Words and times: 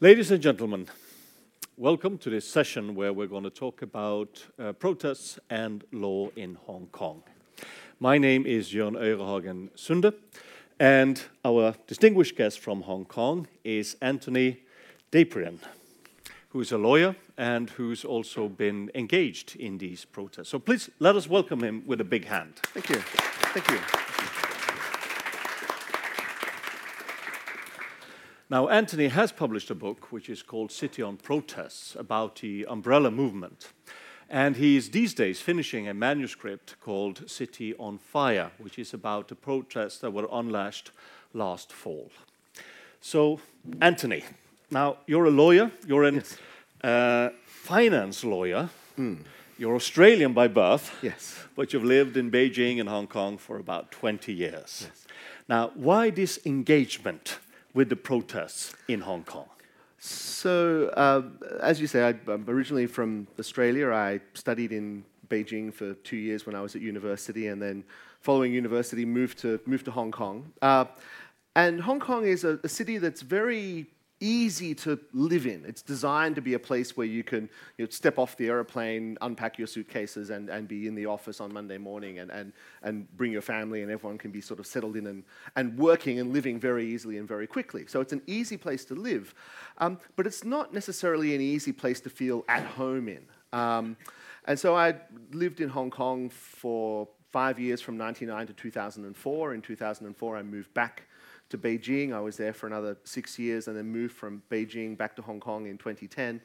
Ladies 0.00 0.30
and 0.30 0.40
gentlemen, 0.40 0.86
welcome 1.76 2.18
to 2.18 2.30
this 2.30 2.48
session 2.48 2.94
where 2.94 3.12
we're 3.12 3.26
going 3.26 3.42
to 3.42 3.50
talk 3.50 3.82
about 3.82 4.46
uh, 4.56 4.72
protests 4.72 5.40
and 5.50 5.82
law 5.90 6.28
in 6.36 6.54
Hong 6.66 6.86
Kong. 6.92 7.24
My 7.98 8.16
name 8.16 8.46
is 8.46 8.72
Jørn 8.72 8.96
Øyrehagen 8.96 9.70
Sunde, 9.74 10.12
and 10.78 11.20
our 11.44 11.74
distinguished 11.88 12.36
guest 12.36 12.60
from 12.60 12.82
Hong 12.82 13.06
Kong 13.06 13.48
is 13.64 13.96
Antony 14.00 14.58
Dapiran, 15.10 15.58
who's 16.50 16.70
a 16.70 16.78
lawyer 16.78 17.16
and 17.36 17.70
who's 17.70 18.04
also 18.04 18.48
been 18.48 18.92
engaged 18.94 19.56
in 19.56 19.78
these 19.78 20.04
protests. 20.04 20.50
So 20.50 20.60
please 20.60 20.90
let 21.00 21.16
us 21.16 21.28
welcome 21.28 21.64
him 21.64 21.82
with 21.88 22.00
a 22.00 22.04
big 22.04 22.24
hand. 22.24 22.52
Thank 22.72 22.88
you. 22.90 23.02
Thank 23.52 23.68
you. 23.68 24.07
Now, 28.50 28.68
Antony 28.68 29.08
has 29.08 29.30
published 29.30 29.70
a 29.70 29.74
book 29.74 30.10
which 30.10 30.30
is 30.30 30.42
called 30.42 30.72
City 30.72 31.02
on 31.02 31.18
Protests 31.18 31.94
about 31.94 32.36
the 32.36 32.64
umbrella 32.66 33.10
movement. 33.10 33.68
And 34.30 34.56
he's 34.56 34.90
these 34.90 35.12
days 35.12 35.40
finishing 35.40 35.86
a 35.86 35.92
manuscript 35.92 36.76
called 36.80 37.28
City 37.28 37.74
on 37.78 37.98
Fire, 37.98 38.50
which 38.56 38.78
is 38.78 38.94
about 38.94 39.28
the 39.28 39.34
protests 39.34 39.98
that 39.98 40.12
were 40.12 40.28
unlashed 40.32 40.92
last 41.34 41.72
fall. 41.72 42.10
So, 43.02 43.40
Antony, 43.82 44.24
now 44.70 44.96
you're 45.06 45.26
a 45.26 45.30
lawyer, 45.30 45.70
you're 45.86 46.04
a 46.04 46.12
yes. 46.12 46.36
uh, 46.82 47.28
finance 47.44 48.24
lawyer. 48.24 48.70
Mm. 48.98 49.24
You're 49.58 49.74
Australian 49.74 50.32
by 50.32 50.48
birth, 50.48 50.96
yes. 51.02 51.36
but 51.56 51.72
you've 51.72 51.84
lived 51.84 52.16
in 52.16 52.30
Beijing 52.30 52.80
and 52.80 52.88
Hong 52.88 53.08
Kong 53.08 53.36
for 53.36 53.58
about 53.58 53.90
20 53.90 54.32
years. 54.32 54.86
Yes. 54.86 55.06
Now, 55.48 55.72
why 55.74 56.10
this 56.10 56.38
engagement 56.46 57.38
with 57.74 57.88
the 57.88 57.96
protests 57.96 58.74
in 58.88 59.00
Hong 59.00 59.24
Kong? 59.24 59.48
So, 59.98 60.88
uh, 60.96 61.22
as 61.60 61.80
you 61.80 61.86
say, 61.86 62.02
I'm 62.06 62.44
originally 62.46 62.86
from 62.86 63.26
Australia. 63.38 63.90
I 63.90 64.20
studied 64.34 64.72
in 64.72 65.04
Beijing 65.28 65.72
for 65.74 65.94
two 65.94 66.16
years 66.16 66.46
when 66.46 66.54
I 66.54 66.60
was 66.60 66.76
at 66.76 66.82
university, 66.82 67.48
and 67.48 67.60
then 67.60 67.84
following 68.20 68.52
university, 68.52 69.04
moved 69.04 69.38
to 69.38 69.60
moved 69.66 69.84
to 69.86 69.90
Hong 69.90 70.12
Kong. 70.12 70.52
Uh, 70.62 70.84
and 71.56 71.80
Hong 71.80 71.98
Kong 71.98 72.24
is 72.26 72.44
a, 72.44 72.60
a 72.62 72.68
city 72.68 72.98
that's 72.98 73.22
very 73.22 73.86
easy 74.20 74.74
to 74.74 74.98
live 75.12 75.46
in. 75.46 75.64
It's 75.64 75.82
designed 75.82 76.34
to 76.36 76.42
be 76.42 76.54
a 76.54 76.58
place 76.58 76.96
where 76.96 77.06
you 77.06 77.22
can 77.22 77.48
you 77.76 77.84
know, 77.84 77.90
step 77.90 78.18
off 78.18 78.36
the 78.36 78.48
aeroplane, 78.48 79.16
unpack 79.20 79.58
your 79.58 79.66
suitcases, 79.66 80.30
and, 80.30 80.48
and 80.48 80.66
be 80.66 80.86
in 80.86 80.94
the 80.94 81.06
office 81.06 81.40
on 81.40 81.52
Monday 81.52 81.78
morning 81.78 82.18
and, 82.18 82.30
and, 82.30 82.52
and 82.82 83.10
bring 83.16 83.32
your 83.32 83.42
family, 83.42 83.82
and 83.82 83.90
everyone 83.90 84.18
can 84.18 84.30
be 84.30 84.40
sort 84.40 84.60
of 84.60 84.66
settled 84.66 84.96
in 84.96 85.06
and, 85.06 85.24
and 85.56 85.78
working 85.78 86.18
and 86.20 86.32
living 86.32 86.58
very 86.58 86.86
easily 86.86 87.18
and 87.18 87.28
very 87.28 87.46
quickly. 87.46 87.86
So 87.86 88.00
it's 88.00 88.12
an 88.12 88.22
easy 88.26 88.56
place 88.56 88.84
to 88.86 88.94
live, 88.94 89.34
um, 89.78 89.98
but 90.16 90.26
it's 90.26 90.44
not 90.44 90.74
necessarily 90.74 91.34
an 91.34 91.40
easy 91.40 91.72
place 91.72 92.00
to 92.00 92.10
feel 92.10 92.44
at 92.48 92.64
home 92.64 93.08
in. 93.08 93.24
Um, 93.52 93.96
and 94.46 94.58
so 94.58 94.76
I 94.76 94.94
lived 95.32 95.60
in 95.60 95.68
Hong 95.68 95.90
Kong 95.90 96.30
for 96.30 97.08
five 97.30 97.58
years 97.58 97.80
from 97.80 97.96
99 97.96 98.46
to 98.46 98.52
2004. 98.52 99.54
In 99.54 99.62
2004, 99.62 100.36
I 100.36 100.42
moved 100.42 100.72
back 100.74 101.04
to 101.50 101.58
Beijing. 101.58 102.12
I 102.12 102.20
was 102.20 102.36
there 102.36 102.52
for 102.52 102.66
another 102.66 102.96
six 103.04 103.38
years 103.38 103.68
and 103.68 103.76
then 103.76 103.86
moved 103.86 104.14
from 104.14 104.42
Beijing 104.50 104.96
back 104.96 105.16
to 105.16 105.22
Hong 105.22 105.40
Kong 105.40 105.66
in 105.66 105.78
2010. 105.78 106.40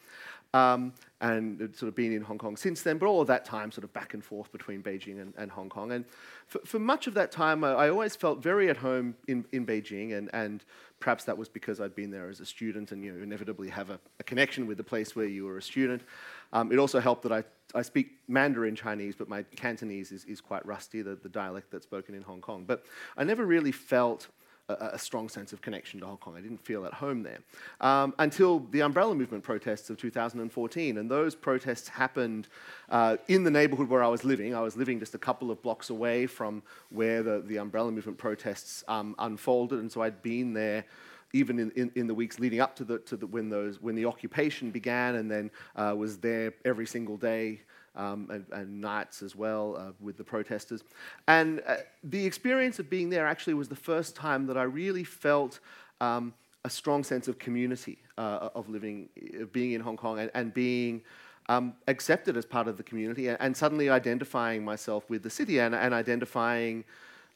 Um, 0.55 0.93
and 1.19 1.75
sort 1.75 1.87
of 1.87 1.95
been 1.95 2.13
in 2.13 2.21
Hong 2.21 2.37
Kong 2.37 2.55
since 2.55 2.83
then, 2.83 2.99
but 2.99 3.07
all 3.07 3.21
of 3.21 3.27
that 3.27 3.43
time 3.43 3.71
sort 3.71 3.83
of 3.83 3.91
back 3.91 4.13
and 4.13 4.23
forth 4.23 4.51
between 4.51 4.83
Beijing 4.83 5.19
and, 5.19 5.33
and 5.35 5.49
Hong 5.49 5.67
Kong. 5.67 5.91
And 5.91 6.05
for, 6.45 6.59
for, 6.59 6.77
much 6.77 7.07
of 7.07 7.15
that 7.15 7.31
time, 7.31 7.63
I, 7.63 7.71
I, 7.71 7.89
always 7.89 8.15
felt 8.15 8.43
very 8.43 8.69
at 8.69 8.77
home 8.77 9.15
in, 9.27 9.45
in 9.51 9.65
Beijing, 9.65 10.15
and, 10.15 10.29
and 10.31 10.63
perhaps 10.99 11.23
that 11.23 11.35
was 11.35 11.49
because 11.49 11.81
I'd 11.81 11.95
been 11.95 12.11
there 12.11 12.29
as 12.29 12.39
a 12.39 12.45
student 12.45 12.91
and 12.91 13.03
you 13.03 13.15
inevitably 13.15 13.69
have 13.69 13.89
a, 13.89 13.99
a 14.19 14.23
connection 14.23 14.67
with 14.67 14.77
the 14.77 14.83
place 14.83 15.15
where 15.15 15.25
you 15.25 15.45
were 15.45 15.57
a 15.57 15.61
student. 15.61 16.03
Um, 16.51 16.71
it 16.71 16.77
also 16.77 16.99
helped 16.99 17.23
that 17.23 17.31
I, 17.31 17.43
I 17.73 17.81
speak 17.81 18.11
Mandarin 18.27 18.75
Chinese, 18.75 19.15
but 19.15 19.27
my 19.27 19.41
Cantonese 19.55 20.11
is, 20.11 20.23
is 20.25 20.39
quite 20.39 20.63
rusty, 20.67 21.01
the, 21.01 21.15
the 21.15 21.29
dialect 21.29 21.71
that's 21.71 21.85
spoken 21.85 22.13
in 22.13 22.21
Hong 22.21 22.41
Kong. 22.41 22.63
But 22.67 22.85
I 23.17 23.23
never 23.23 23.43
really 23.43 23.71
felt 23.71 24.27
a, 24.69 24.91
a, 24.93 24.99
strong 24.99 25.27
sense 25.27 25.51
of 25.51 25.61
connection 25.61 25.99
to 25.99 26.05
Hong 26.05 26.17
Kong. 26.17 26.35
I 26.37 26.41
didn't 26.41 26.63
feel 26.63 26.85
at 26.85 26.93
home 26.93 27.23
there. 27.23 27.39
Um, 27.81 28.13
until 28.19 28.59
the 28.59 28.81
Umbrella 28.81 29.13
Movement 29.13 29.43
protests 29.43 29.89
of 29.89 29.97
2014. 29.97 30.97
And 30.97 31.11
those 31.11 31.35
protests 31.35 31.87
happened 31.89 32.47
uh, 32.89 33.17
in 33.27 33.43
the 33.43 33.51
neighborhood 33.51 33.89
where 33.89 34.03
I 34.03 34.07
was 34.07 34.23
living. 34.23 34.55
I 34.55 34.61
was 34.61 34.77
living 34.77 34.99
just 34.99 35.15
a 35.15 35.19
couple 35.19 35.51
of 35.51 35.61
blocks 35.61 35.89
away 35.89 36.27
from 36.27 36.63
where 36.89 37.23
the, 37.23 37.43
the 37.45 37.57
Umbrella 37.57 37.91
Movement 37.91 38.17
protests 38.17 38.83
um, 38.87 39.15
unfolded. 39.19 39.79
And 39.79 39.91
so 39.91 40.01
I'd 40.01 40.21
been 40.21 40.53
there 40.53 40.85
even 41.33 41.57
in, 41.57 41.71
in, 41.71 41.91
in, 41.95 42.07
the 42.07 42.13
weeks 42.13 42.39
leading 42.39 42.59
up 42.59 42.75
to 42.75 42.83
the, 42.83 42.99
to 42.99 43.17
the 43.17 43.25
when 43.25 43.49
those 43.49 43.81
when 43.81 43.95
the 43.95 44.05
occupation 44.05 44.69
began, 44.69 45.15
and 45.15 45.31
then 45.31 45.49
uh, 45.75 45.93
was 45.97 46.19
there 46.19 46.53
every 46.63 46.85
single 46.85 47.17
day 47.17 47.61
um, 47.95 48.27
and, 48.31 48.45
and, 48.51 48.81
nights 48.81 49.21
as 49.21 49.35
well 49.35 49.75
uh, 49.77 49.91
with 49.99 50.17
the 50.17 50.23
protesters. 50.23 50.83
And 51.27 51.61
uh, 51.67 51.77
the 52.03 52.25
experience 52.25 52.79
of 52.79 52.89
being 52.89 53.09
there 53.09 53.27
actually 53.27 53.53
was 53.53 53.69
the 53.69 53.75
first 53.75 54.15
time 54.15 54.47
that 54.47 54.57
I 54.57 54.63
really 54.63 55.03
felt 55.03 55.59
um, 56.01 56.33
a 56.65 56.69
strong 56.69 57.03
sense 57.03 57.27
of 57.27 57.37
community, 57.37 57.99
uh, 58.17 58.49
of 58.55 58.69
living, 58.69 59.09
of 59.39 59.53
being 59.53 59.73
in 59.73 59.81
Hong 59.81 59.97
Kong 59.97 60.19
and, 60.19 60.31
and 60.33 60.53
being 60.53 61.01
um, 61.49 61.73
accepted 61.87 62.37
as 62.37 62.45
part 62.45 62.67
of 62.67 62.77
the 62.77 62.83
community 62.83 63.27
and, 63.27 63.37
and, 63.41 63.55
suddenly 63.55 63.89
identifying 63.89 64.63
myself 64.63 65.09
with 65.09 65.23
the 65.23 65.29
city 65.29 65.59
and, 65.59 65.75
and 65.75 65.93
identifying. 65.93 66.83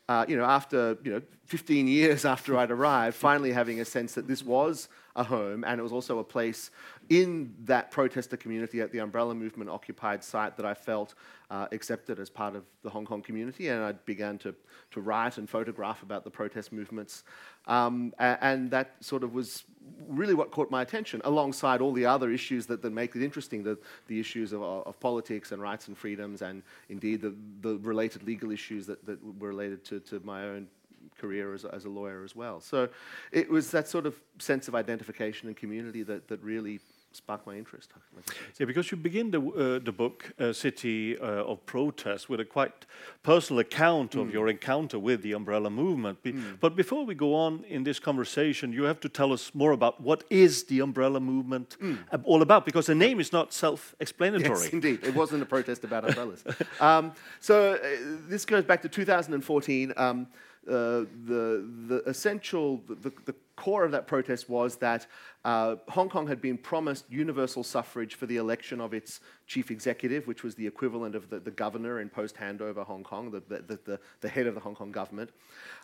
Uh, 0.10 0.26
you 0.26 0.38
know, 0.38 0.46
after 0.46 0.98
you 1.04 1.12
know, 1.12 1.22
15 1.48 1.86
years 1.86 2.24
after 2.34 2.58
I'd 2.58 2.72
arrived, 2.72 3.16
finally 3.16 3.52
having 3.52 3.82
a 3.82 3.86
sense 3.86 4.14
that 4.14 4.26
this 4.26 4.42
was 4.42 4.88
a 5.18 5.24
home 5.24 5.64
and 5.66 5.80
it 5.80 5.84
was 5.84 5.92
also 5.92 6.20
a 6.20 6.24
place 6.24 6.72
in 7.10 7.54
that 7.66 7.92
protester 7.92 8.38
community 8.38 8.82
at 8.82 8.92
the 8.92 9.00
Umbrella 9.00 9.34
Movement 9.34 9.70
occupied 9.70 10.24
site 10.24 10.56
that 10.58 10.66
I 10.66 10.74
felt 10.74 11.16
uh, 11.50 11.68
accepted 11.72 12.20
as 12.20 12.30
part 12.30 12.56
of 12.56 12.64
the 12.84 12.90
Hong 12.90 13.06
Kong 13.06 13.22
community, 13.22 13.70
and 13.70 13.84
I 13.84 13.94
began 13.94 14.38
to, 14.40 14.54
to 14.92 15.02
write 15.02 15.38
and 15.38 15.50
photograph 15.50 16.04
about 16.04 16.24
the 16.24 16.30
protest 16.30 16.72
movements. 16.72 17.24
Um, 17.66 18.14
and, 18.20 18.38
and 18.42 18.72
that 18.72 18.96
sort 19.00 19.24
of 19.24 19.34
was 19.34 19.64
really 20.08 20.34
what 20.34 20.52
caught 20.52 20.70
my 20.70 20.82
attention, 20.82 21.22
alongside 21.24 21.82
all 21.82 21.94
the 21.94 22.06
other 22.06 22.30
issues 22.30 22.66
that, 22.68 22.82
that 22.82 22.92
make 22.92 23.16
it 23.16 23.24
interesting 23.24 23.64
the, 23.64 23.78
the 24.08 24.20
issues 24.20 24.52
of, 24.54 24.62
of 24.62 25.00
politics 25.00 25.52
and 25.52 25.62
rights 25.62 25.88
and 25.88 25.98
freedoms, 25.98 26.42
and 26.42 26.62
indeed 26.90 27.22
the, 27.22 27.34
the 27.62 27.78
related 27.78 28.24
legal 28.24 28.52
issues 28.52 28.86
that, 28.86 29.04
that 29.06 29.18
were 29.40 29.48
related 29.48 29.84
to, 29.86 30.00
to 30.02 30.20
my 30.26 30.44
own 30.44 30.68
career 31.18 31.54
as, 31.54 31.66
as 31.66 31.86
a 31.86 31.90
lawyer 31.90 32.24
as 32.24 32.36
well. 32.36 32.60
So 32.60 32.90
it 33.32 33.50
was 33.50 33.72
that 33.72 33.88
sort 33.88 34.06
of 34.06 34.20
sense 34.40 34.68
of 34.68 34.76
identification 34.76 35.48
and 35.48 35.58
community 35.58 36.04
that, 36.04 36.28
that 36.28 36.44
really 36.44 36.80
sparked 37.18 37.48
my 37.48 37.56
interest. 37.56 37.92
Yeah, 38.60 38.66
because 38.66 38.92
you 38.92 38.98
begin 38.98 39.32
the, 39.32 39.42
uh, 39.42 39.80
the 39.84 39.92
book, 39.92 40.32
uh, 40.40 40.54
City 40.54 41.18
uh, 41.18 41.52
of 41.52 41.66
Protest, 41.66 42.30
with 42.30 42.40
a 42.40 42.46
quite 42.46 42.86
personal 43.24 43.60
account 43.60 44.12
mm. 44.12 44.22
of 44.22 44.32
your 44.32 44.48
encounter 44.48 45.00
with 45.00 45.22
the 45.22 45.34
umbrella 45.34 45.70
movement. 45.70 46.22
Be 46.22 46.34
mm. 46.34 46.60
But 46.60 46.76
before 46.76 47.06
we 47.06 47.16
go 47.16 47.34
on 47.34 47.64
in 47.68 47.84
this 47.84 48.00
conversation, 48.00 48.72
you 48.72 48.84
have 48.84 49.00
to 49.00 49.10
tell 49.10 49.34
us 49.34 49.52
more 49.54 49.72
about 49.72 50.00
what 50.02 50.24
is 50.30 50.66
the 50.66 50.80
umbrella 50.80 51.20
movement 51.20 51.76
mm. 51.82 51.98
all 52.24 52.42
about, 52.42 52.66
because 52.66 52.86
the 52.86 52.96
name 52.96 53.20
is 53.20 53.34
not 53.34 53.54
self-explanatory. 53.54 54.50
Yes, 54.50 54.74
indeed. 54.74 55.00
It 55.04 55.16
wasn't 55.16 55.42
a 55.42 55.46
protest 55.46 55.84
about 55.84 56.08
umbrellas. 56.08 56.44
um, 56.80 57.14
so 57.40 57.74
uh, 57.74 57.80
this 58.28 58.46
goes 58.46 58.64
back 58.64 58.82
to 58.84 58.90
2014. 58.90 59.94
Um, 59.98 60.28
uh, 60.68 61.06
the, 61.26 61.66
the 61.88 62.04
essential, 62.06 62.82
the, 62.88 63.12
the 63.26 63.36
core 63.56 63.84
of 63.84 63.92
that 63.92 64.06
protest 64.08 64.50
was 64.50 64.76
that 64.78 65.08
uh, 65.44 65.78
Hong 65.90 66.10
Kong 66.10 66.28
had 66.28 66.42
been 66.42 66.58
promised 66.58 67.06
universal 67.10 67.64
suffrage 67.64 68.16
for 68.16 68.26
the 68.26 68.38
election 68.38 68.80
of 68.80 68.94
its 68.94 69.20
chief 69.48 69.72
executive, 69.72 70.28
which 70.28 70.44
was 70.44 70.56
the 70.56 70.68
equivalent 70.68 71.16
of 71.16 71.30
the, 71.30 71.40
the 71.40 71.52
governor 71.52 72.00
in 72.00 72.10
post 72.10 72.36
handover 72.36 72.86
Hong 72.86 73.04
Kong, 73.04 73.32
the, 73.32 73.42
the, 73.50 74.00
the, 74.22 74.30
head 74.30 74.46
of 74.46 74.54
the 74.54 74.60
Hong 74.60 74.76
Kong 74.76 74.92
government. 74.92 75.32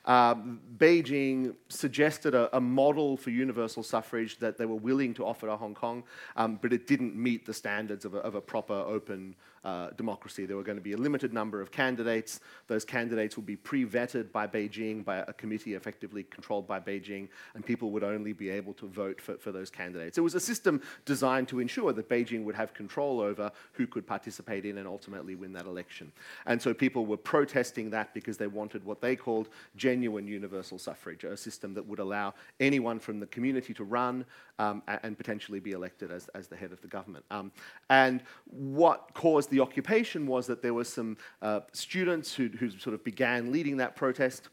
Um, 0.05 0.59
Beijing 0.77 1.55
suggested 1.69 2.35
a, 2.35 2.55
a, 2.55 2.61
model 2.61 3.17
for 3.17 3.29
universal 3.29 3.83
suffrage 3.83 4.37
that 4.39 4.57
they 4.57 4.65
were 4.65 4.75
willing 4.75 5.13
to 5.15 5.25
offer 5.25 5.47
to 5.47 5.55
Hong 5.55 5.73
Kong, 5.73 6.03
um, 6.35 6.59
but 6.61 6.73
it 6.73 6.87
didn't 6.87 7.15
meet 7.15 7.45
the 7.45 7.53
standards 7.53 8.05
of 8.05 8.13
a, 8.13 8.17
of 8.19 8.35
a 8.35 8.41
proper 8.41 8.73
open 8.73 9.35
uh, 9.63 9.89
democracy. 9.91 10.45
There 10.45 10.57
were 10.57 10.63
going 10.63 10.77
to 10.77 10.83
be 10.83 10.93
a 10.93 10.97
limited 10.97 11.33
number 11.33 11.61
of 11.61 11.71
candidates. 11.71 12.39
Those 12.67 12.83
candidates 12.83 13.37
would 13.37 13.45
be 13.45 13.55
pre 13.55 13.85
vetted 13.85 14.31
by 14.31 14.47
Beijing, 14.47 15.03
by 15.05 15.17
a 15.17 15.33
committee 15.33 15.73
effectively 15.73 16.23
controlled 16.23 16.67
by 16.67 16.79
Beijing, 16.79 17.29
and 17.55 17.65
people 17.65 17.91
would 17.91 18.03
only 18.03 18.33
be 18.33 18.49
able 18.49 18.73
to 18.73 18.87
vote 18.87 19.21
for, 19.21 19.37
for 19.37 19.51
those 19.51 19.69
candidates. 19.69 20.17
It 20.17 20.21
was 20.21 20.35
a 20.35 20.39
system 20.39 20.81
designed 21.05 21.47
to 21.49 21.59
ensure 21.59 21.93
that 21.93 22.09
Beijing 22.09 22.43
would 22.43 22.55
have 22.55 22.73
control 22.73 23.21
over 23.21 23.51
who 23.73 23.87
could 23.87 24.05
participate 24.05 24.65
in 24.65 24.77
and 24.77 24.87
ultimately 24.87 25.35
win 25.35 25.53
that 25.53 25.65
election. 25.65 26.11
And 26.45 26.61
so 26.61 26.73
people 26.73 27.05
were 27.05 27.17
protesting 27.17 27.89
that 27.91 28.13
because 28.13 28.37
they 28.37 28.47
wanted 28.47 28.83
what 28.83 29.01
they 29.01 29.15
called 29.15 29.49
genuine 29.75 30.27
universal 30.27 30.77
suffrage, 30.77 31.23
a 31.23 31.37
system 31.37 31.73
that 31.75 31.85
would 31.85 31.99
allow 31.99 32.33
anyone 32.59 32.99
from 32.99 33.19
the 33.19 33.27
community 33.27 33.73
to 33.75 33.83
run 33.83 34.25
um, 34.59 34.83
and 34.87 35.17
potentially 35.17 35.59
be 35.59 35.71
elected 35.71 36.11
as, 36.11 36.27
as 36.29 36.47
the 36.47 36.55
head 36.55 36.71
of 36.71 36.81
the 36.81 36.87
government. 36.87 37.25
Um, 37.31 37.51
and 37.89 38.21
what 38.45 39.13
caused 39.13 39.52
the 39.53 39.59
occupation 39.59 40.25
was 40.25 40.47
that 40.47 40.63
there 40.63 40.73
were 40.73 40.83
some 40.83 41.15
uh, 41.43 41.59
students 41.73 42.33
who, 42.33 42.49
sort 42.79 42.95
of 42.95 43.03
began 43.03 43.51
leading 43.51 43.77
that 43.77 43.95
protest. 43.95 44.49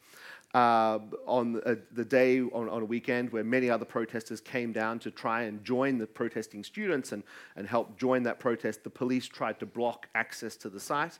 uh, 0.52 0.98
on 1.26 1.62
uh, 1.64 1.76
the 1.92 2.04
day 2.04 2.40
on, 2.40 2.68
on, 2.68 2.82
a 2.82 2.84
weekend 2.84 3.30
where 3.30 3.44
many 3.44 3.70
other 3.70 3.84
protesters 3.84 4.40
came 4.40 4.72
down 4.72 4.98
to 4.98 5.10
try 5.10 5.42
and 5.42 5.64
join 5.64 5.96
the 5.96 6.06
protesting 6.06 6.64
students 6.64 7.12
and, 7.12 7.22
and 7.56 7.68
help 7.68 7.96
join 7.96 8.24
that 8.24 8.40
protest. 8.40 8.82
The 8.82 8.90
police 8.90 9.26
tried 9.26 9.60
to 9.60 9.66
block 9.66 10.08
access 10.14 10.56
to 10.56 10.68
the 10.68 10.80
site. 10.80 11.18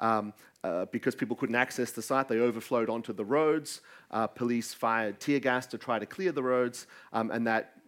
Um, 0.00 0.32
uh, 0.64 0.86
because 0.86 1.14
people 1.14 1.36
couldn't 1.36 1.56
access 1.56 1.90
the 1.92 2.02
site, 2.02 2.28
they 2.28 2.38
overflowed 2.38 2.88
onto 2.90 3.12
the 3.12 3.24
roads. 3.24 3.80
Uh, 4.10 4.26
police 4.26 4.74
fired 4.74 5.20
tear 5.20 5.40
gas 5.40 5.66
to 5.66 5.78
try 5.78 5.98
to 5.98 6.06
clear 6.06 6.32
the 6.32 6.42
roads, 6.42 6.86
um, 7.12 7.30
and 7.30 7.46
that 7.46 7.79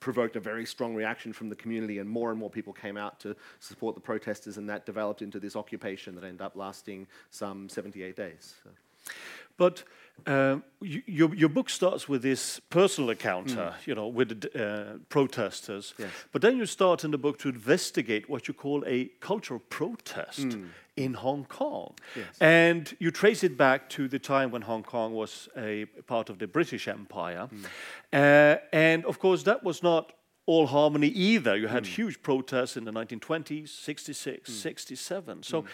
provoked 0.00 0.36
a 0.36 0.40
very 0.40 0.64
strong 0.64 0.94
reaction 0.94 1.32
from 1.32 1.48
the 1.48 1.56
community, 1.56 1.98
and 1.98 2.08
more 2.08 2.30
and 2.30 2.38
more 2.38 2.50
people 2.50 2.72
came 2.72 2.96
out 2.96 3.20
to 3.20 3.36
support 3.60 3.94
the 3.94 4.00
protesters, 4.00 4.56
and 4.56 4.68
that 4.68 4.86
developed 4.86 5.22
into 5.22 5.38
this 5.40 5.56
occupation 5.56 6.14
that 6.14 6.24
ended 6.24 6.42
up 6.42 6.56
lasting 6.56 7.06
some 7.30 7.68
78 7.68 8.16
days. 8.16 8.54
So. 8.62 8.70
But 9.58 9.84
um, 10.26 10.64
you, 10.80 11.02
your, 11.06 11.34
your 11.34 11.48
book 11.48 11.70
starts 11.70 12.08
with 12.08 12.22
this 12.22 12.60
personal 12.70 13.10
encounter, 13.10 13.74
mm. 13.76 13.86
you 13.86 13.94
know, 13.94 14.08
with 14.08 14.40
the 14.40 14.64
uh, 14.64 14.98
protesters. 15.08 15.94
Yes. 15.98 16.10
But 16.32 16.42
then 16.42 16.56
you 16.56 16.66
start 16.66 17.04
in 17.04 17.10
the 17.10 17.18
book 17.18 17.38
to 17.40 17.48
investigate 17.48 18.28
what 18.28 18.48
you 18.48 18.54
call 18.54 18.84
a 18.86 19.06
cultural 19.20 19.60
protest 19.60 20.40
mm. 20.40 20.68
in 20.96 21.14
Hong 21.14 21.44
Kong. 21.44 21.94
Yes. 22.16 22.26
And 22.40 22.96
you 22.98 23.10
trace 23.10 23.44
it 23.44 23.56
back 23.56 23.88
to 23.90 24.08
the 24.08 24.18
time 24.18 24.50
when 24.50 24.62
Hong 24.62 24.82
Kong 24.82 25.12
was 25.12 25.48
a 25.56 25.84
part 26.06 26.30
of 26.30 26.38
the 26.38 26.46
British 26.46 26.88
Empire. 26.88 27.48
Mm. 27.52 27.64
Uh, 28.12 28.60
and 28.72 29.04
of 29.04 29.18
course, 29.18 29.44
that 29.44 29.62
was 29.62 29.82
not 29.82 30.12
all 30.46 30.66
harmony 30.66 31.08
either. 31.08 31.54
You 31.54 31.68
had 31.68 31.84
hmm. 31.84 31.92
huge 31.92 32.22
protests 32.22 32.78
in 32.78 32.84
the 32.84 32.90
1920s, 32.90 33.68
66, 33.68 34.48
hmm. 34.48 34.56
67. 34.56 35.42
So 35.42 35.66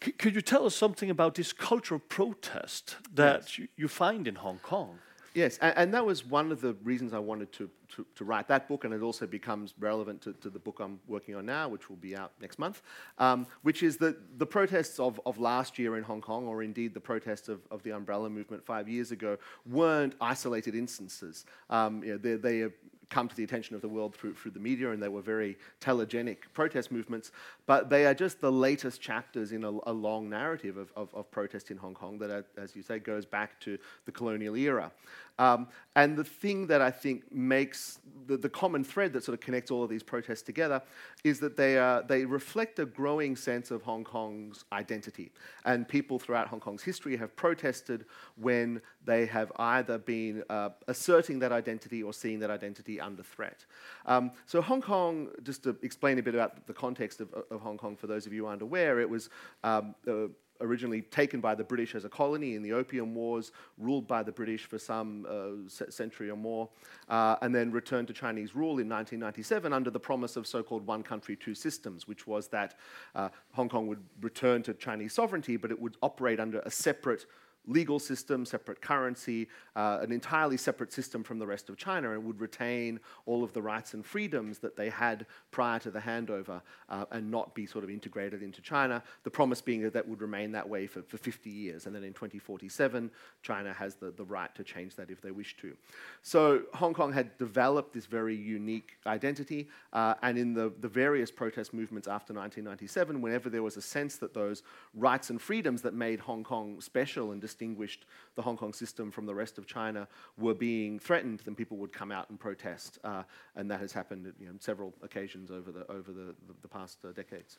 could 0.00 0.34
you 0.34 0.40
tell 0.40 0.64
us 0.64 0.74
something 0.74 1.10
about 1.10 1.34
this 1.34 1.52
cultural 1.52 2.00
protest 2.00 2.96
that 3.14 3.42
yes. 3.42 3.58
you, 3.58 3.68
you, 3.76 3.88
find 3.88 4.26
in 4.26 4.36
Hong 4.36 4.58
Kong? 4.58 4.98
Yes, 5.34 5.58
and, 5.60 5.76
and, 5.76 5.94
that 5.94 6.04
was 6.04 6.24
one 6.24 6.50
of 6.50 6.60
the 6.60 6.74
reasons 6.82 7.12
I 7.12 7.20
wanted 7.20 7.52
to, 7.52 7.70
to, 7.94 8.06
to, 8.16 8.24
write 8.24 8.48
that 8.48 8.66
book, 8.66 8.84
and 8.84 8.92
it 8.92 9.00
also 9.00 9.26
becomes 9.26 9.74
relevant 9.78 10.22
to, 10.22 10.32
to, 10.32 10.50
the 10.50 10.58
book 10.58 10.80
I'm 10.80 10.98
working 11.06 11.36
on 11.36 11.46
now, 11.46 11.68
which 11.68 11.88
will 11.88 11.98
be 11.98 12.16
out 12.16 12.32
next 12.40 12.58
month, 12.58 12.82
um, 13.18 13.46
which 13.62 13.84
is 13.84 13.96
that 13.98 14.38
the 14.38 14.46
protests 14.46 14.98
of, 14.98 15.20
of 15.26 15.38
last 15.38 15.78
year 15.78 15.96
in 15.96 16.02
Hong 16.02 16.20
Kong, 16.20 16.48
or 16.48 16.62
indeed 16.62 16.94
the 16.94 17.00
protests 17.00 17.48
of, 17.48 17.60
of 17.70 17.82
the 17.84 17.90
umbrella 17.90 18.28
movement 18.28 18.64
five 18.64 18.88
years 18.88 19.12
ago, 19.12 19.36
weren't 19.66 20.14
isolated 20.20 20.74
instances. 20.74 21.44
Um, 21.68 22.02
you 22.02 22.12
know, 22.12 22.18
they, 22.18 22.34
they 22.34 22.70
come 23.10 23.28
to 23.28 23.36
the 23.36 23.44
attention 23.44 23.74
of 23.74 23.82
the 23.82 23.88
world 23.88 24.14
through, 24.14 24.34
through 24.34 24.52
the 24.52 24.60
media, 24.60 24.92
and 24.92 25.02
they 25.02 25.08
were 25.08 25.20
very 25.20 25.58
telegenic 25.80 26.38
protest 26.54 26.90
movements. 26.90 27.32
But 27.70 27.88
they 27.88 28.04
are 28.04 28.14
just 28.14 28.40
the 28.40 28.50
latest 28.50 29.00
chapters 29.00 29.52
in 29.52 29.62
a, 29.62 29.70
a 29.86 29.92
long 29.92 30.28
narrative 30.28 30.76
of, 30.76 30.90
of, 30.96 31.14
of, 31.14 31.30
protest 31.30 31.70
in 31.70 31.76
Hong 31.76 31.94
Kong 31.94 32.18
that, 32.18 32.28
are, 32.28 32.44
as 32.56 32.74
you 32.74 32.82
say, 32.82 32.98
goes 32.98 33.24
back 33.24 33.60
to 33.60 33.78
the 34.06 34.10
colonial 34.10 34.56
era. 34.56 34.90
Um, 35.38 35.68
and 35.96 36.18
the 36.18 36.24
thing 36.24 36.66
that 36.66 36.82
I 36.82 36.90
think 36.90 37.32
makes 37.32 37.98
the, 38.26 38.36
the, 38.36 38.48
common 38.48 38.84
thread 38.84 39.14
that 39.14 39.24
sort 39.24 39.32
of 39.32 39.40
connects 39.40 39.70
all 39.70 39.82
of 39.82 39.88
these 39.88 40.02
protests 40.02 40.42
together 40.42 40.82
is 41.24 41.40
that 41.40 41.56
they, 41.56 41.78
are, 41.78 42.02
they 42.02 42.26
reflect 42.26 42.78
a 42.78 42.84
growing 42.84 43.36
sense 43.36 43.70
of 43.70 43.82
Hong 43.82 44.04
Kong's 44.04 44.66
identity. 44.72 45.32
And 45.64 45.88
people 45.88 46.18
throughout 46.18 46.48
Hong 46.48 46.60
Kong's 46.60 46.82
history 46.82 47.16
have 47.16 47.34
protested 47.36 48.04
when 48.36 48.82
they 49.06 49.24
have 49.26 49.50
either 49.56 49.96
been 49.96 50.44
uh, 50.50 50.70
asserting 50.88 51.38
that 51.38 51.52
identity 51.52 52.02
or 52.02 52.12
seeing 52.12 52.38
that 52.40 52.50
identity 52.50 53.00
under 53.00 53.22
threat. 53.22 53.64
Um, 54.04 54.32
so, 54.44 54.60
Hong 54.60 54.82
Kong, 54.82 55.28
just 55.42 55.62
to 55.62 55.74
explain 55.82 56.18
a 56.18 56.22
bit 56.22 56.34
about 56.34 56.66
the 56.66 56.74
context 56.74 57.20
of, 57.20 57.32
of 57.50 57.59
Hong 57.60 57.78
Kong 57.78 57.96
for 57.96 58.06
those 58.06 58.26
of 58.26 58.32
you 58.32 58.46
unaware, 58.46 59.00
it 59.00 59.08
was 59.08 59.30
um, 59.62 59.94
uh, 60.08 60.26
originally 60.60 61.02
taken 61.02 61.40
by 61.40 61.54
the 61.54 61.64
British 61.64 61.94
as 61.94 62.04
a 62.04 62.08
colony 62.08 62.54
in 62.54 62.62
the 62.62 62.72
Opium 62.72 63.14
Wars, 63.14 63.52
ruled 63.78 64.06
by 64.06 64.22
the 64.22 64.32
British 64.32 64.66
for 64.66 64.78
some 64.78 65.26
uh, 65.28 65.68
century 65.90 66.30
or 66.30 66.36
more, 66.36 66.68
uh, 67.08 67.36
and 67.42 67.54
then 67.54 67.70
returned 67.70 68.08
to 68.08 68.14
Chinese 68.14 68.54
rule 68.54 68.78
in 68.78 68.88
1997 68.88 69.72
under 69.72 69.90
the 69.90 70.00
promise 70.00 70.36
of 70.36 70.46
so 70.46 70.62
called 70.62 70.86
one 70.86 71.02
country, 71.02 71.36
two 71.36 71.54
systems, 71.54 72.06
which 72.06 72.26
was 72.26 72.48
that 72.48 72.74
uh, 73.14 73.28
Hong 73.52 73.68
Kong 73.68 73.86
would 73.86 74.02
return 74.20 74.62
to 74.64 74.74
Chinese 74.74 75.12
sovereignty, 75.12 75.56
but 75.56 75.70
it 75.70 75.80
would 75.80 75.96
operate 76.02 76.40
under 76.40 76.60
a 76.60 76.70
separate 76.70 77.26
legal 77.70 77.98
system, 77.98 78.44
separate 78.44 78.80
currency, 78.80 79.48
uh, 79.76 79.98
an 80.02 80.12
entirely 80.12 80.56
separate 80.56 80.92
system 80.92 81.22
from 81.22 81.38
the 81.38 81.46
rest 81.46 81.68
of 81.68 81.76
China, 81.76 82.12
and 82.12 82.24
would 82.24 82.40
retain 82.40 82.98
all 83.26 83.44
of 83.44 83.52
the 83.52 83.62
rights 83.62 83.94
and 83.94 84.04
freedoms 84.04 84.58
that 84.58 84.76
they 84.76 84.90
had 84.90 85.26
prior 85.50 85.78
to 85.78 85.90
the 85.90 86.00
handover 86.00 86.60
uh, 86.88 87.04
and 87.12 87.30
not 87.30 87.54
be 87.54 87.66
sort 87.66 87.84
of 87.84 87.90
integrated 87.90 88.42
into 88.42 88.60
China. 88.60 89.02
The 89.22 89.30
promise 89.30 89.60
being 89.60 89.82
that 89.82 89.92
that 89.94 90.06
would 90.06 90.20
remain 90.20 90.52
that 90.52 90.68
way 90.68 90.86
for, 90.86 91.02
for 91.02 91.16
50 91.16 91.48
years, 91.48 91.86
and 91.86 91.94
then 91.94 92.04
in 92.04 92.12
2047, 92.12 93.10
China 93.42 93.72
has 93.72 93.94
the, 93.94 94.10
the 94.10 94.24
right 94.24 94.54
to 94.54 94.64
change 94.64 94.96
that 94.96 95.10
if 95.10 95.20
they 95.20 95.30
wish 95.30 95.56
to. 95.58 95.76
So 96.22 96.62
Hong 96.74 96.94
Kong 96.94 97.12
had 97.12 97.38
developed 97.38 97.94
this 97.94 98.06
very 98.06 98.34
unique 98.34 98.96
identity, 99.06 99.68
uh, 99.92 100.14
and 100.22 100.36
in 100.36 100.54
the, 100.54 100.72
the 100.80 100.88
various 100.88 101.30
protest 101.30 101.72
movements 101.72 102.08
after 102.08 102.32
1997, 102.32 103.20
whenever 103.20 103.48
there 103.48 103.62
was 103.62 103.76
a 103.76 103.82
sense 103.82 104.16
that 104.16 104.34
those 104.34 104.62
rights 104.94 105.30
and 105.30 105.40
freedoms 105.40 105.82
that 105.82 105.94
made 105.94 106.20
Hong 106.20 106.42
Kong 106.42 106.80
special 106.80 107.32
and 107.32 107.40
distinguished 107.60 108.06
the 108.36 108.42
Hong 108.42 108.56
Kong 108.56 108.72
system 108.72 109.10
from 109.10 109.26
the 109.26 109.34
rest 109.34 109.58
of 109.58 109.66
China 109.66 110.08
were 110.38 110.54
being 110.54 110.98
threatened, 110.98 111.40
then 111.44 111.54
people 111.54 111.76
would 111.76 111.92
come 111.92 112.10
out 112.10 112.30
and 112.30 112.40
protest. 112.40 112.98
Uh, 113.04 113.22
and 113.54 113.70
that 113.70 113.80
has 113.80 113.92
happened 113.92 114.26
on 114.26 114.32
you 114.40 114.46
know, 114.46 114.54
several 114.60 114.94
occasions 115.02 115.50
over 115.50 115.70
the, 115.70 115.90
over 115.90 116.10
the, 116.10 116.34
the, 116.46 116.54
the 116.62 116.68
past 116.68 116.98
uh, 117.04 117.12
decades. 117.12 117.58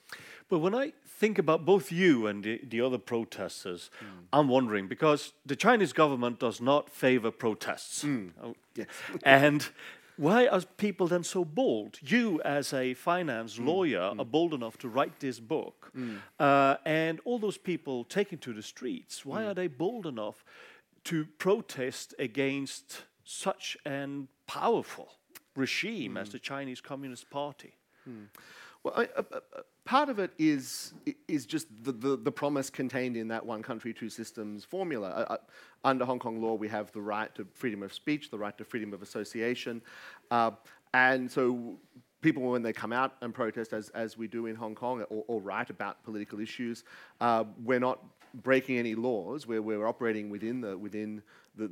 But 0.49 0.59
when 0.59 0.73
I 0.73 0.93
think 1.05 1.37
about 1.37 1.65
both 1.65 1.91
you 1.91 2.25
and 2.25 2.43
the, 2.43 2.59
the 2.67 2.81
other 2.81 2.97
protesters, 2.97 3.91
mm. 3.99 4.25
I'm 4.33 4.47
wondering 4.47 4.87
because 4.87 5.33
the 5.45 5.55
Chinese 5.55 5.93
government 5.93 6.39
does 6.39 6.59
not 6.59 6.89
favor 6.89 7.29
protests. 7.29 8.03
Mm. 8.03 8.31
Oh, 8.43 8.55
yes. 8.75 8.87
and 9.23 9.69
why 10.21 10.45
are 10.45 10.61
people 10.77 11.07
then 11.07 11.23
so 11.23 11.43
bold? 11.43 11.97
You, 11.99 12.39
as 12.45 12.73
a 12.73 12.93
finance 12.93 13.57
mm. 13.57 13.65
lawyer, 13.65 14.01
mm. 14.01 14.19
are 14.19 14.25
bold 14.25 14.53
enough 14.53 14.77
to 14.77 14.87
write 14.87 15.19
this 15.19 15.39
book. 15.39 15.91
Mm. 15.97 16.19
Uh, 16.39 16.75
and 16.85 17.19
all 17.25 17.39
those 17.39 17.57
people 17.57 18.03
taken 18.03 18.37
to 18.37 18.53
the 18.53 18.61
streets, 18.61 19.25
why 19.25 19.41
mm. 19.41 19.47
are 19.47 19.55
they 19.55 19.65
bold 19.65 20.05
enough 20.05 20.45
to 21.05 21.25
protest 21.39 22.13
against 22.19 23.01
such 23.23 23.75
an 23.83 24.27
powerful 24.45 25.09
regime 25.55 26.17
as 26.17 26.29
mm. 26.29 26.33
the 26.33 26.39
Chinese 26.39 26.81
Communist 26.81 27.31
Party? 27.31 27.73
Mm. 28.07 28.27
Well, 28.83 28.93
I, 28.95 29.09
uh, 29.17 29.23
uh, 29.33 29.61
part 29.85 30.09
of 30.09 30.19
it 30.19 30.31
is 30.37 30.93
is 31.27 31.45
just 31.45 31.67
the, 31.83 31.91
the, 31.91 32.17
the, 32.17 32.31
promise 32.31 32.69
contained 32.69 33.17
in 33.17 33.27
that 33.29 33.45
one 33.45 33.61
country, 33.63 33.93
two 33.93 34.09
systems 34.09 34.63
formula. 34.63 35.09
Uh, 35.09 35.33
uh, 35.33 35.37
under 35.83 36.05
Hong 36.05 36.19
Kong 36.19 36.41
law, 36.41 36.53
we 36.53 36.67
have 36.67 36.91
the 36.91 37.01
right 37.01 37.33
to 37.35 37.47
freedom 37.53 37.81
of 37.81 37.93
speech, 37.93 38.29
the 38.29 38.37
right 38.37 38.57
to 38.57 38.63
freedom 38.63 38.93
of 38.93 39.01
association, 39.01 39.81
uh, 40.29 40.51
and 40.93 41.31
so 41.31 41.77
people, 42.21 42.43
when 42.43 42.61
they 42.61 42.73
come 42.73 42.93
out 42.93 43.15
and 43.21 43.33
protest, 43.33 43.73
as, 43.73 43.89
as 43.89 44.17
we 44.17 44.27
do 44.27 44.45
in 44.45 44.55
Hong 44.55 44.75
Kong, 44.75 45.01
or, 45.09 45.23
or 45.27 45.41
write 45.41 45.69
about 45.69 46.03
political 46.03 46.39
issues, 46.39 46.83
uh, 47.19 47.43
we're 47.63 47.79
not 47.79 47.99
breaking 48.43 48.77
any 48.77 48.95
laws. 48.95 49.47
We're, 49.47 49.61
we're 49.61 49.87
operating 49.87 50.29
within 50.29 50.61
the 50.61 50.77
within 50.77 51.21
the, 51.55 51.71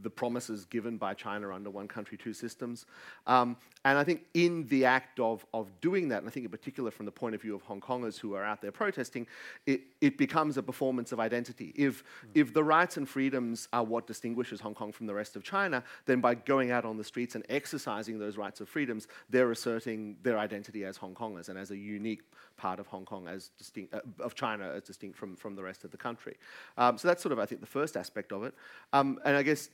the 0.00 0.10
promises 0.10 0.64
given 0.64 0.96
by 0.96 1.12
China 1.12 1.52
under 1.52 1.68
one 1.68 1.86
country, 1.86 2.16
two 2.16 2.32
systems. 2.32 2.86
Um, 3.26 3.56
and 3.84 3.98
I 3.98 4.04
think 4.04 4.24
in 4.32 4.66
the 4.68 4.84
act 4.84 5.20
of, 5.20 5.44
of 5.52 5.68
doing 5.80 6.08
that, 6.08 6.18
and 6.18 6.28
I 6.28 6.30
think 6.30 6.44
in 6.44 6.50
particular 6.50 6.90
from 6.90 7.04
the 7.04 7.12
point 7.12 7.34
of 7.34 7.42
view 7.42 7.54
of 7.54 7.62
Hong 7.62 7.80
Kongers 7.80 8.18
who 8.18 8.34
are 8.34 8.44
out 8.44 8.62
there 8.62 8.72
protesting, 8.72 9.26
it, 9.66 9.82
it 10.00 10.16
becomes 10.16 10.56
a 10.56 10.62
performance 10.62 11.12
of 11.12 11.20
identity. 11.20 11.72
If, 11.76 12.02
mm. 12.02 12.28
if 12.34 12.54
the 12.54 12.64
rights 12.64 12.96
and 12.96 13.08
freedoms 13.08 13.68
are 13.72 13.84
what 13.84 14.06
distinguishes 14.06 14.60
Hong 14.60 14.74
Kong 14.74 14.92
from 14.92 15.06
the 15.06 15.14
rest 15.14 15.36
of 15.36 15.42
China, 15.42 15.82
then 16.06 16.20
by 16.20 16.34
going 16.34 16.70
out 16.70 16.84
on 16.84 16.96
the 16.96 17.04
streets 17.04 17.34
and 17.34 17.44
exercising 17.48 18.18
those 18.18 18.36
rights 18.36 18.60
of 18.60 18.68
freedoms, 18.68 19.08
they're 19.28 19.50
asserting 19.50 20.16
their 20.22 20.38
identity 20.38 20.84
as 20.84 20.96
Hong 20.96 21.14
Kongers 21.14 21.48
and 21.48 21.58
as 21.58 21.70
a 21.70 21.76
unique 21.76 22.22
part 22.56 22.78
of 22.78 22.86
Hong 22.86 23.04
Kong 23.04 23.28
as 23.28 23.50
distinct, 23.58 23.92
uh, 23.92 24.00
of 24.20 24.34
China 24.34 24.70
as 24.74 24.84
distinct 24.84 25.18
from, 25.18 25.36
from 25.36 25.54
the 25.54 25.62
rest 25.62 25.84
of 25.84 25.90
the 25.90 25.96
country. 25.96 26.36
Um, 26.78 26.96
so 26.96 27.08
that's 27.08 27.22
sort 27.22 27.32
of, 27.32 27.38
I 27.38 27.46
think, 27.46 27.60
the 27.60 27.66
first 27.66 27.96
aspect 27.96 28.32
of 28.32 28.44
it. 28.44 28.54
Um, 28.92 29.18
and 29.24 29.36
I 29.36 29.42
guess 29.42 29.68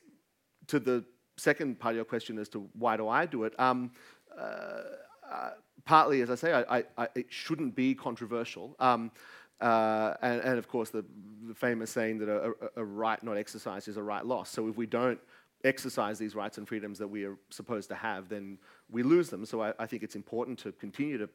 to 0.68 0.78
the 0.78 1.04
second 1.36 1.78
part 1.78 1.92
of 1.92 1.96
your 1.96 2.04
question 2.04 2.38
as 2.38 2.48
to 2.50 2.68
why 2.74 2.96
do 2.96 3.08
I 3.08 3.26
do 3.26 3.44
it, 3.44 3.58
um, 3.58 3.90
uh, 4.38 4.82
uh, 5.30 5.50
partly, 5.84 6.22
as 6.22 6.30
I 6.30 6.34
say, 6.34 6.52
I, 6.52 6.84
I, 6.96 7.08
it 7.14 7.26
shouldn't 7.28 7.74
be 7.74 7.94
controversial. 7.94 8.76
Um, 8.78 9.10
uh, 9.60 10.14
and, 10.22 10.40
and, 10.42 10.58
of 10.58 10.68
course, 10.68 10.90
the, 10.90 11.04
the 11.46 11.54
famous 11.54 11.90
saying 11.90 12.18
that 12.18 12.28
a, 12.28 12.50
a, 12.50 12.52
a, 12.76 12.84
right 12.84 13.20
not 13.24 13.36
exercised 13.36 13.88
is 13.88 13.96
a 13.96 14.02
right 14.02 14.24
lost. 14.24 14.52
So 14.52 14.68
if 14.68 14.76
we 14.76 14.86
don't 14.86 15.18
exercise 15.64 16.16
these 16.16 16.36
rights 16.36 16.58
and 16.58 16.68
freedoms 16.68 16.98
that 16.98 17.08
we 17.08 17.24
are 17.24 17.36
supposed 17.50 17.88
to 17.88 17.96
have, 17.96 18.28
then 18.28 18.58
we 18.88 19.02
lose 19.02 19.30
them. 19.30 19.44
So 19.44 19.60
I, 19.60 19.72
I 19.78 19.86
think 19.86 20.04
it's 20.04 20.14
important 20.14 20.60
to 20.60 20.70
continue 20.72 21.18
to 21.18 21.28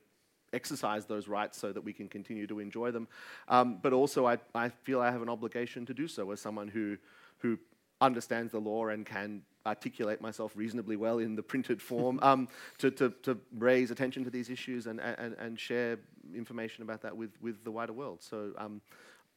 exercise 0.54 1.06
those 1.06 1.28
rights 1.28 1.58
so 1.58 1.74
that 1.74 1.84
we 1.84 1.92
can 1.92 2.08
continue 2.08 2.48
to 2.48 2.60
enjoy 2.60 2.92
them. 2.92 3.10
Um, 3.50 3.80
but 3.82 3.92
also, 3.92 4.26
I, 4.26 4.38
I 4.56 4.70
feel 4.70 5.02
I 5.02 5.12
have 5.12 5.22
an 5.22 5.30
obligation 5.30 5.86
to 5.88 5.94
do 5.94 6.08
so 6.08 6.32
as 6.32 6.40
someone 6.40 6.70
who, 6.70 6.98
who 7.40 7.58
understands 8.02 8.52
the 8.52 8.60
law 8.60 8.88
and 8.88 9.06
can 9.06 9.42
articulate 9.66 10.20
myself 10.20 10.52
reasonably 10.56 10.96
well 10.96 11.20
in 11.20 11.36
the 11.36 11.44
printed 11.44 11.82
form 11.82 12.20
um, 12.22 12.48
to, 12.78 12.92
to, 12.92 13.10
to, 13.24 13.38
raise 13.58 13.92
attention 13.92 14.24
to 14.24 14.30
these 14.30 14.50
issues 14.50 14.88
and, 14.88 15.00
and, 15.00 15.36
and 15.40 15.60
share 15.60 15.98
information 16.36 16.84
about 16.84 17.02
that 17.02 17.16
with, 17.16 17.32
with 17.42 17.64
the 17.64 17.72
wider 17.72 17.94
world. 17.94 18.22
So, 18.22 18.52
um, 18.58 18.82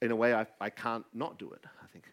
in 0.03 0.11
a 0.11 0.17
way, 0.17 0.35
I, 0.35 0.47
I 0.61 0.69
can't 0.69 1.07
not 1.15 1.39
do 1.39 1.53
it, 1.53 1.65
I 1.83 1.87
think. 1.87 2.05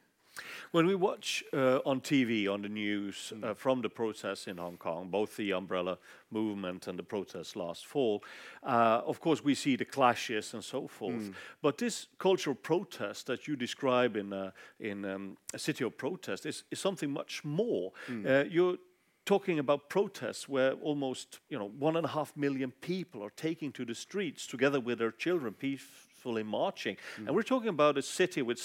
When 0.73 0.87
we 0.87 0.95
watch 0.95 1.43
uh, 1.53 1.81
on 1.85 2.01
TV, 2.01 2.51
on 2.51 2.63
the 2.63 2.67
news, 2.67 3.31
uh, 3.43 3.53
from 3.53 3.83
the 3.83 3.89
protests 3.89 4.47
in 4.47 4.57
Hong 4.57 4.77
Kong, 4.77 5.07
both 5.07 5.37
the 5.37 5.53
umbrella 5.53 5.99
movement 6.31 6.87
and 6.87 6.97
the 6.97 7.03
protests 7.03 7.55
last 7.55 7.85
fall, 7.85 8.23
uh, 8.63 9.01
of 9.05 9.19
course 9.19 9.43
we 9.43 9.53
see 9.53 9.75
the 9.75 9.85
clashes 9.85 10.51
and 10.55 10.63
so 10.63 10.87
forth. 10.87 11.13
Mm. 11.13 11.33
But 11.61 11.77
this 11.77 12.07
cultural 12.17 12.55
protest 12.55 13.27
that 13.27 13.47
you 13.47 13.55
describe 13.55 14.17
in, 14.17 14.33
uh, 14.33 14.49
in 14.79 15.05
um, 15.05 15.37
a 15.53 15.59
city 15.59 15.83
of 15.83 15.95
protest 15.95 16.47
is, 16.47 16.63
is 16.71 16.79
something 16.79 17.11
much 17.11 17.43
more. 17.43 17.91
Mm. 18.09 18.25
Uh, 18.25 18.49
you're 18.49 18.77
talking 19.25 19.59
about 19.59 19.89
protests 19.89 20.49
where 20.49 20.71
almost 20.81 21.39
you 21.49 21.59
know 21.59 21.69
one 21.77 21.97
and 21.97 22.05
a 22.05 22.09
half 22.09 22.35
million 22.35 22.71
people 22.81 23.21
are 23.21 23.33
taking 23.35 23.71
to 23.73 23.85
the 23.85 23.93
streets 23.93 24.47
together 24.47 24.79
with 24.79 24.97
their 24.97 25.11
children 25.11 25.53
peacefully 25.53 26.43
marching 26.43 26.97
mm. 27.17 27.27
and 27.27 27.35
we're 27.35 27.43
talking 27.43 27.69
about 27.69 27.97
a 27.97 28.01
city 28.01 28.41
with 28.41 28.57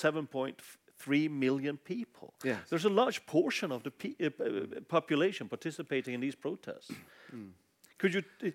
7.3 0.98 1.30
million 1.30 1.76
people 1.76 2.34
yes. 2.44 2.58
there's 2.70 2.84
a 2.84 2.90
large 2.90 3.24
portion 3.26 3.72
of 3.72 3.82
the 3.82 3.92
uh, 4.20 4.26
uh, 4.26 4.80
population 4.88 5.48
participating 5.48 6.14
in 6.14 6.20
these 6.20 6.34
protests 6.34 6.90
mm. 7.34 7.50
could 7.98 8.14
you 8.14 8.22
uh, 8.44 8.50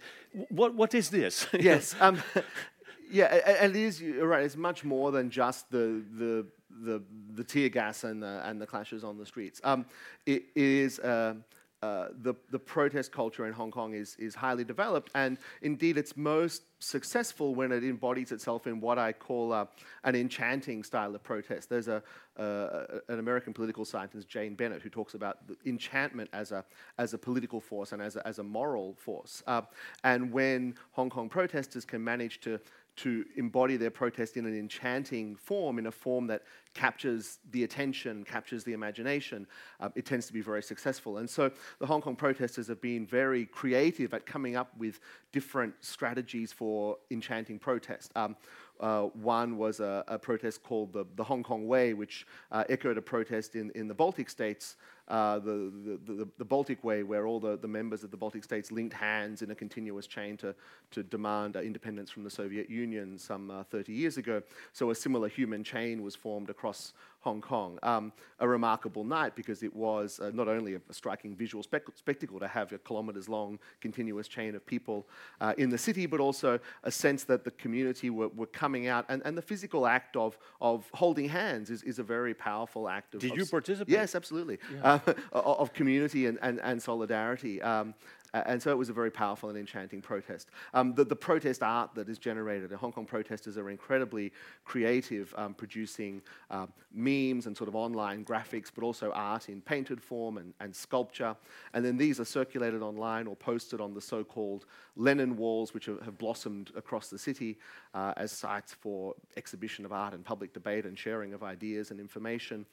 what 0.49 0.73
what 0.75 0.93
is 0.93 1.09
this 1.09 1.47
yes 1.59 1.95
um, 1.99 2.21
yeah 3.11 3.25
and 3.25 3.75
it 3.75 3.81
is 3.81 4.01
you're 4.01 4.27
right 4.27 4.43
it's 4.43 4.57
much 4.57 4.83
more 4.83 5.11
than 5.11 5.29
just 5.29 5.69
the 5.71 6.03
the 6.17 6.45
the, 6.85 7.03
the 7.35 7.43
tear 7.43 7.69
gas 7.69 8.03
and 8.03 8.23
the, 8.23 8.41
and 8.45 8.59
the 8.59 8.65
clashes 8.65 9.03
on 9.03 9.17
the 9.17 9.25
streets 9.25 9.61
um, 9.63 9.85
it 10.25 10.45
is 10.55 10.99
uh, 10.99 11.35
uh, 11.83 12.07
the, 12.21 12.33
the 12.49 12.59
protest 12.59 13.11
culture 13.11 13.45
in 13.45 13.51
Hong 13.51 13.69
Kong 13.69 13.93
is, 13.93 14.15
is 14.17 14.33
highly 14.33 14.63
developed, 14.63 15.09
and 15.15 15.37
indeed 15.61 15.97
it's 15.97 16.15
most 16.15 16.61
successful 16.79 17.55
when 17.55 17.73
it 17.73 17.83
embodies 17.83 18.31
itself 18.31 18.67
in 18.67 18.79
what 18.79 18.97
I 18.97 19.11
call 19.11 19.51
uh, 19.51 19.65
an 20.05 20.15
enchanting 20.15 20.83
style 20.83 21.13
of 21.13 21.21
protest. 21.23 21.69
There's 21.69 21.89
a, 21.89 22.01
uh, 22.37 22.99
an 23.09 23.19
American 23.19 23.51
political 23.53 23.83
scientist, 23.83 24.29
Jane 24.29 24.55
Bennett, 24.55 24.81
who 24.81 24.89
talks 24.89 25.13
about 25.13 25.39
enchantment 25.65 26.29
as 26.31 26.53
a, 26.53 26.63
as 26.97 27.13
a 27.13 27.17
political 27.17 27.59
force 27.59 27.91
and 27.91 28.01
as 28.01 28.15
a, 28.15 28.25
as 28.25 28.39
a 28.39 28.43
moral 28.43 28.95
force. 28.95 29.43
Uh, 29.45 29.63
and 30.05 30.31
when 30.31 30.75
Hong 30.93 31.09
Kong 31.09 31.27
protesters 31.27 31.83
can 31.83 32.01
manage 32.01 32.39
to 32.41 32.61
to 32.95 33.25
embody 33.35 33.75
their 33.75 33.89
protest 33.89 34.37
in 34.37 34.45
an 34.45 34.57
enchanting 34.57 35.35
form, 35.35 35.79
in 35.79 35.87
a 35.87 35.91
form 35.91 36.27
that 36.27 36.43
captures 36.73 37.39
the 37.51 37.63
attention, 37.63 38.23
captures 38.23 38.63
the 38.63 38.73
imagination, 38.73 39.47
uh, 39.79 39.89
it 39.95 40.05
tends 40.05 40.27
to 40.27 40.33
be 40.33 40.41
very 40.41 40.61
successful. 40.61 41.17
And 41.17 41.29
so 41.29 41.51
the 41.79 41.85
Hong 41.85 42.01
Kong 42.01 42.15
protesters 42.15 42.67
have 42.67 42.81
been 42.81 43.05
very 43.05 43.45
creative 43.45 44.13
at 44.13 44.25
coming 44.25 44.55
up 44.55 44.75
with 44.77 44.99
different 45.31 45.73
strategies 45.81 46.51
for 46.51 46.97
enchanting 47.09 47.59
protest. 47.59 48.11
Um, 48.15 48.35
uh, 48.79 49.03
one 49.03 49.57
was 49.57 49.79
a, 49.79 50.03
a, 50.07 50.19
protest 50.19 50.63
called 50.63 50.93
the, 50.93 51.05
the 51.15 51.23
Hong 51.23 51.43
Kong 51.43 51.67
Way, 51.67 51.93
which 51.93 52.27
uh, 52.51 52.63
echoed 52.69 52.97
a 52.97 53.01
protest 53.01 53.55
in, 53.55 53.71
in 53.75 53.87
the 53.87 53.93
Baltic 53.93 54.29
states, 54.29 54.75
uh, 55.09 55.39
the, 55.39 55.99
the, 56.05 56.27
the, 56.37 56.45
Baltic 56.45 56.81
Way, 56.83 57.03
where 57.03 57.27
all 57.27 57.39
the, 57.39 57.57
the 57.57 57.67
members 57.67 58.05
of 58.05 58.11
the 58.11 58.15
Baltic 58.15 58.43
states 58.43 58.71
linked 58.71 58.93
hands 58.93 59.41
in 59.41 59.51
a 59.51 59.55
continuous 59.55 60.07
chain 60.07 60.37
to, 60.37 60.55
to 60.91 61.03
demand 61.03 61.57
uh, 61.57 61.59
independence 61.59 62.09
from 62.09 62.23
the 62.23 62.29
Soviet 62.29 62.69
Union 62.69 63.17
some 63.17 63.51
uh, 63.51 63.63
30 63.63 63.91
years 63.91 64.17
ago. 64.17 64.41
So 64.71 64.91
a 64.91 64.95
similar 64.95 65.27
human 65.27 65.63
chain 65.63 66.03
was 66.03 66.15
formed 66.15 66.49
across 66.49 66.93
Hong 67.23 67.41
Kong. 67.41 67.79
Um, 67.83 68.11
a 68.39 68.47
remarkable 68.47 69.05
night 69.05 69.35
because 69.35 69.63
it 69.63 69.73
was 69.73 70.19
uh, 70.19 70.31
not 70.33 70.47
only 70.47 70.75
a, 70.75 70.81
a 70.89 70.93
striking 70.93 71.35
visual 71.35 71.63
spec- 71.63 71.95
spectacle 71.95 72.39
to 72.39 72.47
have 72.47 72.73
a 72.73 72.77
kilometres 72.77 73.29
long 73.29 73.59
continuous 73.79 74.27
chain 74.27 74.55
of 74.55 74.65
people 74.65 75.07
uh, 75.39 75.53
in 75.57 75.69
the 75.69 75.77
city, 75.77 76.05
but 76.05 76.19
also 76.19 76.59
a 76.83 76.91
sense 76.91 77.23
that 77.23 77.45
the 77.45 77.51
community 77.51 78.09
were, 78.09 78.27
were 78.29 78.47
coming 78.47 78.87
out. 78.87 79.05
And, 79.07 79.21
and 79.23 79.37
the 79.37 79.41
physical 79.41 79.87
act 79.87 80.17
of, 80.17 80.37
of 80.59 80.89
holding 80.93 81.29
hands 81.29 81.69
is, 81.69 81.81
is 81.83 81.97
a 81.97 82.03
very 82.03 82.33
powerful 82.33 82.89
act 82.89 83.15
of. 83.15 83.21
Did 83.21 83.31
of, 83.31 83.37
you 83.37 83.45
participate? 83.45 83.93
Yes, 83.93 84.15
absolutely. 84.15 84.59
Yeah. 84.73 84.99
Uh, 85.05 85.13
of 85.63 85.73
community 85.73 86.27
and, 86.27 86.37
and, 86.41 86.59
and 86.61 86.81
solidarity. 86.81 87.61
Um, 87.61 87.93
and 88.33 88.61
so 88.61 88.71
it 88.71 88.77
was 88.77 88.89
a 88.89 88.93
very 88.93 89.11
powerful 89.11 89.49
and 89.49 89.57
enchanting 89.57 90.01
protest. 90.01 90.49
Um, 90.73 90.95
the, 90.95 91.03
the, 91.03 91.15
protest 91.15 91.61
art 91.61 91.91
that 91.93 92.09
is 92.09 92.17
generated, 92.17 92.69
the 92.69 92.77
Hong 92.77 92.91
Kong 92.91 93.05
protesters 93.05 93.57
are 93.57 93.69
incredibly 93.69 94.31
creative, 94.65 95.33
um, 95.37 95.53
producing 95.53 96.21
uh, 96.49 96.65
memes 96.91 97.45
and 97.45 97.55
sort 97.55 97.67
of 97.67 97.75
online 97.75 98.25
graphics, 98.25 98.71
but 98.73 98.83
also 98.83 99.11
art 99.11 99.49
in 99.49 99.61
painted 99.61 100.01
form 100.01 100.37
and, 100.37 100.53
and 100.59 100.75
sculpture. 100.75 101.35
And 101.73 101.85
then 101.85 101.95
these 101.95 102.19
are 102.19 102.25
circulated 102.25 102.81
online 102.81 103.27
or 103.27 103.35
posted 103.35 103.79
on 103.79 103.93
the 103.93 104.01
so 104.01 104.23
called 104.23 104.65
Lennon 104.95 105.35
walls, 105.37 105.73
which 105.73 105.85
have 105.85 106.17
blossomed 106.17 106.71
across 106.75 107.09
the 107.09 107.17
city 107.17 107.57
uh, 107.93 108.13
as 108.17 108.31
sites 108.31 108.73
for 108.73 109.15
exhibition 109.37 109.85
of 109.85 109.91
art 109.91 110.13
and 110.13 110.23
public 110.23 110.53
debate 110.53 110.85
and 110.85 110.97
sharing 110.97 111.33
of 111.33 111.43
ideas 111.43 111.91
and 111.91 111.99
information. 111.99 112.65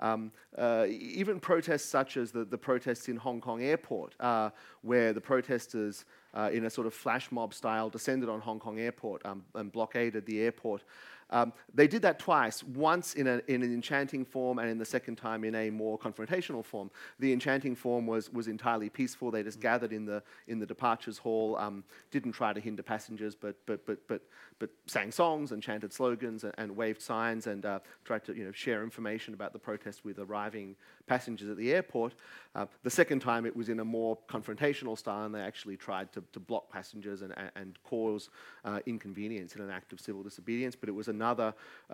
Um, 0.00 0.30
uh, 0.56 0.86
even 0.88 1.40
protests 1.40 1.86
such 1.86 2.16
as 2.16 2.30
the, 2.30 2.44
the 2.44 2.58
protests 2.58 3.08
in 3.08 3.16
Hong 3.16 3.40
Kong 3.40 3.62
airport, 3.62 4.14
uh, 4.20 4.50
where 4.82 5.12
the 5.12 5.20
protesters, 5.20 6.04
uh, 6.32 6.50
in 6.52 6.64
a 6.64 6.70
sort 6.70 6.86
of 6.86 6.94
flash 6.94 7.30
mob 7.32 7.52
style, 7.52 7.90
descended 7.90 8.28
on 8.28 8.40
Hong 8.40 8.60
Kong 8.60 8.78
airport 8.78 9.24
um, 9.26 9.44
and 9.54 9.72
blockaded 9.72 10.26
the 10.26 10.40
airport. 10.40 10.82
Um, 11.30 11.52
they 11.72 11.86
did 11.86 12.02
that 12.02 12.18
twice, 12.18 12.62
once 12.62 13.14
in, 13.14 13.26
a, 13.26 13.40
in, 13.48 13.62
an 13.62 13.72
enchanting 13.72 14.24
form 14.24 14.58
and 14.58 14.68
in 14.68 14.78
the 14.78 14.84
second 14.84 15.16
time 15.16 15.44
in 15.44 15.54
a 15.54 15.70
more 15.70 15.98
confrontational 15.98 16.64
form. 16.64 16.90
The 17.18 17.32
enchanting 17.32 17.74
form 17.74 18.06
was, 18.06 18.32
was 18.32 18.48
entirely 18.48 18.88
peaceful. 18.88 19.30
They 19.30 19.42
just 19.42 19.58
mm. 19.58 19.62
gathered 19.62 19.92
in 19.92 20.04
the, 20.04 20.22
in 20.46 20.58
the 20.58 20.66
departures 20.66 21.18
hall, 21.18 21.56
um, 21.56 21.84
didn't 22.10 22.32
try 22.32 22.52
to 22.52 22.60
hinder 22.60 22.82
passengers, 22.82 23.34
but, 23.34 23.56
but, 23.66 23.84
but, 23.86 24.06
but, 24.06 24.22
but 24.58 24.70
sang 24.86 25.10
songs 25.10 25.52
and 25.52 25.62
chanted 25.62 25.92
slogans 25.92 26.44
and, 26.44 26.54
and 26.58 26.76
waved 26.76 27.02
signs 27.02 27.46
and 27.46 27.66
uh, 27.66 27.80
tried 28.04 28.24
to 28.24 28.34
you 28.34 28.44
know, 28.44 28.52
share 28.52 28.82
information 28.82 29.34
about 29.34 29.52
the 29.52 29.58
protest 29.58 30.04
with 30.04 30.18
arriving 30.18 30.76
passengers 31.06 31.48
at 31.48 31.56
the 31.56 31.72
airport. 31.72 32.14
Uh, 32.54 32.66
the 32.82 32.90
second 32.90 33.20
time 33.20 33.44
it 33.44 33.54
was 33.54 33.68
in 33.68 33.80
a 33.80 33.84
more 33.84 34.16
confrontational 34.28 34.96
style 34.96 35.24
and 35.24 35.34
they 35.34 35.40
actually 35.40 35.76
tried 35.76 36.12
to, 36.12 36.22
to 36.32 36.40
block 36.40 36.70
passengers 36.70 37.22
and, 37.22 37.34
and 37.56 37.78
cause 37.82 38.30
uh, 38.64 38.78
inconvenience 38.86 39.56
in 39.56 39.62
an 39.62 39.70
act 39.70 39.92
of 39.92 40.00
civil 40.00 40.22
disobedience, 40.22 40.76
but 40.76 40.88
it 40.88 40.92
was 40.92 41.08
another 41.08 41.23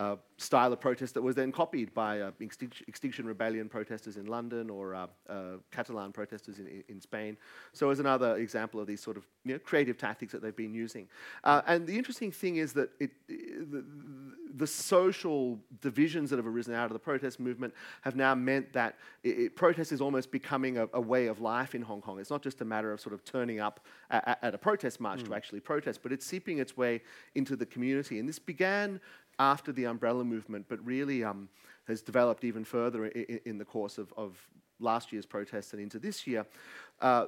uh, 0.01 0.17
style 0.37 0.73
of 0.73 0.81
protest 0.81 1.15
that 1.15 1.23
was 1.23 1.37
then 1.37 1.53
copied 1.53 1.93
by 1.93 2.21
uh, 2.21 2.31
Extinction 2.41 3.27
Rebellion 3.27 3.69
protesters 3.69 4.17
in 4.17 4.27
London 4.27 4.71
or 4.71 4.95
uh, 4.95 5.07
uh, 5.29 5.43
Catalan 5.71 6.13
protesters 6.13 6.59
in, 6.59 6.83
in 6.89 7.01
Spain. 7.01 7.37
So 7.73 7.91
as 7.91 8.01
another 8.01 8.37
example 8.37 8.81
of 8.81 8.87
these 8.87 9.03
sort 9.03 9.17
of 9.17 9.27
you 9.45 9.55
know, 9.55 9.59
creative 9.59 9.99
tactics 9.99 10.33
that 10.33 10.43
they've 10.43 10.57
been 10.57 10.75
using. 10.75 11.09
Uh, 11.45 11.63
and 11.67 11.87
the 11.87 11.97
interesting 11.97 12.33
thing 12.33 12.57
is 12.57 12.73
that 12.73 12.91
it, 12.99 13.11
the, 13.29 13.85
the, 14.55 14.67
social 14.67 15.59
divisions 15.81 16.31
that 16.31 16.37
have 16.37 16.47
arisen 16.47 16.75
out 16.75 16.87
of 16.87 16.93
the 16.93 16.99
protest 16.99 17.39
movement 17.39 17.75
have 18.03 18.17
now 18.17 18.35
meant 18.35 18.73
that 18.73 18.97
it, 19.23 19.39
it, 19.39 19.57
protest 19.57 19.93
is 19.93 20.01
almost 20.01 20.31
becoming 20.31 20.79
a, 20.79 20.89
a, 20.95 21.01
way 21.01 21.27
of 21.27 21.41
life 21.41 21.75
in 21.75 21.83
Hong 21.83 22.01
Kong. 22.01 22.19
It's 22.19 22.31
not 22.31 22.43
just 22.43 22.61
a 22.61 22.65
matter 22.65 22.93
of 22.93 23.01
sort 23.01 23.15
of 23.15 23.25
turning 23.25 23.61
up 23.61 23.81
at, 24.11 24.39
at 24.43 24.55
a 24.55 24.59
protest 24.59 25.01
march 25.01 25.21
mm. 25.21 25.27
to 25.27 25.35
actually 25.35 25.61
protest, 25.61 26.03
but 26.03 26.13
it's 26.13 26.25
seeping 26.25 26.59
its 26.59 26.77
way 26.77 27.03
into 27.35 27.57
the 27.57 27.67
community. 27.67 28.19
And 28.19 28.29
this 28.29 28.39
began 28.39 29.01
after 29.41 29.73
the 29.73 29.85
umbrella 29.85 30.23
movement, 30.23 30.67
but 30.69 30.85
really 30.85 31.25
um, 31.25 31.49
has 31.89 32.03
developed 32.03 32.45
even 32.45 32.63
further 32.63 33.07
in, 33.07 33.41
in 33.47 33.59
the 33.59 33.65
course 33.65 33.99
of, 33.99 34.13
of, 34.17 34.39
last 34.83 35.13
year's 35.13 35.27
protests 35.27 35.75
and 35.75 35.83
into 35.83 35.99
this 35.99 36.27
year. 36.27 36.47
Uh, 37.03 37.27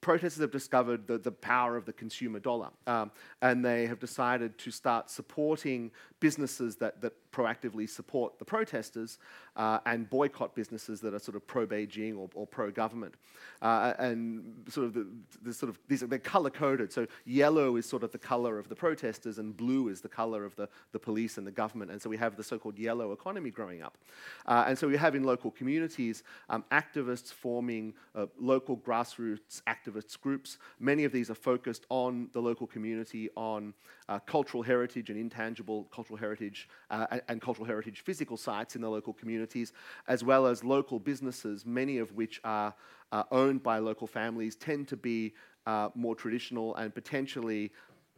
protesters 0.00 0.40
have 0.40 0.50
discovered 0.50 1.06
the, 1.06 1.18
the 1.18 1.30
power 1.30 1.76
of 1.76 1.84
the 1.84 1.92
consumer 1.92 2.38
dollar, 2.38 2.70
um, 2.86 3.10
and 3.42 3.62
they 3.62 3.86
have 3.86 4.00
decided 4.00 4.56
to 4.56 4.70
start 4.70 5.10
supporting 5.10 5.90
businesses 6.20 6.76
that, 6.76 7.02
that 7.02 7.12
proactively 7.32 7.88
support 7.88 8.38
the 8.38 8.44
protesters 8.44 9.18
uh, 9.56 9.78
and 9.86 10.08
boycott 10.08 10.54
businesses 10.54 11.00
that 11.00 11.14
are 11.14 11.18
sort 11.18 11.36
of 11.36 11.46
pro-Beijing 11.46 12.16
or, 12.16 12.28
or 12.34 12.46
pro-government. 12.46 13.14
Uh, 13.62 13.94
and 13.98 14.64
sort 14.68 14.86
of 14.86 14.94
the, 14.94 15.06
the, 15.42 15.52
sort 15.52 15.70
of 15.70 15.78
these 15.88 16.02
are 16.02 16.06
they're 16.06 16.18
color-coded. 16.18 16.92
So 16.92 17.06
yellow 17.24 17.76
is 17.76 17.86
sort 17.86 18.02
of 18.02 18.12
the 18.12 18.18
color 18.18 18.58
of 18.58 18.68
the 18.68 18.74
protesters, 18.74 19.38
and 19.38 19.56
blue 19.56 19.88
is 19.88 20.00
the 20.00 20.08
color 20.08 20.44
of 20.44 20.56
the, 20.56 20.68
the 20.92 20.98
police 20.98 21.38
and 21.38 21.46
the 21.46 21.52
government. 21.52 21.90
And 21.90 22.00
so 22.00 22.08
we 22.08 22.16
have 22.16 22.36
the 22.36 22.44
so-called 22.44 22.78
yellow 22.78 23.12
economy 23.12 23.50
growing 23.50 23.82
up. 23.82 23.98
Uh, 24.46 24.64
and 24.66 24.78
so 24.78 24.88
we 24.88 24.96
have 24.96 25.14
in 25.14 25.24
local 25.24 25.50
communities 25.50 26.22
um, 26.48 26.64
activists 26.72 27.32
forming 27.32 27.94
uh, 28.14 28.26
local 28.38 28.76
grassroots 28.76 29.62
activists 29.66 30.20
groups. 30.20 30.58
Many 30.78 31.04
of 31.04 31.12
these 31.12 31.30
are 31.30 31.34
focused 31.34 31.86
on 31.88 32.28
the 32.32 32.40
local 32.40 32.66
community, 32.66 33.28
on 33.36 33.74
uh, 34.08 34.18
cultural 34.20 34.62
heritage 34.62 35.10
and 35.10 35.18
intangible 35.18 35.84
cultural 35.92 36.18
heritage 36.18 36.68
uh, 36.90 37.06
and, 37.10 37.19
and, 37.28 37.40
cultural 37.40 37.66
heritage 37.66 38.00
physical 38.00 38.36
sites 38.36 38.76
in 38.76 38.82
the 38.82 38.88
local 38.88 39.12
communities, 39.12 39.72
as 40.08 40.22
well 40.22 40.46
as 40.46 40.62
local 40.62 40.98
businesses, 40.98 41.64
many 41.64 41.98
of 41.98 42.12
which 42.12 42.40
are 42.44 42.74
uh, 43.12 43.24
owned 43.30 43.62
by 43.62 43.78
local 43.78 44.06
families, 44.06 44.56
tend 44.56 44.88
to 44.88 44.96
be 44.96 45.32
uh, 45.66 45.88
more 45.94 46.14
traditional 46.14 46.74
and 46.76 46.94
potentially 46.94 47.70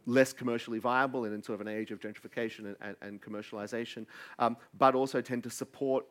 less 0.05 0.33
commercially 0.33 0.79
viable 0.79 1.25
in 1.25 1.41
sort 1.41 1.59
of 1.59 1.65
an 1.65 1.73
age 1.73 1.91
of 1.91 1.99
gentrification 1.99 2.59
and, 2.65 2.75
and, 2.81 2.95
and 3.01 3.21
commercialization, 3.21 4.05
um, 4.39 4.57
but 4.77 4.95
also 4.95 5.21
tend 5.21 5.43
to 5.43 5.49
support 5.49 6.05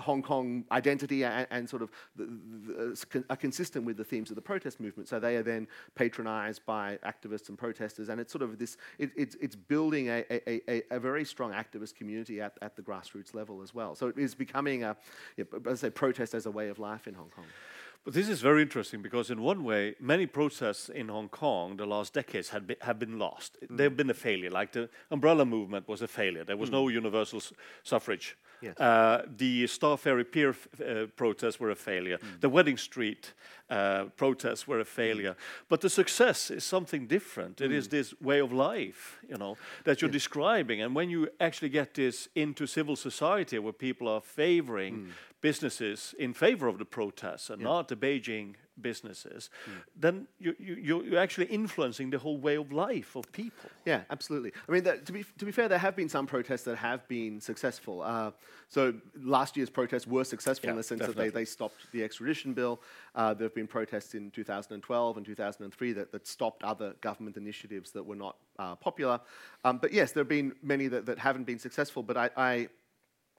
Hong 0.00 0.22
Kong 0.22 0.64
identity 0.72 1.24
and, 1.24 1.46
and 1.50 1.68
sort 1.68 1.82
of 1.82 1.90
the, 2.16 2.24
the, 2.24 3.24
are 3.30 3.36
consistent 3.36 3.84
with 3.84 3.96
the 3.96 4.04
themes 4.04 4.30
of 4.30 4.36
the 4.36 4.42
protest 4.42 4.80
movement. 4.80 5.08
So 5.08 5.20
they 5.20 5.36
are 5.36 5.42
then 5.42 5.68
patronized 5.94 6.64
by 6.66 6.98
activists 7.04 7.48
and 7.48 7.58
protesters, 7.58 8.08
and 8.08 8.20
it's 8.20 8.32
sort 8.32 8.42
of 8.42 8.58
this, 8.58 8.76
it, 8.98 9.10
it's, 9.16 9.36
it's 9.40 9.56
building 9.56 10.08
a, 10.08 10.24
a, 10.30 10.70
a, 10.70 10.82
a, 10.90 11.00
very 11.00 11.24
strong 11.24 11.52
activist 11.52 11.94
community 11.94 12.40
at, 12.40 12.56
at 12.62 12.76
the 12.76 12.82
grassroots 12.82 13.34
level 13.34 13.62
as 13.62 13.74
well. 13.74 13.94
So 13.94 14.08
it 14.08 14.18
is 14.18 14.34
becoming 14.34 14.84
a, 14.84 14.96
as 15.38 15.84
I 15.84 15.88
say, 15.88 15.90
protest 15.90 16.34
as 16.34 16.46
a 16.46 16.50
way 16.50 16.68
of 16.68 16.78
life 16.78 17.06
in 17.06 17.14
Hong 17.14 17.30
Kong. 17.30 17.46
But 18.04 18.14
this 18.14 18.28
is 18.30 18.40
very 18.40 18.62
interesting 18.62 19.02
because, 19.02 19.30
in 19.30 19.42
one 19.42 19.62
way, 19.62 19.94
many 20.00 20.26
protests 20.26 20.88
in 20.88 21.08
Hong 21.08 21.28
Kong 21.28 21.76
the 21.76 21.84
last 21.84 22.14
decades 22.14 22.48
have 22.48 22.66
been, 22.66 22.76
have 22.80 22.98
been 22.98 23.18
lost. 23.18 23.58
Mm. 23.62 23.76
They've 23.76 23.96
been 23.96 24.08
a 24.08 24.14
failure. 24.14 24.50
Like 24.50 24.72
the 24.72 24.88
umbrella 25.10 25.44
movement 25.44 25.86
was 25.86 26.00
a 26.00 26.08
failure. 26.08 26.44
There 26.44 26.56
was 26.56 26.70
mm. 26.70 26.74
no 26.74 26.88
universal 26.88 27.42
suffrage. 27.82 28.38
Yes. 28.62 28.78
Uh, 28.78 29.26
the 29.36 29.66
Star 29.66 29.96
Ferry 29.96 30.24
Pier 30.24 30.54
uh, 30.54 31.06
protests 31.16 31.58
were 31.58 31.70
a 31.70 31.76
failure. 31.76 32.18
Mm. 32.18 32.40
The 32.40 32.48
Wedding 32.48 32.76
Street 32.76 33.32
uh, 33.70 34.04
protests 34.16 34.66
were 34.66 34.80
a 34.80 34.84
failure. 34.84 35.36
But 35.68 35.80
the 35.80 35.88
success 35.88 36.50
is 36.50 36.64
something 36.64 37.06
different. 37.06 37.56
Mm. 37.56 37.66
It 37.66 37.72
is 37.72 37.86
mm. 37.86 37.90
this 37.90 38.20
way 38.20 38.40
of 38.40 38.52
life, 38.52 39.18
you 39.28 39.36
know, 39.36 39.56
that 39.84 40.02
you're 40.02 40.10
describing. 40.10 40.82
And 40.82 40.94
when 40.94 41.10
you 41.10 41.28
actually 41.40 41.70
get 41.70 41.94
this 41.94 42.28
into 42.34 42.66
civil 42.66 42.96
society, 42.96 43.58
where 43.58 43.72
people 43.72 44.08
are 44.08 44.20
favoring 44.20 44.94
mm. 44.94 45.10
businesses 45.40 46.14
in 46.18 46.34
favor 46.34 46.68
of 46.68 46.78
the 46.78 46.84
protests 46.84 47.50
and 47.50 47.62
yeah. 47.62 47.68
not 47.68 47.88
the 47.88 47.96
Beijing 47.96 48.54
businesses, 48.80 49.50
mm. 49.66 49.72
then 49.96 50.26
you, 50.38 50.54
you, 50.58 51.02
you're 51.02 51.18
actually 51.18 51.46
influencing 51.46 52.10
the 52.10 52.18
whole 52.18 52.38
way 52.38 52.56
of 52.56 52.72
life 52.72 53.16
of 53.16 53.30
people. 53.32 53.70
Yeah, 53.84 54.02
absolutely. 54.10 54.52
I 54.68 54.72
mean, 54.72 54.84
that, 54.84 55.06
to, 55.06 55.12
be, 55.12 55.24
to 55.38 55.44
be 55.44 55.52
fair, 55.52 55.68
there 55.68 55.78
have 55.78 55.96
been 55.96 56.08
some 56.08 56.26
protests 56.26 56.62
that 56.64 56.76
have 56.76 57.06
been 57.08 57.40
successful. 57.40 58.02
Uh, 58.02 58.32
so 58.68 58.94
last 59.22 59.56
year's 59.56 59.70
protests 59.70 60.06
were 60.06 60.24
successful 60.24 60.68
yeah, 60.68 60.72
in 60.72 60.76
the 60.76 60.82
sense 60.82 61.00
definitely. 61.00 61.26
that 61.26 61.34
they, 61.34 61.40
they 61.40 61.44
stopped 61.44 61.90
the 61.92 62.02
extradition 62.02 62.52
bill. 62.52 62.80
Uh, 63.14 63.34
there 63.34 63.46
have 63.46 63.54
been 63.54 63.66
protests 63.66 64.14
in 64.14 64.30
2012 64.30 65.16
and 65.16 65.26
2003 65.26 65.92
that, 65.92 66.12
that 66.12 66.26
stopped 66.26 66.62
other 66.62 66.94
government 67.00 67.36
initiatives 67.36 67.90
that 67.90 68.04
were 68.04 68.16
not 68.16 68.36
uh, 68.58 68.74
popular. 68.76 69.20
Um, 69.64 69.78
but 69.78 69.92
yes, 69.92 70.12
there 70.12 70.22
have 70.22 70.28
been 70.28 70.52
many 70.62 70.88
that, 70.88 71.06
that 71.06 71.18
haven't 71.18 71.44
been 71.44 71.58
successful, 71.58 72.02
but 72.02 72.16
I, 72.16 72.30
I, 72.36 72.68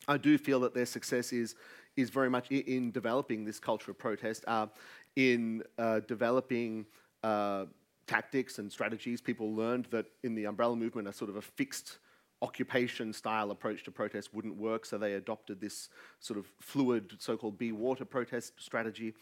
I 0.07 0.17
do 0.17 0.37
feel 0.37 0.59
that 0.61 0.73
their 0.73 0.85
success 0.85 1.31
is 1.31 1.55
is 1.97 2.09
very 2.09 2.29
much 2.29 2.49
in 2.51 2.91
developing 2.91 3.43
this 3.43 3.59
culture 3.59 3.91
of 3.91 3.97
protest. 3.97 4.45
Uh, 4.47 4.67
in 5.15 5.63
uh, 5.77 5.99
developing 6.07 6.85
uh, 7.23 7.65
tactics 8.07 8.59
and 8.59 8.71
strategies. 8.71 9.21
People 9.21 9.53
learned 9.53 9.87
that 9.91 10.05
in 10.23 10.35
the 10.35 10.45
umbrella 10.45 10.75
movement, 10.75 11.07
a 11.07 11.13
sort 11.13 11.29
of 11.29 11.35
a 11.35 11.41
fixed 11.41 11.99
occupation 12.43 13.13
style 13.13 13.51
approach 13.51 13.83
to 13.83 13.91
protest 13.91 14.33
wouldn't 14.33 14.57
work, 14.57 14.85
so 14.85 14.97
they 14.97 15.13
adopted 15.13 15.61
this 15.61 15.89
sort 16.19 16.39
of 16.39 16.47
fluid, 16.59 17.13
so 17.19 17.37
called 17.37 17.57
be 17.57 17.71
water 17.71 18.03
protest 18.03 18.53
strategy. 18.57 19.13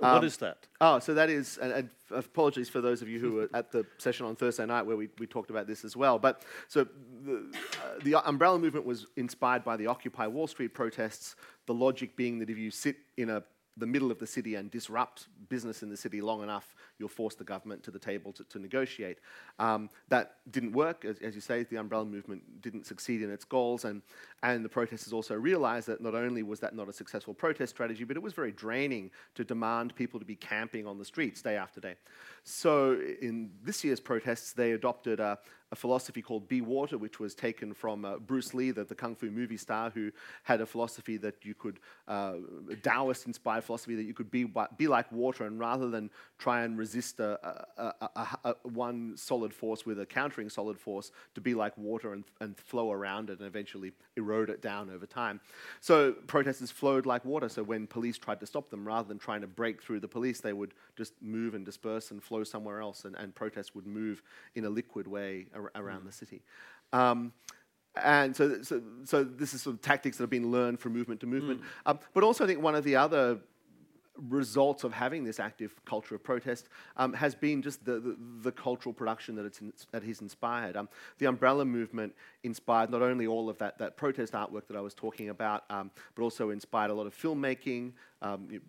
Um, 0.00 0.14
what 0.14 0.24
is 0.24 0.36
that? 0.36 0.66
Oh, 0.80 1.00
so 1.00 1.12
that 1.14 1.28
is, 1.28 1.58
and, 1.58 1.72
and, 1.72 1.90
apologies 2.10 2.68
for 2.68 2.80
those 2.80 3.02
of 3.02 3.08
you 3.08 3.18
who 3.18 3.32
were 3.32 3.50
at 3.52 3.72
the 3.72 3.84
session 3.98 4.24
on 4.26 4.36
Thursday 4.36 4.64
night 4.64 4.82
where 4.82 4.96
we, 4.96 5.08
we 5.18 5.26
talked 5.26 5.50
about 5.50 5.66
this 5.66 5.84
as 5.84 5.96
well. 5.96 6.18
But 6.18 6.44
so 6.68 6.86
the, 7.24 7.44
uh, 7.84 8.02
the 8.04 8.14
umbrella 8.28 8.58
movement 8.58 8.86
was 8.86 9.06
inspired 9.16 9.64
by 9.64 9.76
the 9.76 9.88
Occupy 9.88 10.26
Wall 10.26 10.46
Street 10.46 10.72
protests, 10.72 11.34
the 11.66 11.74
logic 11.74 12.16
being 12.16 12.38
that 12.38 12.48
if 12.48 12.56
you 12.56 12.70
sit 12.70 12.96
in 13.16 13.30
a 13.30 13.42
the 13.78 13.86
middle 13.86 14.10
of 14.10 14.18
the 14.18 14.26
city 14.26 14.54
and 14.56 14.70
disrupt 14.70 15.28
business 15.48 15.82
in 15.82 15.88
the 15.88 15.96
city 15.96 16.20
long 16.20 16.42
enough, 16.42 16.74
you'll 16.98 17.08
force 17.08 17.34
the 17.34 17.44
government 17.44 17.82
to 17.84 17.90
the 17.90 17.98
table 17.98 18.32
to, 18.32 18.44
to 18.44 18.58
negotiate. 18.58 19.18
Um, 19.58 19.88
that 20.08 20.36
didn't 20.50 20.72
work. 20.72 21.04
As, 21.04 21.18
as, 21.18 21.34
you 21.34 21.40
say, 21.40 21.62
the 21.62 21.76
umbrella 21.76 22.04
movement 22.04 22.60
didn't 22.60 22.86
succeed 22.86 23.22
in 23.22 23.30
its 23.30 23.44
goals, 23.44 23.84
and, 23.84 24.02
and 24.42 24.64
the 24.64 24.68
protesters 24.68 25.12
also 25.12 25.34
realized 25.34 25.86
that 25.88 26.00
not 26.00 26.14
only 26.14 26.42
was 26.42 26.60
that 26.60 26.74
not 26.74 26.88
a 26.88 26.92
successful 26.92 27.34
protest 27.34 27.74
strategy, 27.74 28.04
but 28.04 28.16
it 28.16 28.22
was 28.22 28.32
very 28.32 28.52
draining 28.52 29.10
to 29.34 29.44
demand 29.44 29.94
people 29.94 30.18
to 30.18 30.26
be 30.26 30.36
camping 30.36 30.86
on 30.86 30.98
the 30.98 31.04
streets 31.04 31.40
day 31.42 31.56
after 31.56 31.80
day. 31.80 31.94
So 32.44 32.98
in 33.20 33.50
this 33.62 33.84
year's 33.84 34.00
protests, 34.00 34.52
they 34.52 34.72
adopted 34.72 35.20
a, 35.20 35.38
a 35.70 35.76
philosophy 35.76 36.22
called 36.22 36.48
Be 36.48 36.60
Water, 36.60 36.96
which 36.96 37.20
was 37.20 37.34
taken 37.34 37.74
from 37.74 38.04
uh, 38.04 38.16
Bruce 38.16 38.54
Lee, 38.54 38.70
the, 38.70 38.84
the, 38.84 38.94
kung 38.94 39.14
fu 39.14 39.30
movie 39.30 39.56
star, 39.56 39.90
who 39.90 40.10
had 40.44 40.60
a 40.60 40.66
philosophy 40.66 41.16
that 41.18 41.44
you 41.44 41.54
could, 41.54 41.78
uh, 42.06 42.34
Taoist 42.82 43.26
inspired 43.26 43.64
philosophy 43.64 43.94
that 43.94 44.04
you 44.04 44.14
could 44.14 44.30
be, 44.30 44.50
be 44.76 44.88
like 44.88 45.10
water, 45.12 45.44
and 45.44 45.58
rather 45.60 45.90
than 45.90 46.10
try 46.38 46.62
and 46.62 46.78
resist 46.78 47.20
a, 47.20 47.38
a, 47.76 48.08
a, 48.44 48.54
one 48.62 49.16
solid 49.16 49.52
force 49.52 49.84
with 49.84 50.00
a 50.00 50.06
countering 50.06 50.48
solid 50.48 50.78
force, 50.78 51.10
to 51.34 51.40
be 51.40 51.54
like 51.54 51.76
water 51.76 52.14
and, 52.14 52.24
and 52.40 52.56
flow 52.56 52.90
around 52.90 53.28
it 53.28 53.38
and 53.38 53.46
eventually 53.46 53.92
erode 54.16 54.48
it 54.48 54.62
down 54.62 54.88
over 54.88 55.06
time. 55.06 55.40
So 55.80 56.12
protesters 56.12 56.70
flowed 56.70 57.04
like 57.04 57.24
water, 57.24 57.48
so 57.48 57.62
when 57.62 57.86
police 57.86 58.16
tried 58.16 58.40
to 58.40 58.46
stop 58.46 58.70
them, 58.70 58.86
rather 58.86 59.06
than 59.06 59.18
trying 59.18 59.42
to 59.42 59.46
break 59.46 59.82
through 59.82 60.00
the 60.00 60.08
police, 60.08 60.40
they 60.40 60.54
would 60.54 60.72
just 60.96 61.12
move 61.20 61.54
and 61.54 61.64
disperse 61.64 62.10
and 62.10 62.22
flow 62.28 62.44
somewhere 62.44 62.80
else, 62.80 63.04
and, 63.04 63.16
and 63.16 63.34
protests 63.34 63.74
would 63.74 63.86
move 63.86 64.22
in 64.54 64.64
a 64.64 64.70
liquid 64.70 65.06
way 65.06 65.46
ar- 65.54 65.72
around 65.74 66.02
mm. 66.02 66.06
the 66.06 66.12
city. 66.12 66.42
Um, 66.92 67.32
and 68.02 68.36
so, 68.36 68.62
so, 68.62 68.80
so 69.04 69.24
this 69.24 69.54
is 69.54 69.62
sort 69.62 69.74
of 69.74 69.82
tactics 69.82 70.18
that 70.18 70.22
have 70.24 70.30
been 70.30 70.52
learned 70.52 70.78
from 70.78 70.92
movement 70.92 71.20
to 71.20 71.26
movement. 71.26 71.60
Mm. 71.60 71.64
Um, 71.86 71.98
but 72.14 72.22
also, 72.22 72.44
I 72.44 72.46
think 72.46 72.62
one 72.62 72.74
of 72.74 72.84
the 72.84 72.96
other 72.96 73.38
results 74.28 74.84
of 74.84 74.92
having 74.92 75.24
this 75.24 75.38
active 75.38 75.72
culture 75.84 76.14
of 76.14 76.22
protest 76.22 76.68
um, 76.96 77.12
has 77.12 77.34
been 77.34 77.62
just 77.62 77.84
the, 77.84 78.00
the, 78.00 78.16
the, 78.42 78.52
cultural 78.52 78.92
production 78.92 79.36
that, 79.36 79.46
it's 79.46 79.60
in, 79.60 79.72
that 79.92 80.02
he's 80.02 80.20
inspired. 80.20 80.76
Um, 80.76 80.88
the 81.18 81.26
umbrella 81.26 81.64
movement 81.64 82.14
inspired 82.42 82.90
not 82.90 83.02
only 83.02 83.26
all 83.26 83.48
of 83.48 83.58
that, 83.58 83.78
that 83.78 83.96
protest 83.96 84.32
artwork 84.32 84.66
that 84.68 84.76
I 84.76 84.80
was 84.80 84.94
talking 84.94 85.28
about, 85.28 85.64
um, 85.70 85.90
but 86.14 86.22
also 86.22 86.50
inspired 86.50 86.90
a 86.90 86.94
lot 86.94 87.06
of 87.06 87.16
filmmaking, 87.16 87.92
um, 88.22 88.60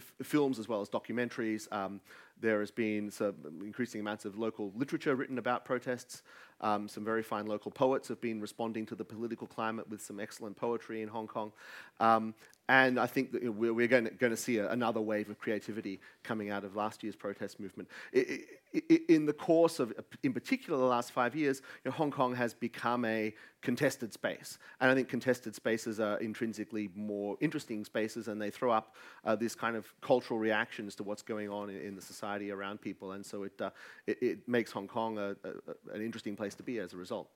films 0.00 0.58
as 0.58 0.68
well 0.68 0.80
as 0.80 0.88
documentaries. 0.88 1.70
Um, 1.72 2.00
there 2.40 2.60
has 2.60 2.70
been 2.70 3.10
some 3.10 3.34
increasing 3.62 4.00
amounts 4.00 4.24
of 4.24 4.38
local 4.38 4.72
literature 4.74 5.14
written 5.14 5.38
about 5.38 5.64
protests. 5.64 6.22
Um, 6.60 6.88
some 6.88 7.04
very 7.04 7.22
fine 7.22 7.46
local 7.46 7.70
poets 7.70 8.08
have 8.08 8.20
been 8.20 8.40
responding 8.40 8.86
to 8.86 8.94
the 8.94 9.04
political 9.04 9.46
climate 9.46 9.88
with 9.88 10.00
some 10.00 10.20
excellent 10.20 10.56
poetry 10.56 11.02
in 11.02 11.08
Hong 11.08 11.26
Kong. 11.26 11.52
Um, 12.00 12.34
and 12.68 12.98
I 12.98 13.06
think 13.06 13.32
that 13.32 13.42
we're, 13.52 13.88
going, 13.88 14.04
to, 14.04 14.10
going, 14.10 14.30
to, 14.30 14.36
see 14.36 14.58
a, 14.58 14.70
another 14.70 15.00
wave 15.00 15.28
of 15.28 15.38
creativity 15.38 16.00
coming 16.22 16.50
out 16.50 16.64
of 16.64 16.76
last 16.76 17.02
year's 17.02 17.16
protest 17.16 17.58
movement. 17.58 17.88
In 18.12 19.26
the 19.26 19.32
course 19.32 19.80
of, 19.80 19.92
in 20.22 20.32
particular, 20.32 20.78
the 20.78 20.84
last 20.84 21.10
five 21.10 21.34
years, 21.34 21.60
you 21.84 21.90
know, 21.90 21.96
Hong 21.96 22.12
Kong 22.12 22.34
has 22.36 22.54
become 22.54 23.04
a 23.04 23.34
contested 23.62 24.12
space. 24.12 24.58
And 24.80 24.90
I 24.90 24.94
think 24.94 25.08
contested 25.08 25.56
spaces 25.56 25.98
are 25.98 26.18
intrinsically 26.18 26.88
more 26.94 27.36
interesting 27.40 27.84
spaces 27.84 28.28
and 28.28 28.40
they 28.40 28.50
throw 28.50 28.70
up 28.70 28.94
uh, 29.24 29.34
this 29.34 29.56
kind 29.56 29.76
of 29.76 29.92
cultural 30.00 30.38
reactions 30.38 30.94
to 30.96 31.02
what's 31.02 31.22
going 31.22 31.50
on 31.50 31.68
in, 31.68 31.80
in 31.80 31.96
the 31.96 32.02
society 32.02 32.52
around 32.52 32.80
people. 32.80 33.12
And 33.12 33.26
so 33.26 33.42
it, 33.42 33.60
uh, 33.60 33.70
it, 34.06 34.18
it, 34.22 34.48
makes 34.48 34.70
Hong 34.70 34.88
Kong 34.88 35.18
a, 35.18 35.36
a, 35.44 35.94
an 35.94 36.00
interesting 36.00 36.36
place 36.36 36.54
to 36.54 36.62
be 36.62 36.78
as 36.78 36.92
a 36.92 36.96
result. 36.96 37.28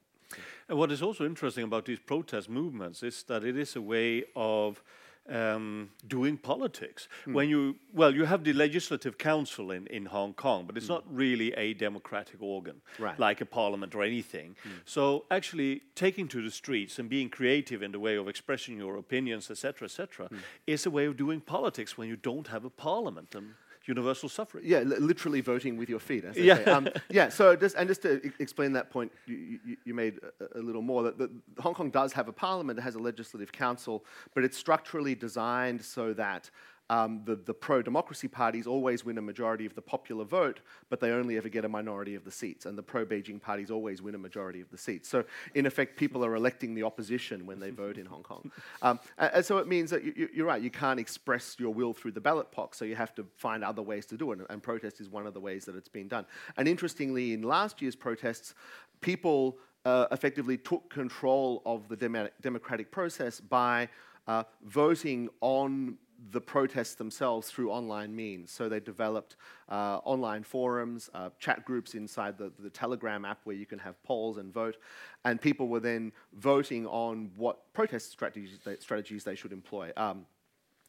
And 0.68 0.78
what 0.78 0.90
is 0.90 1.02
also 1.02 1.24
interesting 1.24 1.64
about 1.64 1.84
these 1.84 2.00
protest 2.00 2.48
movements 2.48 3.02
is 3.02 3.22
that 3.24 3.44
it 3.44 3.56
is 3.56 3.76
a 3.76 3.82
way 3.82 4.24
of 4.34 4.82
um, 5.28 5.90
doing 6.06 6.36
politics. 6.36 7.08
Mm. 7.26 7.32
When 7.34 7.48
you 7.48 7.76
well, 7.92 8.14
you 8.14 8.24
have 8.24 8.44
the 8.44 8.52
legislative 8.52 9.18
council 9.18 9.70
in, 9.70 9.86
in 9.88 10.06
Hong 10.06 10.34
Kong, 10.34 10.64
but 10.66 10.76
it's 10.76 10.86
mm. 10.86 10.96
not 10.96 11.04
really 11.10 11.52
a 11.54 11.74
democratic 11.74 12.40
organ 12.40 12.80
right. 12.98 13.18
like 13.18 13.40
a 13.40 13.46
parliament 13.46 13.94
or 13.94 14.02
anything. 14.02 14.56
Mm. 14.64 14.70
So 14.84 15.24
actually, 15.30 15.82
taking 15.94 16.28
to 16.28 16.42
the 16.42 16.50
streets 16.50 16.98
and 16.98 17.08
being 17.08 17.28
creative 17.28 17.82
in 17.82 17.92
the 17.92 18.00
way 18.00 18.16
of 18.16 18.28
expressing 18.28 18.76
your 18.76 18.96
opinions, 18.96 19.50
etc., 19.50 19.86
etc., 19.86 20.26
hmm. 20.28 20.36
is 20.66 20.86
a 20.86 20.90
way 20.90 21.06
of 21.06 21.16
doing 21.16 21.40
politics 21.40 21.96
when 21.96 22.08
you 22.08 22.16
don't 22.16 22.48
have 22.48 22.64
a 22.64 22.70
parliament. 22.70 23.34
And 23.34 23.54
universal 23.88 24.28
suffrage. 24.28 24.64
Yeah, 24.64 24.80
literally 24.80 25.40
voting 25.40 25.76
with 25.76 25.88
your 25.88 25.98
feet. 25.98 26.24
yeah. 26.34 26.54
Um, 26.60 26.88
yeah. 27.10 27.28
So 27.28 27.56
just 27.56 27.76
and 27.76 27.88
just 27.88 28.02
to 28.02 28.20
explain 28.38 28.72
that 28.72 28.90
point, 28.90 29.12
you, 29.26 29.58
you, 29.64 29.76
you 29.84 29.94
made 29.94 30.20
a, 30.40 30.58
a, 30.58 30.62
little 30.62 30.82
more. 30.82 31.02
That, 31.04 31.18
that, 31.18 31.30
Hong 31.58 31.74
Kong 31.74 31.90
does 31.90 32.12
have 32.12 32.28
a 32.28 32.32
parliament, 32.32 32.78
it 32.78 32.82
has 32.82 32.94
a 32.94 33.00
legislative 33.00 33.52
council, 33.52 34.04
but 34.34 34.44
it's 34.44 34.56
structurally 34.56 35.14
designed 35.14 35.82
so 35.82 36.12
that 36.14 36.50
um, 36.88 37.22
the, 37.24 37.34
the 37.34 37.54
pro 37.54 37.82
democracy 37.82 38.28
parties 38.28 38.66
always 38.66 39.04
win 39.04 39.18
a 39.18 39.22
majority 39.22 39.66
of 39.66 39.74
the 39.74 39.82
popular 39.82 40.24
vote, 40.24 40.60
but 40.88 41.00
they 41.00 41.10
only 41.10 41.36
ever 41.36 41.48
get 41.48 41.64
a 41.64 41.68
minority 41.68 42.14
of 42.14 42.24
the 42.24 42.30
seats. 42.30 42.64
And 42.64 42.78
the 42.78 42.82
pro 42.82 43.04
Beijing 43.04 43.40
parties 43.40 43.70
always 43.70 44.02
win 44.02 44.14
a 44.14 44.18
majority 44.18 44.60
of 44.60 44.70
the 44.70 44.78
seats. 44.78 45.08
So, 45.08 45.24
in 45.54 45.66
effect, 45.66 45.96
people 45.96 46.24
are 46.24 46.36
electing 46.36 46.74
the 46.74 46.84
opposition 46.84 47.44
when 47.44 47.58
they 47.58 47.70
vote 47.70 47.98
in 47.98 48.06
Hong 48.06 48.22
Kong. 48.22 48.50
Um, 48.82 49.00
and, 49.16 49.30
and, 49.34 49.44
so 49.44 49.58
it 49.58 49.66
means 49.66 49.90
that 49.90 50.04
you, 50.04 50.28
you're 50.34 50.46
right, 50.46 50.60
you 50.60 50.70
can't 50.70 51.00
express 51.00 51.56
your 51.58 51.72
will 51.72 51.94
through 51.94 52.12
the 52.12 52.20
ballot 52.20 52.50
box, 52.52 52.76
so 52.78 52.84
you 52.84 52.94
have 52.94 53.14
to 53.14 53.26
find 53.36 53.64
other 53.64 53.80
ways 53.80 54.04
to 54.06 54.16
do 54.16 54.32
it. 54.32 54.40
And 54.50 54.62
protest 54.62 55.00
is 55.00 55.08
one 55.08 55.26
of 55.26 55.34
the 55.34 55.40
ways 55.40 55.64
that 55.64 55.76
it's 55.76 55.88
been 55.88 56.08
done. 56.08 56.26
And 56.56 56.68
interestingly, 56.68 57.32
in 57.32 57.42
last 57.42 57.80
year's 57.80 57.96
protests, 57.96 58.54
people 59.00 59.56
uh, 59.86 60.06
effectively 60.10 60.58
took 60.58 60.90
control 60.90 61.62
of 61.64 61.88
the 61.88 61.96
dem- 61.96 62.28
democratic 62.42 62.90
process 62.90 63.40
by 63.40 63.88
uh, 64.26 64.42
voting 64.64 65.28
on 65.40 65.96
the 66.30 66.40
protests 66.40 66.94
themselves 66.94 67.50
through 67.50 67.70
online 67.70 68.14
means. 68.14 68.50
So 68.50 68.68
they 68.68 68.80
developed 68.80 69.36
uh, 69.68 69.98
online 70.04 70.42
forums, 70.42 71.10
uh, 71.14 71.30
chat 71.38 71.64
groups 71.64 71.94
inside 71.94 72.38
the, 72.38 72.52
the 72.58 72.70
Telegram 72.70 73.24
app 73.24 73.40
where 73.44 73.56
you 73.56 73.66
can 73.66 73.78
have 73.78 74.02
polls 74.02 74.38
and 74.38 74.52
vote. 74.52 74.76
And 75.24 75.40
people 75.40 75.68
were 75.68 75.80
then 75.80 76.12
voting 76.32 76.86
on 76.86 77.30
what 77.36 77.72
protest 77.72 78.10
strategies 78.10 78.58
they, 78.64 78.76
strategies 78.76 79.24
they 79.24 79.34
should 79.34 79.52
employ. 79.52 79.92
Um, 79.96 80.26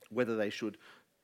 whether 0.10 0.38
they 0.38 0.50
should 0.50 0.78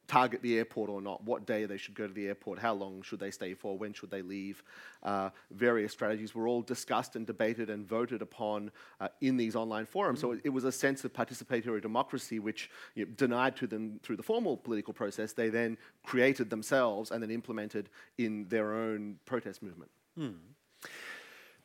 target 0.07 0.41
the 0.41 0.57
airport 0.57 0.89
or 0.89 1.01
not, 1.01 1.23
what 1.23 1.45
day 1.45 1.65
they 1.65 1.77
should 1.77 1.95
go 1.95 2.07
to 2.07 2.13
the 2.13 2.27
airport, 2.27 2.59
how 2.59 2.73
long 2.73 3.01
should 3.01 3.19
they 3.19 3.31
stay 3.31 3.53
for, 3.53 3.77
when 3.77 3.93
should 3.93 4.11
they 4.11 4.21
leave. 4.21 4.63
Uh, 5.01 5.29
various 5.51 5.91
strategies 5.91 6.35
were 6.35 6.47
all 6.47 6.61
discussed 6.61 7.15
and 7.15 7.25
debated 7.25 7.69
and 7.69 7.87
voted 7.87 8.21
upon 8.21 8.71
uh, 8.99 9.07
in 9.21 9.37
these 9.37 9.55
online 9.55 9.85
forums. 9.85 10.19
So 10.19 10.37
it, 10.43 10.49
was 10.49 10.65
a 10.65 10.71
sense 10.71 11.03
of 11.03 11.13
participatory 11.13 11.81
democracy 11.81 12.39
which 12.39 12.69
you 12.95 13.05
know, 13.05 13.11
denied 13.15 13.55
to 13.57 13.67
them 13.67 13.99
through 14.03 14.17
the 14.17 14.23
formal 14.23 14.57
political 14.57 14.93
process, 14.93 15.33
they 15.33 15.49
then 15.49 15.77
created 16.03 16.49
themselves 16.49 17.11
and 17.11 17.23
then 17.23 17.31
implemented 17.31 17.89
in 18.17 18.47
their 18.49 18.73
own 18.73 19.17
protest 19.25 19.63
movement. 19.63 19.89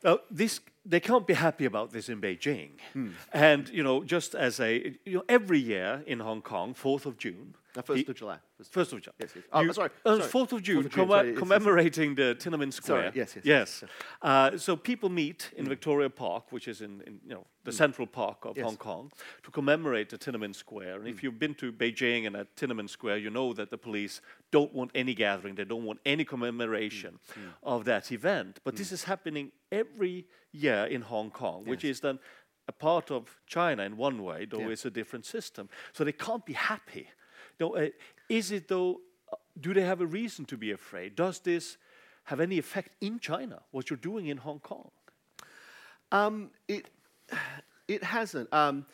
Now, 0.03 0.19
this, 0.31 0.61
they 0.89 0.99
can't 0.99 1.27
be 1.27 1.35
happy 1.35 1.65
about 1.65 1.91
this 1.91 2.09
in 2.09 2.19
Beijing. 2.19 2.71
Hmm. 2.93 3.09
And, 3.31 3.69
you 3.69 3.83
know, 3.83 4.03
just 4.03 4.33
as 4.33 4.59
a, 4.59 4.95
you 5.05 5.17
know, 5.17 5.23
every 5.29 5.59
year 5.59 6.03
in 6.07 6.19
Hong 6.19 6.41
Kong, 6.41 6.73
4th 6.73 7.05
of 7.05 7.17
June, 7.17 7.53
the 7.73 7.83
1st 7.83 8.09
of 8.09 8.15
July. 8.15 8.37
First 8.71 8.93
of 8.93 9.01
July. 9.01 9.13
Yes, 9.19 9.29
yes. 9.35 9.43
Oh, 9.53 9.61
you, 9.61 9.73
sorry. 9.73 9.89
Uh, 10.03 10.19
sorry. 10.19 10.45
4th 10.45 10.51
of 10.53 10.63
June, 10.63 10.83
4th 10.83 10.85
of 10.85 10.91
June 10.91 11.09
sorry, 11.09 11.33
commemorating 11.33 12.15
the 12.15 12.35
Tiananmen 12.39 12.73
Square. 12.73 13.11
Sorry, 13.11 13.11
yes, 13.15 13.35
yes. 13.35 13.45
Yes. 13.45 13.79
yes. 13.83 13.91
Uh, 14.21 14.57
so 14.57 14.75
people 14.75 15.09
meet 15.09 15.51
in 15.55 15.65
mm. 15.65 15.69
Victoria 15.69 16.09
Park, 16.09 16.51
which 16.51 16.67
is 16.67 16.81
in, 16.81 17.01
in 17.05 17.19
you 17.27 17.35
know, 17.35 17.45
the 17.63 17.71
mm. 17.71 17.75
central 17.75 18.07
park 18.07 18.45
of 18.45 18.57
yes. 18.57 18.65
Hong 18.65 18.77
Kong, 18.77 19.11
to 19.43 19.51
commemorate 19.51 20.09
the 20.09 20.17
Tiananmen 20.17 20.55
Square. 20.55 20.95
And 20.99 21.07
if 21.07 21.21
you've 21.21 21.37
been 21.37 21.53
to 21.55 21.71
Beijing 21.71 22.25
and 22.25 22.35
at 22.35 22.55
Tiananmen 22.55 22.89
Square, 22.89 23.17
you 23.17 23.29
know 23.29 23.53
that 23.53 23.69
the 23.69 23.77
police 23.77 24.19
don't 24.51 24.73
want 24.73 24.89
any 24.95 25.13
gathering, 25.13 25.55
they 25.55 25.63
don't 25.63 25.85
want 25.85 25.99
any 26.05 26.25
commemoration 26.25 27.19
mm. 27.31 27.43
mm. 27.43 27.49
of 27.61 27.85
that 27.85 28.11
event. 28.11 28.59
But 28.63 28.77
this 28.77 28.91
is 28.91 29.03
happening 29.03 29.51
every 29.71 30.25
year 30.51 30.85
in 30.85 31.01
Hong 31.01 31.31
Kong, 31.31 31.65
which 31.65 31.83
is 31.83 31.99
then 31.99 32.19
a 32.67 32.71
part 32.71 33.11
of 33.11 33.37
China 33.47 33.83
in 33.83 33.97
one 33.97 34.23
way, 34.23 34.45
though 34.45 34.59
yeah. 34.59 34.69
it's 34.69 34.85
a 34.85 34.91
different 34.91 35.25
system. 35.25 35.69
So 35.91 36.03
they 36.03 36.11
can't 36.11 36.45
be 36.45 36.53
happy. 36.53 37.07
No, 37.59 37.75
uh, 37.75 37.89
is 38.29 38.51
it 38.51 38.67
though, 38.67 39.01
uh, 39.31 39.35
do 39.59 39.73
they 39.73 39.81
have 39.81 40.01
a 40.01 40.05
reason 40.05 40.45
to 40.45 40.57
be 40.57 40.71
afraid? 40.71 41.15
Does 41.15 41.39
this 41.39 41.77
have 42.25 42.39
any 42.39 42.59
effect 42.59 42.95
in 43.01 43.19
China, 43.19 43.61
what 43.71 43.89
you're 43.89 43.97
doing 43.97 44.27
in 44.27 44.37
Hong 44.37 44.59
Kong? 44.59 44.91
Um, 46.11 46.51
it, 46.67 46.89
it 47.87 48.03
hasn't. 48.03 48.51
Um, 48.53 48.85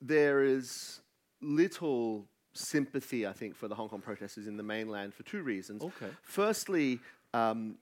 there 0.00 0.42
is 0.42 1.00
little 1.40 2.26
sympathy, 2.54 3.26
I 3.26 3.32
think, 3.32 3.56
for 3.56 3.68
the 3.68 3.74
Hong 3.74 3.88
Kong 3.88 4.00
protesters 4.00 4.46
in 4.46 4.56
the 4.56 4.62
mainland 4.62 5.12
for 5.14 5.22
two 5.24 5.42
reasons. 5.42 5.82
Okay. 5.82 6.10
Firstly, 6.22 7.00
um, 7.32 7.76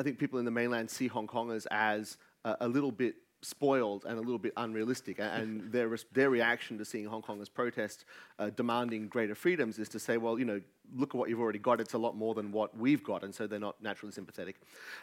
I 0.00 0.02
think 0.02 0.18
people 0.18 0.38
in 0.38 0.46
the 0.46 0.50
mainland 0.50 0.90
see 0.90 1.08
Hong 1.08 1.26
Kongers 1.26 1.66
as 1.70 2.16
a, 2.46 2.56
a 2.62 2.68
little 2.68 2.90
bit 2.90 3.16
spoiled 3.42 4.06
and 4.06 4.16
a 4.16 4.20
little 4.20 4.38
bit 4.38 4.54
unrealistic. 4.56 5.18
and 5.18 5.70
their, 5.72 5.94
their 6.12 6.30
reaction 6.30 6.78
to 6.78 6.86
seeing 6.86 7.04
Hong 7.04 7.20
Kongers 7.20 7.52
protest 7.52 8.06
uh, 8.38 8.48
demanding 8.48 9.08
greater 9.08 9.34
freedoms 9.34 9.78
is 9.78 9.90
to 9.90 9.98
say, 9.98 10.16
well, 10.16 10.38
you 10.38 10.46
know, 10.46 10.58
look 10.96 11.14
at 11.14 11.18
what 11.18 11.28
you've 11.28 11.40
already 11.40 11.58
got. 11.58 11.82
It's 11.82 11.92
a 11.92 11.98
lot 11.98 12.16
more 12.16 12.34
than 12.34 12.50
what 12.50 12.74
we've 12.74 13.04
got. 13.04 13.22
And 13.22 13.34
so 13.34 13.46
they're 13.46 13.58
not 13.58 13.82
naturally 13.82 14.12
sympathetic. 14.12 14.56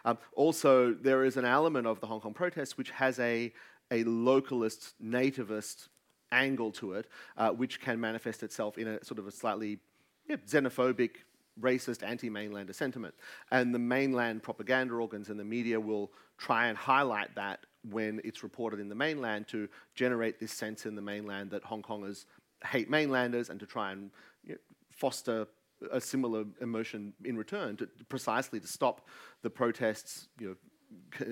Um, 0.03 0.17
also, 0.35 0.95
there 0.95 1.23
is 1.23 1.37
an 1.37 1.45
element 1.45 1.85
of 1.85 1.99
the 1.99 2.07
Hong 2.07 2.19
Kong 2.19 2.33
protests 2.33 2.75
which 2.75 2.89
has 2.89 3.19
a, 3.19 3.53
a 3.91 4.03
localist, 4.03 4.93
nativist 5.03 5.89
angle 6.31 6.71
to 6.71 6.93
it, 6.93 7.05
uh, 7.37 7.51
which 7.51 7.79
can 7.81 7.99
manifest 7.99 8.41
itself 8.41 8.79
in 8.79 8.87
a 8.87 9.05
sort 9.05 9.19
of 9.19 9.27
a 9.27 9.31
slightly 9.31 9.77
yeah, 10.27 10.37
xenophobic, 10.37 11.11
racist, 11.61 12.03
anti-mainlander 12.03 12.73
sentiment. 12.73 13.13
And 13.51 13.73
the 13.73 13.79
mainland 13.79 14.43
propaganda 14.43 14.93
organs 14.95 15.29
and 15.29 15.39
the 15.39 15.45
media 15.45 15.79
will 15.79 16.11
try 16.37 16.67
and 16.67 16.77
highlight 16.77 17.33
that 17.35 17.65
when 17.89 18.21
it's 18.23 18.43
reported 18.43 18.79
in 18.79 18.89
the 18.89 18.95
mainland 18.95 19.47
to 19.47 19.67
generate 19.95 20.39
this 20.39 20.51
sense 20.51 20.85
in 20.85 20.95
the 20.95 21.01
mainland 21.01 21.51
that 21.51 21.63
Hong 21.63 21.81
Kongers 21.81 22.25
hate 22.65 22.89
mainlanders 22.89 23.49
and 23.49 23.59
to 23.59 23.65
try 23.65 23.91
and 23.91 24.11
you 24.43 24.53
know, 24.53 24.59
foster 24.89 25.47
a 25.91 26.01
similar 26.01 26.43
emotion 26.61 27.13
in 27.23 27.37
return, 27.37 27.77
to, 27.77 27.87
precisely 28.09 28.59
to 28.59 28.67
stop 28.67 29.07
the 29.43 29.49
protests, 29.49 30.27
you 30.39 30.49
know, 30.49 30.55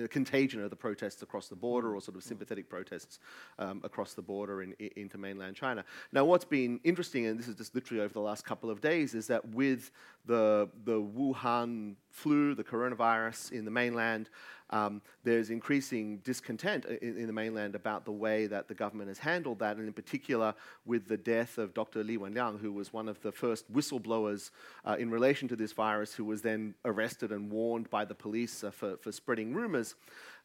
contagion 0.08 0.62
of 0.62 0.70
the 0.70 0.76
protests 0.76 1.22
across 1.22 1.48
the 1.48 1.56
border 1.56 1.94
or 1.94 2.00
sort 2.00 2.16
of 2.16 2.22
sympathetic 2.22 2.68
protests 2.68 3.18
um, 3.58 3.80
across 3.84 4.14
the 4.14 4.22
border 4.22 4.62
in, 4.62 4.72
in, 4.78 4.90
into 4.96 5.18
mainland 5.18 5.56
China. 5.56 5.84
Now, 6.12 6.24
what's 6.24 6.44
been 6.44 6.80
interesting, 6.84 7.26
and 7.26 7.38
this 7.38 7.48
is 7.48 7.54
just 7.54 7.74
literally 7.74 8.02
over 8.02 8.12
the 8.12 8.20
last 8.20 8.44
couple 8.44 8.70
of 8.70 8.80
days, 8.80 9.14
is 9.14 9.26
that 9.28 9.46
with 9.48 9.90
the, 10.26 10.68
the 10.84 11.00
Wuhan 11.00 11.94
flu, 12.10 12.54
the 12.54 12.64
coronavirus 12.64 13.52
in 13.52 13.64
the 13.64 13.70
mainland, 13.70 14.28
um, 14.70 15.00
there's 15.22 15.50
increasing 15.50 16.18
discontent 16.18 16.84
in, 16.86 17.16
in, 17.16 17.26
the 17.26 17.32
mainland 17.32 17.74
about 17.74 18.04
the 18.04 18.12
way 18.12 18.46
that 18.46 18.66
the 18.66 18.74
government 18.74 19.08
has 19.08 19.18
handled 19.18 19.60
that, 19.60 19.76
and 19.76 19.86
in 19.86 19.92
particular 19.92 20.54
with 20.84 21.06
the 21.06 21.16
death 21.16 21.58
of 21.58 21.72
Dr. 21.72 22.02
Li 22.02 22.18
Wenliang, 22.18 22.58
who 22.58 22.72
was 22.72 22.92
one 22.92 23.08
of 23.08 23.20
the 23.22 23.30
first 23.30 23.72
whistleblowers 23.72 24.50
uh, 24.84 24.96
in 24.98 25.10
relation 25.10 25.46
to 25.48 25.56
this 25.56 25.72
virus, 25.72 26.14
who 26.14 26.24
was 26.24 26.42
then 26.42 26.74
arrested 26.84 27.30
and 27.30 27.50
warned 27.50 27.88
by 27.90 28.04
the 28.04 28.14
police 28.14 28.64
uh, 28.64 28.70
for, 28.70 28.96
for 28.96 29.12
spreading 29.12 29.54
rumors. 29.54 29.94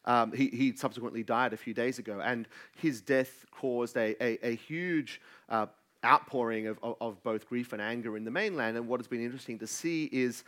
Um, 0.05 0.31
he, 0.31 0.47
he, 0.49 0.75
subsequently 0.75 1.23
died 1.23 1.53
a 1.53 1.57
few 1.57 1.73
days 1.73 1.99
ago, 1.99 2.21
and 2.23 2.47
his 2.75 3.01
death 3.01 3.45
caused 3.51 3.95
a, 3.97 4.15
a, 4.23 4.47
a 4.47 4.55
huge 4.55 5.21
uh, 5.49 5.67
outpouring 6.03 6.67
of, 6.67 6.79
of, 6.81 6.95
of, 6.99 7.23
both 7.23 7.47
grief 7.47 7.73
and 7.73 7.81
anger 7.81 8.17
in 8.17 8.23
the 8.23 8.31
mainland. 8.31 8.77
And 8.77 8.87
what 8.87 8.99
has 8.99 9.07
been 9.07 9.23
interesting 9.23 9.59
to 9.59 9.67
see 9.67 10.09
is 10.11 10.43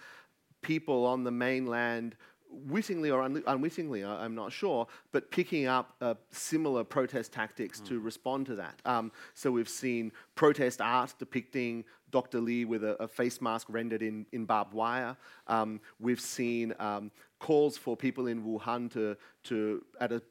people 0.64 1.06
on 1.06 1.24
the 1.24 1.32
mainland 1.32 2.16
wittingly 2.54 3.12
or 3.12 3.22
un- 3.22 3.44
unwittingly, 3.48 4.04
I- 4.04 4.26
am 4.26 4.36
not 4.36 4.52
sure, 4.52 4.88
but 5.12 5.32
picking 5.32 5.66
up 5.66 5.96
uh, 6.02 6.16
similar 6.32 6.84
protest 6.84 7.32
tactics 7.32 7.82
mm. 7.82 7.88
to 7.88 8.00
respond 8.00 8.46
to 8.48 8.56
that. 8.56 8.80
Um, 8.86 9.12
so 9.34 9.52
we've 9.52 9.70
seen 9.70 10.12
protest 10.36 10.82
art 10.82 11.14
depicting 11.20 11.84
Dr. 12.12 12.40
Li 12.40 12.64
with 12.66 12.84
a, 12.84 13.02
a 13.02 13.08
face 13.08 13.42
mask 13.42 13.68
rendered 13.70 14.04
in, 14.04 14.26
in 14.32 14.46
barbed 14.46 14.74
wire. 14.74 15.18
Um, 15.48 15.82
we've 16.00 16.22
seen 16.22 16.74
um, 16.80 17.12
calls 17.40 17.76
for 17.76 17.98
people 17.98 18.28
in 18.28 18.44
Wuhan 18.44 18.92
to, 18.94 19.18
to 19.46 19.84
at 20.00 20.12
a 20.12 20.22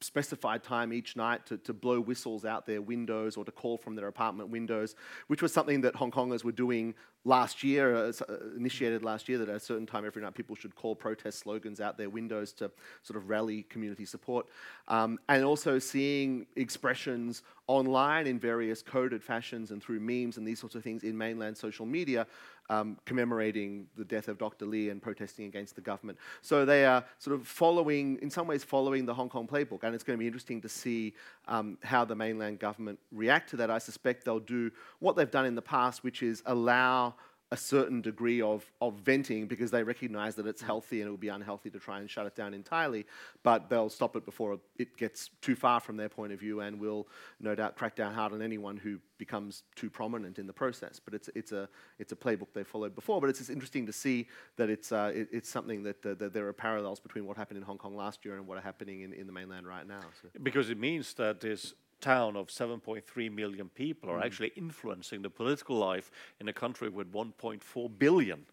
specified 0.00 0.62
time 0.62 0.92
each 0.92 1.16
night 1.16 1.44
to, 1.46 1.56
to 1.58 1.72
blow 1.72 2.00
whistles 2.00 2.44
out 2.44 2.66
their 2.66 2.80
windows 2.80 3.36
or 3.36 3.44
to 3.44 3.50
call 3.50 3.76
from 3.76 3.94
their 3.94 4.06
apartment 4.06 4.50
windows, 4.50 4.94
which 5.26 5.42
was 5.42 5.52
something 5.52 5.80
that 5.80 5.96
Hong 5.96 6.10
Kongers 6.10 6.44
were 6.44 6.52
doing 6.52 6.94
last 7.28 7.62
year, 7.62 7.94
uh, 7.94 8.12
uh, 8.28 8.36
initiated 8.56 9.04
last 9.04 9.28
year, 9.28 9.36
that 9.36 9.50
at 9.50 9.56
a 9.56 9.60
certain 9.60 9.84
time 9.84 10.06
every 10.06 10.22
night 10.22 10.34
people 10.34 10.56
should 10.56 10.74
call 10.74 10.96
protest 10.96 11.40
slogans 11.40 11.78
out 11.78 11.98
their 11.98 12.08
windows 12.08 12.52
to 12.54 12.70
sort 13.02 13.18
of 13.18 13.28
rally 13.28 13.64
community 13.64 14.06
support. 14.06 14.46
Um, 14.88 15.18
and 15.28 15.44
also 15.44 15.78
seeing 15.78 16.46
expressions 16.56 17.42
online 17.66 18.26
in 18.26 18.38
various 18.38 18.82
coded 18.82 19.22
fashions 19.22 19.70
and 19.72 19.82
through 19.82 20.00
memes 20.00 20.38
and 20.38 20.48
these 20.48 20.58
sorts 20.58 20.74
of 20.74 20.82
things 20.82 21.04
in 21.04 21.16
mainland 21.16 21.54
social 21.54 21.84
media 21.84 22.26
um, 22.70 22.98
commemorating 23.04 23.86
the 23.96 24.04
death 24.04 24.28
of 24.28 24.38
Dr. 24.38 24.66
Li 24.66 24.90
and 24.90 25.00
protesting 25.00 25.46
against 25.46 25.74
the 25.74 25.80
government. 25.80 26.18
So 26.42 26.64
they 26.64 26.84
are 26.84 27.04
sort 27.18 27.34
of 27.34 27.46
following, 27.46 28.18
in 28.20 28.30
some 28.30 28.46
ways, 28.46 28.62
following 28.62 29.06
the 29.06 29.14
Hong 29.14 29.28
Kong 29.28 29.46
playbook. 29.46 29.82
And 29.82 29.94
it's 29.94 30.04
going 30.04 30.18
to 30.18 30.20
be 30.20 30.26
interesting 30.26 30.60
to 30.62 30.68
see 30.68 31.14
um, 31.46 31.78
how 31.82 32.04
the 32.04 32.14
mainland 32.14 32.58
government 32.58 32.98
react 33.10 33.50
to 33.50 33.56
that. 33.56 33.70
I 33.70 33.78
suspect 33.78 34.24
they'll 34.24 34.38
do 34.38 34.70
what 34.98 35.16
they've 35.16 35.30
done 35.30 35.46
in 35.46 35.54
the 35.54 35.62
past, 35.62 36.04
which 36.04 36.22
is 36.22 36.42
allow 36.46 37.14
a 37.50 37.56
certain 37.56 38.02
degree 38.02 38.42
of, 38.42 38.70
of 38.80 38.94
venting 38.94 39.46
because 39.46 39.70
they 39.70 39.82
recognize 39.82 40.34
that 40.34 40.46
it's 40.46 40.60
healthy 40.60 41.00
and 41.00 41.08
it 41.08 41.10
would 41.10 41.20
be 41.20 41.28
unhealthy 41.28 41.70
to 41.70 41.78
try 41.78 42.00
and 42.00 42.10
shut 42.10 42.26
it 42.26 42.34
down 42.34 42.52
entirely, 42.52 43.06
but 43.42 43.70
they'll 43.70 43.88
stop 43.88 44.16
it 44.16 44.24
before 44.24 44.58
it 44.78 44.96
gets 44.98 45.30
too 45.40 45.56
far 45.56 45.80
from 45.80 45.96
their 45.96 46.10
point 46.10 46.32
of 46.32 46.38
view 46.38 46.60
and 46.60 46.78
will 46.78 47.08
no 47.40 47.54
doubt 47.54 47.76
crack 47.76 47.96
down 47.96 48.12
hard 48.12 48.32
on 48.32 48.42
anyone 48.42 48.76
who 48.76 48.98
becomes 49.18 49.64
too 49.74 49.90
prominent 49.90 50.38
in 50.38 50.46
the 50.46 50.52
process. 50.52 51.00
But 51.04 51.14
it's, 51.14 51.28
it's, 51.34 51.52
a, 51.52 51.68
it's 51.98 52.12
a 52.12 52.16
playbook 52.16 52.48
they 52.54 52.64
followed 52.64 52.94
before, 52.94 53.20
but 53.20 53.28
it's 53.28 53.38
just 53.38 53.50
interesting 53.50 53.86
to 53.86 53.92
see 53.92 54.26
that 54.56 54.70
it's, 54.70 54.92
uh, 54.92 55.12
it, 55.14 55.28
it's 55.32 55.48
something 55.48 55.82
that, 55.82 56.04
uh, 56.06 56.14
that, 56.14 56.32
there 56.32 56.46
are 56.46 56.52
parallels 56.52 57.00
between 57.00 57.26
what 57.26 57.36
happened 57.36 57.58
in 57.58 57.64
Hong 57.64 57.78
Kong 57.78 57.96
last 57.96 58.24
year 58.24 58.36
and 58.36 58.46
what 58.46 58.56
are 58.58 58.62
happening 58.62 59.02
in, 59.02 59.12
in 59.12 59.26
the 59.26 59.32
mainland 59.32 59.66
right 59.66 59.86
now. 59.86 60.00
So. 60.22 60.28
Because 60.42 60.70
it 60.70 60.78
means 60.78 61.14
that 61.14 61.40
this 61.40 61.74
town 62.00 62.36
of 62.36 62.46
7.3 62.48 63.34
million 63.34 63.68
people 63.70 64.08
are 64.08 64.20
mm. 64.20 64.24
actually 64.24 64.52
influencing 64.56 65.22
the 65.22 65.30
political 65.30 65.76
life 65.76 66.10
in 66.40 66.48
a 66.48 66.52
country 66.52 66.88
with 66.88 67.12
1.4 67.12 67.98
billion 67.98 68.46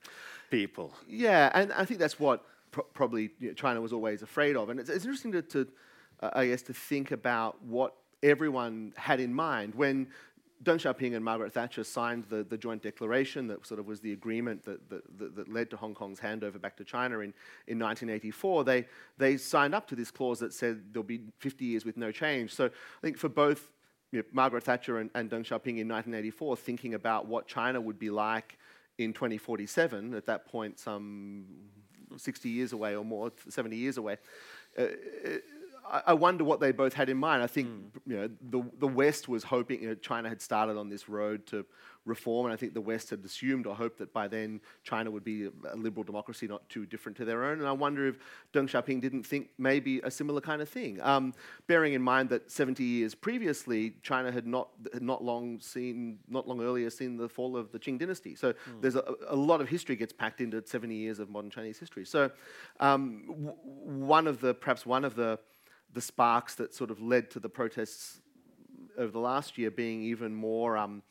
people. 0.49 0.93
Yeah, 1.07 1.51
and 1.53 1.71
I 1.73 1.85
think 1.85 1.99
that's 1.99 2.19
what 2.19 2.43
probably 2.93 3.31
you 3.39 3.49
know, 3.49 3.53
China 3.53 3.81
was 3.81 3.93
always 3.93 4.21
afraid 4.21 4.55
of. 4.55 4.69
And 4.69 4.79
it's, 4.79 4.89
it's 4.89 5.05
interesting 5.05 5.31
to, 5.33 5.41
to 5.43 5.67
uh, 6.21 6.29
I 6.33 6.47
guess, 6.47 6.61
to 6.63 6.73
think 6.73 7.11
about 7.11 7.61
what 7.63 7.95
everyone 8.23 8.93
had 8.95 9.19
in 9.19 9.33
mind 9.33 9.75
when 9.75 10.07
Deng 10.65 10.77
Xiaoping 10.77 11.15
and 11.15 11.23
Margaret 11.23 11.53
Thatcher 11.53 11.83
signed 11.83 12.25
the, 12.29 12.43
the 12.43 12.57
joint 12.57 12.81
declaration 12.81 13.47
that 13.47 13.65
sort 13.65 13.79
of 13.79 13.85
was 13.85 13.99
the 14.01 14.13
agreement 14.13 14.65
that, 14.65 14.89
that, 14.89 15.35
that, 15.35 15.47
led 15.47 15.69
to 15.69 15.77
Hong 15.77 15.93
Kong's 15.93 16.19
handover 16.19 16.59
back 16.59 16.75
to 16.77 16.83
China 16.83 17.19
in, 17.19 17.33
in 17.67 17.79
1984. 17.79 18.63
They, 18.63 18.85
they 19.17 19.37
signed 19.37 19.75
up 19.75 19.87
to 19.87 19.95
this 19.95 20.09
clause 20.09 20.39
that 20.39 20.53
said 20.53 20.81
there'll 20.91 21.03
be 21.03 21.21
50 21.37 21.63
years 21.65 21.85
with 21.85 21.97
no 21.97 22.11
change. 22.11 22.53
So 22.53 22.65
I 22.65 23.01
think 23.01 23.17
for 23.17 23.29
both 23.29 23.71
you 24.11 24.19
know, 24.19 24.25
Margaret 24.33 24.63
Thatcher 24.63 24.97
and, 24.97 25.11
and 25.13 25.29
Deng 25.29 25.41
Xiaoping 25.41 25.77
in 25.77 25.87
1984 25.87 26.57
thinking 26.57 26.95
about 26.95 27.27
what 27.27 27.47
China 27.47 27.79
would 27.79 27.99
be 27.99 28.09
like 28.09 28.57
in 28.97 29.13
2047, 29.13 30.15
at 30.15 30.25
that 30.25 30.47
point, 30.47 30.79
some 30.79 31.45
60 32.17 32.49
years 32.49 32.73
away 32.73 32.95
or 32.95 33.05
more, 33.05 33.31
70 33.49 33.75
years 33.75 33.97
away. 33.97 34.17
Uh, 34.77 34.87
I 35.89 36.13
wonder 36.13 36.43
what 36.43 36.59
they 36.59 36.71
both 36.71 36.93
had 36.93 37.09
in 37.09 37.17
mind. 37.17 37.43
I 37.43 37.47
think 37.47 37.67
mm. 37.67 38.01
you 38.07 38.17
know 38.17 38.29
the 38.49 38.63
the 38.79 38.87
West 38.87 39.27
was 39.27 39.43
hoping 39.43 39.81
you 39.81 39.89
know, 39.89 39.95
China 39.95 40.29
had 40.29 40.41
started 40.41 40.77
on 40.77 40.89
this 40.89 41.07
road 41.07 41.45
to 41.47 41.65
reform, 42.05 42.45
and 42.45 42.53
I 42.53 42.55
think 42.55 42.73
the 42.73 42.81
West 42.81 43.09
had 43.09 43.23
assumed 43.25 43.65
or 43.65 43.75
hoped 43.75 43.97
that 43.97 44.13
by 44.13 44.27
then 44.27 44.61
China 44.83 45.11
would 45.11 45.23
be 45.23 45.45
a 45.45 45.75
liberal 45.75 46.03
democracy, 46.03 46.47
not 46.47 46.67
too 46.69 46.85
different 46.85 47.17
to 47.17 47.25
their 47.25 47.43
own. 47.43 47.59
And 47.59 47.67
I 47.67 47.71
wonder 47.71 48.07
if 48.07 48.17
Deng 48.53 48.69
Xiaoping 48.69 49.01
didn't 49.01 49.23
think 49.23 49.49
maybe 49.57 49.99
a 50.01 50.11
similar 50.11 50.41
kind 50.41 50.61
of 50.61 50.69
thing, 50.69 51.01
um, 51.01 51.33
bearing 51.67 51.93
in 51.93 52.01
mind 52.01 52.29
that 52.29 52.51
70 52.51 52.83
years 52.83 53.15
previously 53.15 53.95
China 54.03 54.31
had 54.31 54.45
not 54.47 54.69
had 54.93 55.03
not 55.03 55.23
long 55.23 55.59
seen, 55.59 56.19
not 56.27 56.47
long 56.47 56.61
earlier 56.61 56.89
seen 56.89 57.17
the 57.17 57.29
fall 57.29 57.57
of 57.57 57.71
the 57.71 57.79
Qing 57.79 57.99
dynasty. 57.99 58.35
So 58.35 58.53
mm. 58.53 58.81
there's 58.81 58.95
a, 58.95 59.03
a, 59.27 59.35
lot 59.35 59.61
of 59.61 59.69
history 59.69 59.95
gets 59.95 60.13
packed 60.13 60.41
into 60.41 60.65
70 60.65 60.95
years 60.95 61.19
of 61.19 61.29
modern 61.29 61.49
Chinese 61.49 61.79
history. 61.79 62.05
So 62.05 62.31
um, 62.79 63.23
w- 63.27 63.55
one 63.83 64.27
of 64.27 64.41
the 64.41 64.53
perhaps 64.53 64.85
one 64.85 65.03
of 65.03 65.15
the 65.15 65.39
the 65.95 66.01
sparks 66.01 66.55
that 66.55 66.73
sort 66.73 66.91
of 66.91 67.01
led 67.01 67.31
to 67.31 67.39
the 67.39 67.49
protests 67.49 68.19
over 68.97 69.11
the 69.11 69.19
last 69.19 69.57
year 69.57 69.71
being 69.71 70.03
even 70.03 70.35
more, 70.35 70.77
um, 70.77 71.01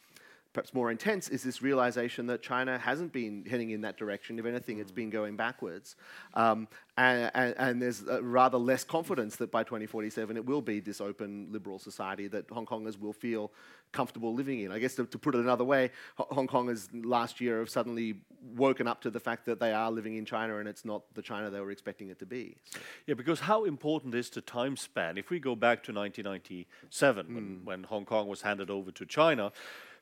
perhaps 0.55 0.73
more 0.73 0.90
intense, 0.90 1.29
is 1.29 1.43
this 1.43 1.61
realization 1.61 2.27
that 2.29 2.40
China 2.40 2.79
hasn't 2.79 3.12
been 3.12 3.45
heading 3.45 3.71
in 3.71 3.83
that 3.83 3.99
direction. 3.99 4.38
If 4.38 4.47
anything, 4.47 4.79
mm. 4.79 4.81
it's 4.81 4.93
been 4.93 5.11
going 5.11 5.37
backwards. 5.37 5.97
Um, 6.33 6.69
and, 6.97 7.31
and, 7.35 7.55
and, 7.59 7.83
there's 7.83 8.05
rather 8.23 8.57
less 8.57 8.85
confidence 8.85 9.35
that 9.37 9.51
by 9.51 9.64
2047 9.64 10.37
it 10.37 10.47
will 10.47 10.62
be 10.62 10.79
this 10.79 11.01
open 11.01 11.49
liberal 11.51 11.81
society 11.81 12.29
that 12.29 12.49
Hong 12.53 12.67
Kongers 12.67 13.01
will 13.01 13.12
feel 13.12 13.51
comfortable 13.90 14.33
living 14.33 14.61
in. 14.61 14.71
I 14.71 14.79
guess 14.79 14.95
to, 14.95 15.05
to 15.05 15.19
put 15.19 15.35
it 15.35 15.40
another 15.40 15.64
way, 15.64 15.90
Hong 16.17 16.47
Kongers 16.47 16.88
last 17.05 17.40
year 17.40 17.59
have 17.59 17.69
suddenly 17.69 18.21
woken 18.55 18.87
up 18.87 19.01
to 19.03 19.11
the 19.11 19.19
fact 19.19 19.45
that 19.47 19.59
they 19.59 19.73
are 19.73 19.90
living 19.90 20.17
in 20.17 20.25
China 20.25 20.59
and 20.59 20.69
it's 20.69 20.85
not 20.85 21.03
the 21.14 21.23
China 21.23 21.51
they 21.51 21.61
were 21.61 21.73
expecting 21.73 22.11
it 22.11 22.21
to 22.21 22.27
be. 22.27 22.57
So. 22.64 22.79
Yeah, 23.07 23.14
because 23.14 23.40
how 23.40 23.64
important 23.64 24.14
is 24.14 24.31
the 24.31 24.40
time 24.40 24.77
span? 24.77 25.19
If 25.19 25.31
we 25.31 25.40
go 25.40 25.57
back 25.57 25.83
to 25.85 25.93
1997, 25.93 27.27
mm. 27.27 27.35
when, 27.35 27.61
when 27.64 27.83
Hong 27.85 28.05
Kong 28.05 28.29
was 28.29 28.43
handed 28.43 28.71
over 28.71 28.93
to 28.93 29.05
China, 29.05 29.51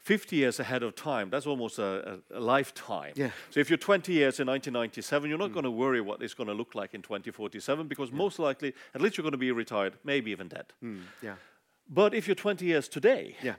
50 0.03 0.35
years 0.35 0.59
ahead 0.59 0.83
of 0.83 0.97
time, 0.97 1.31
that's 1.31 1.47
almost 1.47 1.79
a, 1.79 2.21
a, 2.33 2.39
a, 2.39 2.41
lifetime. 2.41 3.13
Yeah. 3.15 3.31
So 3.51 3.61
if 3.61 3.71
you're 3.71 3.77
20 3.77 4.13
years 4.13 4.41
in 4.41 4.49
1997, 4.49 5.29
you're 5.29 5.39
not 5.39 5.51
mm. 5.51 5.55
going 5.55 5.65
to 5.65 5.71
worry 5.71 6.01
what 6.01 6.23
it's 6.23 6.35
going 6.35 6.49
to 6.49 6.55
look 6.55 6.75
like 6.75 6.93
in 6.93 7.03
2047 7.03 7.87
because 7.87 8.11
yeah. 8.11 8.17
most 8.17 8.41
likely, 8.41 8.75
at 8.95 9.01
least 9.01 9.17
you're 9.17 9.23
going 9.23 9.33
to 9.33 9.39
be 9.39 9.53
retired, 9.53 9.95
maybe 10.03 10.33
even 10.33 10.49
dead. 10.49 10.67
Mm. 10.83 11.03
Yeah. 11.23 11.35
But 11.89 12.15
if 12.15 12.27
you're 12.27 12.35
20 12.35 12.65
years 12.65 12.89
today, 12.89 13.37
yeah. 13.43 13.55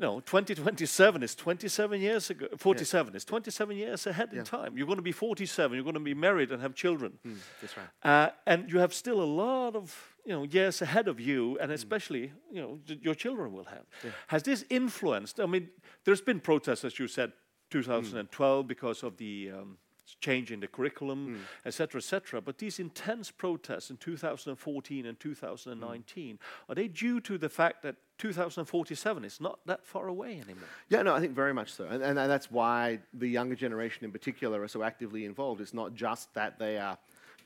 No, 0.00 0.20
2027 0.20 1.24
is 1.24 1.34
27 1.34 2.00
years 2.00 2.30
ago. 2.30 2.46
47 2.56 3.12
yeah. 3.12 3.16
is 3.16 3.24
27 3.24 3.76
years 3.76 4.06
ahead 4.06 4.28
yeah. 4.32 4.38
in 4.38 4.44
time. 4.44 4.78
You're 4.78 4.86
going 4.86 4.98
to 4.98 5.02
be 5.02 5.10
47. 5.10 5.74
You're 5.74 5.82
going 5.82 5.94
to 5.94 6.00
be 6.00 6.14
married 6.14 6.52
and 6.52 6.62
have 6.62 6.76
children. 6.76 7.18
Mm, 7.26 7.38
that's 7.60 7.76
right. 7.76 7.88
Uh, 8.04 8.30
and 8.46 8.70
you 8.70 8.78
have 8.78 8.94
still 8.94 9.20
a 9.20 9.24
lot 9.24 9.74
of 9.74 10.16
you 10.28 10.34
know 10.34 10.42
years 10.42 10.82
ahead 10.82 11.08
of 11.08 11.18
you, 11.18 11.58
and 11.58 11.70
mm. 11.70 11.74
especially 11.74 12.30
you 12.52 12.60
know 12.60 12.78
your 13.00 13.14
children 13.14 13.52
will 13.52 13.64
have. 13.64 13.86
Yeah. 14.04 14.10
Has 14.26 14.42
this 14.42 14.64
influenced? 14.68 15.40
I 15.40 15.46
mean, 15.46 15.70
there's 16.04 16.20
been 16.20 16.38
protests, 16.38 16.84
as 16.84 16.98
you 16.98 17.08
said, 17.08 17.32
2012 17.70 18.64
mm. 18.64 18.68
because 18.68 19.02
of 19.02 19.16
the 19.16 19.52
um, 19.56 19.78
change 20.20 20.52
in 20.52 20.60
the 20.60 20.66
curriculum, 20.66 21.40
etc., 21.64 21.98
mm. 21.98 22.04
etc. 22.04 22.38
Et 22.38 22.44
but 22.44 22.58
these 22.58 22.78
intense 22.78 23.30
protests 23.30 23.88
in 23.88 23.96
2014 23.96 25.06
and 25.06 25.18
2019 25.18 26.34
mm. 26.34 26.38
are 26.68 26.74
they 26.74 26.88
due 26.88 27.20
to 27.20 27.38
the 27.38 27.48
fact 27.48 27.82
that 27.82 27.96
2047 28.18 29.24
is 29.24 29.40
not 29.40 29.60
that 29.64 29.86
far 29.86 30.08
away 30.08 30.32
anymore? 30.32 30.68
Yeah, 30.90 31.00
no, 31.00 31.14
I 31.14 31.20
think 31.20 31.34
very 31.34 31.54
much 31.54 31.72
so, 31.72 31.86
and, 31.86 32.02
and 32.02 32.18
that's 32.18 32.50
why 32.50 32.98
the 33.14 33.28
younger 33.28 33.54
generation 33.54 34.04
in 34.04 34.12
particular 34.12 34.62
are 34.62 34.68
so 34.68 34.82
actively 34.82 35.24
involved. 35.24 35.62
It's 35.62 35.72
not 35.72 35.94
just 35.94 36.34
that 36.34 36.58
they 36.58 36.76
are 36.76 36.98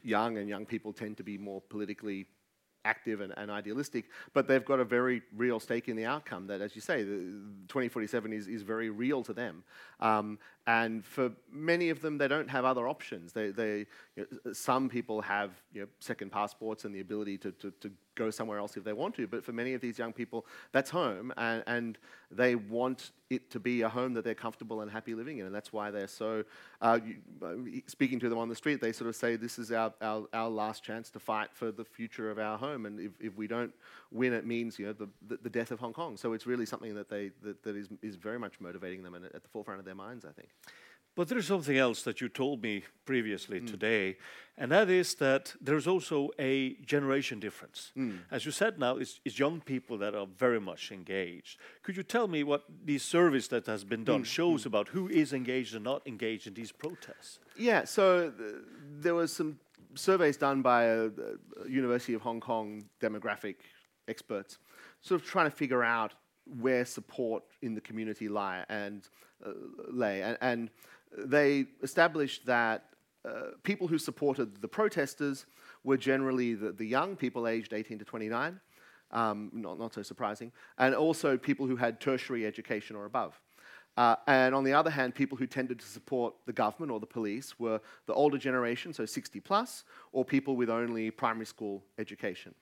young, 0.03 0.39
and 0.39 0.49
young 0.49 0.67
people 0.67 0.93
tend 0.93 1.17
to 1.19 1.23
be 1.23 1.39
more 1.39 1.61
politically 1.61 2.27
active 2.85 3.21
and, 3.21 3.33
and, 3.37 3.51
idealistic, 3.51 4.07
but 4.33 4.49
they've 4.49 4.65
got 4.65 4.81
a 4.81 4.85
very 4.85 5.23
real 5.37 5.61
stake 5.61 5.89
in 5.89 5.97
the 5.97 6.05
outcome 6.05 6.47
that, 6.47 6.61
as 6.61 6.75
you 6.75 6.81
say, 6.81 7.03
the 7.03 7.41
2047 7.69 8.33
is, 8.33 8.49
is 8.49 8.63
very 8.63 8.91
real 8.91 9.23
to 9.23 9.33
them. 9.33 9.63
Um, 10.01 10.39
and 10.67 11.05
for 11.05 11.33
many 11.51 11.91
of 11.91 12.03
them, 12.03 12.19
they 12.19 12.29
don't 12.29 12.49
have 12.49 12.65
other 12.65 12.87
options. 12.87 13.33
They, 13.33 13.51
they, 13.51 13.87
you 14.15 14.27
know, 14.45 14.53
some 14.53 14.89
people 14.89 15.21
have 15.23 15.51
you 15.73 15.83
know, 15.83 15.89
second 15.99 16.31
passports 16.31 16.85
and 16.85 16.95
the 16.95 17.01
ability 17.01 17.39
to, 17.39 17.53
to, 17.53 17.73
to 17.81 17.91
go 18.15 18.31
somewhere 18.31 18.59
else 18.59 18.77
if 18.77 18.85
they 18.85 18.93
want 18.93 19.15
to. 19.17 19.27
But 19.27 19.45
for 19.45 19.53
many 19.53 19.75
of 19.75 19.81
these 19.81 19.99
young 19.99 20.13
people, 20.13 20.47
that's 20.71 20.91
home, 20.91 21.33
and, 21.37 21.65
and 21.67 21.99
they 22.31 22.55
want 22.55 23.11
it 23.29 23.51
to 23.51 23.59
be 23.61 23.83
a 23.83 23.89
home 23.89 24.15
that 24.15 24.25
they're 24.25 24.35
comfortable 24.35 24.83
and 24.83 24.91
happy 24.91 25.15
living 25.15 25.39
in. 25.39 25.47
And 25.47 25.55
that's 25.55 25.73
why 25.73 25.91
they're 25.91 26.07
so, 26.07 26.45
uh, 26.81 27.01
uh, 27.43 27.55
speaking 27.87 28.21
to 28.21 28.29
them 28.29 28.39
on 28.39 28.49
the 28.49 28.55
street, 28.55 28.81
they 28.81 28.93
sort 28.93 29.09
of 29.09 29.17
say, 29.17 29.37
This 29.37 29.59
is 29.59 29.73
our, 29.73 29.93
our, 30.01 30.27
our, 30.33 30.49
last 30.49 30.85
chance 30.85 31.11
to 31.11 31.19
fight 31.19 31.49
for 31.53 31.73
the 31.73 31.85
future 31.85 32.31
of 32.31 32.39
our 32.39 32.59
home. 32.59 32.87
And 32.87 33.01
if, 33.01 33.13
if 33.21 33.37
we 33.37 33.47
don't 33.47 33.73
win, 34.11 34.33
it 34.33 34.47
means 34.47 34.79
you 34.79 34.87
know, 34.87 34.93
the, 34.93 35.09
the, 35.27 35.39
the 35.43 35.51
death 35.51 35.71
of 35.71 35.81
Hong 35.81 35.93
Kong. 35.93 36.17
So 36.17 36.35
it's 36.35 36.47
really 36.47 36.67
something 36.67 36.95
that, 36.95 37.09
they, 37.09 37.31
that, 37.43 37.63
that 37.63 37.75
is, 37.75 37.89
is 38.03 38.17
very 38.17 38.39
much 38.39 38.61
motivating 38.61 39.03
them 39.03 39.15
and 39.15 39.25
at 39.25 39.43
the 39.43 39.49
forefront 39.49 39.81
of 39.81 39.87
their 39.87 39.95
minds, 39.95 40.25
I 40.25 40.33
think. 40.33 40.51
But 41.15 41.29
there's 41.29 41.47
something 41.47 41.77
else 41.77 42.03
that 42.05 42.21
you 42.23 42.29
told 42.31 42.63
me 42.63 42.85
previously 43.05 43.61
mm. 43.61 43.67
today, 43.67 44.17
and 44.57 44.73
that 44.73 44.89
is 44.89 45.15
that 45.17 45.55
there's 45.61 45.87
also 45.87 46.31
a 46.39 46.75
generation 46.87 47.39
difference. 47.39 47.93
Mm. 47.97 48.21
As 48.31 48.47
you 48.47 48.51
said 48.53 48.79
now, 48.79 48.97
it's, 48.97 49.21
it's, 49.23 49.39
young 49.39 49.61
people 49.61 49.99
that 49.99 50.15
are 50.15 50.27
very 50.27 50.61
much 50.61 50.91
engaged. 50.91 51.59
Could 51.83 51.99
you 51.99 52.03
tell 52.03 52.29
me 52.29 52.45
what 52.45 52.65
the 52.85 52.97
survey 52.97 53.41
that 53.51 53.67
has 53.67 53.85
been 53.85 54.05
done 54.05 54.23
mm. 54.23 54.27
shows 54.27 54.63
mm. 54.63 54.67
about 54.67 54.89
who 54.89 55.07
is 55.09 55.35
engaged 55.35 55.75
and 55.75 55.85
not 55.85 56.07
engaged 56.07 56.47
in 56.47 56.55
these 56.55 56.73
protests? 56.73 57.41
Yeah, 57.59 57.85
so 57.85 58.31
th- 58.31 58.55
there 59.01 59.15
was 59.15 59.35
some 59.35 59.59
surveys 59.95 60.39
done 60.39 60.63
by 60.63 60.85
a, 60.85 61.07
a 61.07 61.69
University 61.69 62.15
of 62.15 62.23
Hong 62.23 62.41
Kong 62.41 62.85
demographic 63.01 63.57
experts, 64.09 64.59
sort 65.03 65.21
of 65.21 65.27
trying 65.27 65.51
to 65.51 65.57
figure 65.57 65.83
out 65.83 66.15
where 66.61 66.85
support 66.85 67.45
in 67.63 67.75
the 67.75 67.81
community 67.81 68.29
lie 68.29 68.65
and 68.69 69.03
uh, 69.03 69.07
lay. 69.91 70.23
And, 70.23 70.39
and, 70.41 70.71
they 71.15 71.67
established 71.83 72.47
that 72.47 72.87
uh, 73.29 73.51
people 73.65 73.87
who 73.87 73.99
supported 73.99 74.63
the 74.63 74.67
protesters 74.67 75.45
were 75.85 75.99
generally 75.99 76.55
the, 76.55 76.73
the 76.73 76.87
young 76.87 77.17
people 77.17 77.47
aged 77.47 77.75
18 77.75 77.99
to 77.99 78.05
29, 78.07 78.59
um, 79.11 79.51
not, 79.53 79.79
not 79.79 79.93
so 79.93 80.03
surprising, 80.03 80.51
and 80.79 80.95
also 80.95 81.37
people 81.37 81.67
who 81.67 81.77
had 81.77 82.01
tertiary 82.01 82.47
education 82.47 82.97
or 82.97 83.05
above. 83.05 83.39
Uh, 83.97 84.17
and 84.27 84.55
on 84.55 84.65
the 84.65 84.73
other 84.73 84.91
hand, 84.91 85.15
people 85.15 85.37
who 85.37 85.47
tended 85.47 85.79
to 85.79 85.87
support 85.87 86.35
the 86.47 86.53
government 86.53 86.91
or 86.91 86.99
the 86.99 87.07
police 87.07 87.59
were 87.59 87.79
the 88.07 88.15
older 88.15 88.39
generation, 88.39 88.93
so 88.93 89.05
60 89.05 89.39
plus, 89.41 89.85
or 90.13 90.25
people 90.25 90.57
with 90.57 90.71
only 90.71 91.11
primary 91.11 91.47
school 91.47 91.85
education. 91.99 92.55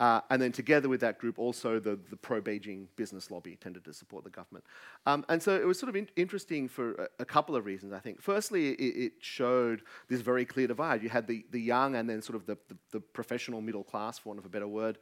Uh, 0.00 0.20
and 0.30 0.42
then 0.42 0.50
together 0.50 0.88
with 0.88 1.00
that 1.00 1.18
group, 1.18 1.38
also 1.38 1.78
the, 1.78 1.96
the 2.10 2.16
pro-Beijing 2.16 2.86
business 2.96 3.30
lobby 3.30 3.56
tended 3.60 3.84
to 3.84 3.92
support 3.92 4.24
the 4.24 4.30
government. 4.30 4.64
Um, 5.06 5.24
and 5.28 5.40
so 5.40 5.54
it 5.54 5.64
was 5.64 5.78
sort 5.78 5.88
of 5.88 5.94
in- 5.94 6.08
interesting 6.16 6.68
for 6.68 6.94
a, 6.94 7.08
a, 7.20 7.24
couple 7.24 7.54
of 7.54 7.64
reasons, 7.64 7.92
I 7.92 8.00
think. 8.00 8.20
Firstly, 8.20 8.70
it, 8.70 8.96
it, 8.96 9.12
showed 9.20 9.82
this 10.08 10.20
very 10.20 10.44
clear 10.44 10.66
divide. 10.66 11.02
You 11.02 11.10
had 11.10 11.28
the, 11.28 11.44
the 11.52 11.60
young 11.60 11.94
and 11.94 12.10
then 12.10 12.22
sort 12.22 12.34
of 12.34 12.44
the, 12.44 12.58
the, 12.68 12.76
the 12.90 13.00
professional 13.00 13.60
middle 13.60 13.84
class, 13.84 14.18
for 14.18 14.30
want 14.30 14.40
of 14.40 14.46
a 14.46 14.48
better 14.48 14.66
word, 14.66 14.98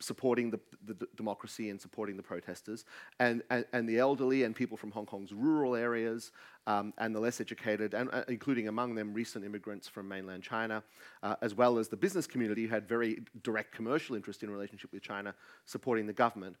supporting 0.00 0.50
the, 0.50 0.60
the, 0.84 1.06
democracy 1.16 1.70
and 1.70 1.80
supporting 1.80 2.16
the 2.16 2.22
protesters, 2.22 2.84
and, 3.20 3.42
and, 3.50 3.64
and, 3.72 3.88
the 3.88 3.98
elderly 3.98 4.42
and 4.42 4.54
people 4.54 4.76
from 4.76 4.90
Hong 4.90 5.06
Kong's 5.06 5.32
rural 5.32 5.74
areas, 5.74 6.32
um, 6.66 6.92
and 6.98 7.14
the 7.14 7.20
less 7.20 7.40
educated, 7.40 7.94
and 7.94 8.08
uh, 8.12 8.24
including 8.28 8.68
among 8.68 8.94
them 8.94 9.14
recent 9.14 9.44
immigrants 9.44 9.88
from 9.88 10.08
mainland 10.08 10.42
China, 10.42 10.82
uh, 11.22 11.36
as 11.42 11.54
well 11.54 11.78
as 11.78 11.88
the 11.88 11.96
business 11.96 12.26
community 12.26 12.62
who 12.62 12.68
had 12.68 12.88
very 12.88 13.22
direct 13.42 13.72
commercial 13.72 14.16
interest 14.16 14.42
in 14.42 14.50
relationship 14.50 14.92
with 14.92 15.02
China, 15.02 15.34
supporting 15.64 16.06
the 16.06 16.12
government. 16.12 16.56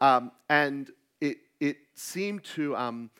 Um, 0.00 0.32
and 0.48 0.90
it, 1.20 1.38
it 1.60 1.76
seemed 1.94 2.44
to 2.44 2.76
um, 2.76 3.10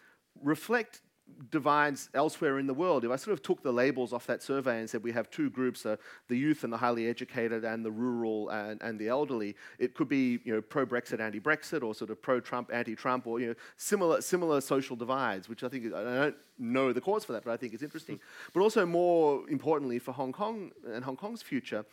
reflect 0.43 1.03
divides 1.51 2.09
elsewhere 2.15 2.59
in 2.59 2.67
the 2.67 2.75
world. 2.75 3.05
If 3.05 3.11
I 3.11 3.17
sort 3.17 3.33
of 3.33 3.43
took 3.43 3.63
the 3.63 3.73
labels 3.73 4.13
off 4.13 4.27
that 4.27 4.43
survey 4.43 4.81
and 4.81 4.89
said 4.89 5.03
we 5.03 5.13
have 5.13 5.31
two 5.31 5.51
groups, 5.51 5.85
uh, 5.85 5.97
the 6.29 6.37
youth 6.37 6.65
and 6.65 6.73
the 6.73 6.77
highly 6.77 7.09
educated 7.09 7.65
and 7.65 7.85
the 7.85 7.91
rural 7.91 8.49
and, 8.51 8.81
and 8.83 8.99
the 8.99 9.09
elderly, 9.09 9.57
it 9.79 9.95
could 9.95 10.09
be 10.09 10.41
you 10.45 10.55
know, 10.55 10.61
pro-Brexit, 10.61 11.21
anti-Brexit, 11.21 11.83
or 11.83 11.95
sort 11.95 12.11
of 12.11 12.21
pro-Trump, 12.23 12.71
anti-Trump, 12.73 13.27
or 13.27 13.41
you 13.41 13.49
know, 13.49 13.55
similar, 13.77 14.21
similar 14.21 14.61
social 14.61 14.97
divides, 14.97 15.49
which 15.49 15.63
I 15.63 15.69
think, 15.69 15.93
I 15.93 16.03
don't 16.03 16.37
know 16.59 16.93
the 16.93 17.01
cause 17.01 17.25
for 17.25 17.33
that, 17.33 17.45
but 17.45 17.53
I 17.53 17.57
think 17.57 17.75
it's 17.75 17.83
interesting. 17.83 18.21
But 18.53 18.61
also 18.61 18.87
more 18.87 19.49
importantly 19.51 19.99
for 19.99 20.13
Hong 20.13 20.33
Kong 20.33 20.73
and 20.87 21.05
Hong 21.05 21.17
Kong's 21.17 21.43
future, 21.43 21.85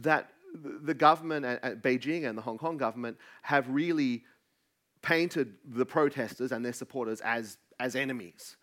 that 0.00 0.30
the 0.54 0.94
government, 0.94 1.44
at 1.44 1.82
Beijing 1.82 2.28
and 2.28 2.38
the 2.38 2.42
Hong 2.42 2.58
Kong 2.58 2.76
government 2.76 3.18
have 3.42 3.68
really 3.68 4.24
painted 5.02 5.54
the 5.64 5.84
protesters 5.84 6.52
and 6.52 6.64
their 6.64 6.72
supporters 6.72 7.20
as, 7.20 7.58
as 7.78 7.94
enemies. 7.96 8.56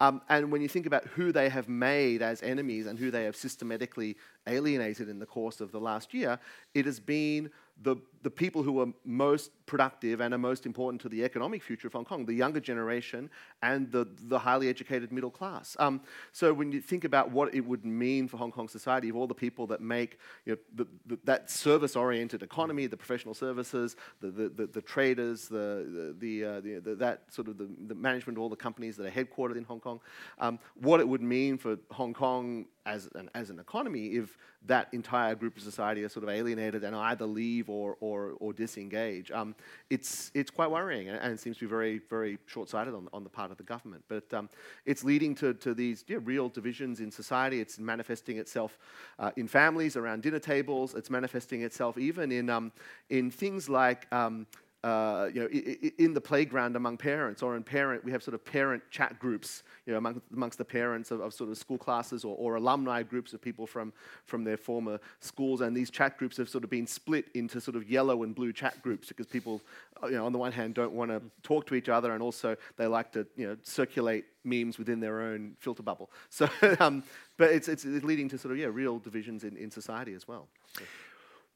Um, 0.00 0.22
and 0.28 0.50
when 0.50 0.60
you 0.60 0.68
think 0.68 0.86
about 0.86 1.04
who 1.06 1.30
they 1.30 1.48
have 1.48 1.68
made 1.68 2.20
as 2.20 2.42
enemies 2.42 2.86
and 2.86 2.98
who 2.98 3.10
they 3.10 3.24
have 3.24 3.36
systematically 3.36 4.16
alienated 4.46 5.08
in 5.08 5.18
the 5.18 5.26
course 5.26 5.60
of 5.60 5.70
the 5.70 5.80
last 5.80 6.12
year, 6.12 6.38
it 6.74 6.84
has 6.84 6.98
been 6.98 7.50
the, 7.82 7.96
the 8.24 8.30
people 8.30 8.62
who 8.62 8.80
are 8.80 8.86
most 9.04 9.50
productive 9.66 10.20
and 10.20 10.32
are 10.32 10.38
most 10.38 10.64
important 10.64 11.00
to 11.02 11.10
the 11.10 11.22
economic 11.22 11.62
future 11.62 11.86
of 11.86 11.92
Hong 11.92 12.06
Kong, 12.06 12.24
the 12.24 12.32
younger 12.32 12.58
generation 12.58 13.30
and 13.62 13.92
the, 13.92 14.08
the 14.28 14.38
highly 14.38 14.68
educated 14.68 15.12
middle 15.12 15.30
class. 15.30 15.76
Um, 15.78 16.00
so 16.32 16.52
when 16.52 16.72
you 16.72 16.80
think 16.80 17.04
about 17.04 17.30
what 17.30 17.54
it 17.54 17.60
would 17.60 17.84
mean 17.84 18.26
for 18.26 18.38
Hong 18.38 18.50
Kong 18.50 18.66
society, 18.66 19.10
of 19.10 19.16
all 19.16 19.26
the 19.26 19.34
people 19.34 19.66
that 19.68 19.82
make 19.82 20.18
you 20.46 20.54
know, 20.54 20.58
the, 20.74 20.86
the, 21.06 21.18
that 21.24 21.50
service-oriented 21.50 22.42
economy, 22.42 22.86
the 22.86 22.96
professional 22.96 23.34
services, 23.34 23.94
the, 24.22 24.30
the, 24.30 24.66
the 24.66 24.82
traders, 24.82 25.46
the, 25.46 26.14
the, 26.18 26.44
uh, 26.44 26.60
the, 26.60 26.96
that 26.98 27.32
sort 27.32 27.48
of 27.48 27.58
the, 27.58 27.68
the 27.86 27.94
management 27.94 28.38
of 28.38 28.42
all 28.42 28.48
the 28.48 28.56
companies 28.56 28.96
that 28.96 29.06
are 29.06 29.24
headquartered 29.24 29.56
in 29.56 29.64
Hong 29.64 29.80
Kong, 29.80 30.00
um, 30.38 30.58
what 30.80 30.98
it 30.98 31.06
would 31.06 31.22
mean 31.22 31.58
for 31.58 31.76
Hong 31.90 32.14
Kong 32.14 32.64
as 32.86 33.08
an, 33.14 33.30
as 33.34 33.50
an 33.50 33.58
economy 33.58 34.08
if 34.08 34.36
that 34.66 34.88
entire 34.92 35.34
group 35.34 35.56
of 35.56 35.62
society 35.62 36.04
are 36.04 36.08
sort 36.08 36.24
of 36.24 36.30
alienated 36.30 36.84
and 36.84 36.94
either 36.96 37.26
leave 37.26 37.68
or, 37.68 37.96
or, 38.00 38.13
or 38.38 38.52
disengage. 38.52 39.30
Um, 39.30 39.54
it's, 39.90 40.30
it's 40.34 40.50
quite 40.50 40.70
worrying 40.70 41.08
and, 41.08 41.18
and, 41.18 41.38
seems 41.38 41.58
to 41.58 41.64
be 41.64 41.68
very, 41.68 42.00
very 42.10 42.38
short-sighted 42.46 42.94
on, 42.94 43.08
on 43.12 43.24
the 43.24 43.30
part 43.30 43.50
of 43.50 43.56
the 43.56 43.62
government. 43.62 44.04
But 44.08 44.32
um, 44.32 44.48
it's 44.86 45.04
leading 45.04 45.34
to, 45.36 45.54
to 45.54 45.74
these 45.74 46.04
yeah, 46.08 46.18
real 46.22 46.48
divisions 46.48 47.00
in 47.00 47.10
society. 47.10 47.60
It's 47.60 47.78
manifesting 47.78 48.38
itself 48.38 48.78
uh, 49.18 49.30
in 49.36 49.48
families, 49.48 49.96
around 49.96 50.22
dinner 50.22 50.38
tables. 50.38 50.94
It's 50.94 51.10
manifesting 51.10 51.62
itself 51.62 51.98
even 51.98 52.32
in, 52.32 52.50
um, 52.50 52.72
in 53.10 53.30
things 53.30 53.68
like 53.68 54.12
um, 54.12 54.46
uh, 54.84 55.30
you 55.32 55.40
know, 55.40 55.48
in 55.96 56.12
the 56.12 56.20
playground 56.20 56.76
among 56.76 56.98
parents 56.98 57.42
or 57.42 57.56
in 57.56 57.62
parent, 57.62 58.04
we 58.04 58.12
have 58.12 58.22
sort 58.22 58.34
of 58.34 58.44
parent 58.44 58.82
chat 58.90 59.18
groups, 59.18 59.62
you 59.86 59.92
know, 59.92 59.98
among, 59.98 60.20
amongst 60.34 60.58
the 60.58 60.64
parents 60.64 61.10
of, 61.10 61.20
of 61.20 61.32
sort 61.32 61.48
of 61.48 61.56
school 61.56 61.78
classes 61.78 62.22
or, 62.22 62.36
or, 62.36 62.56
alumni 62.56 63.02
groups 63.02 63.32
of 63.32 63.40
people 63.40 63.66
from, 63.66 63.94
from 64.26 64.44
their 64.44 64.58
former 64.58 65.00
schools. 65.20 65.62
And 65.62 65.74
these 65.74 65.88
chat 65.88 66.18
groups 66.18 66.36
have 66.36 66.50
sort 66.50 66.64
of 66.64 66.70
been 66.70 66.86
split 66.86 67.24
into 67.32 67.62
sort 67.62 67.76
of 67.76 67.88
yellow 67.88 68.24
and 68.24 68.34
blue 68.34 68.52
chat 68.52 68.82
groups 68.82 69.08
because 69.08 69.26
people, 69.26 69.62
uh, 70.02 70.08
you 70.08 70.16
know, 70.16 70.26
on 70.26 70.32
the 70.32 70.38
one 70.38 70.52
hand 70.52 70.74
don't 70.74 70.92
want 70.92 71.10
to 71.10 71.22
talk 71.42 71.66
to 71.68 71.74
each 71.74 71.88
other 71.88 72.12
and 72.12 72.22
also 72.22 72.54
they 72.76 72.86
like 72.86 73.10
to, 73.12 73.26
you 73.36 73.46
know, 73.46 73.56
circulate 73.62 74.26
memes 74.44 74.76
within 74.76 75.00
their 75.00 75.22
own 75.22 75.56
filter 75.60 75.82
bubble. 75.82 76.10
So, 76.28 76.48
um, 76.78 77.04
but 77.38 77.50
it's, 77.52 77.68
it's, 77.68 77.86
leading 77.86 78.28
to 78.28 78.36
sort 78.36 78.52
of, 78.52 78.58
yeah, 78.58 78.66
real 78.66 78.98
divisions 78.98 79.44
in, 79.44 79.56
in 79.56 79.70
society 79.70 80.12
as 80.12 80.28
well. 80.28 80.46
So. 80.76 80.84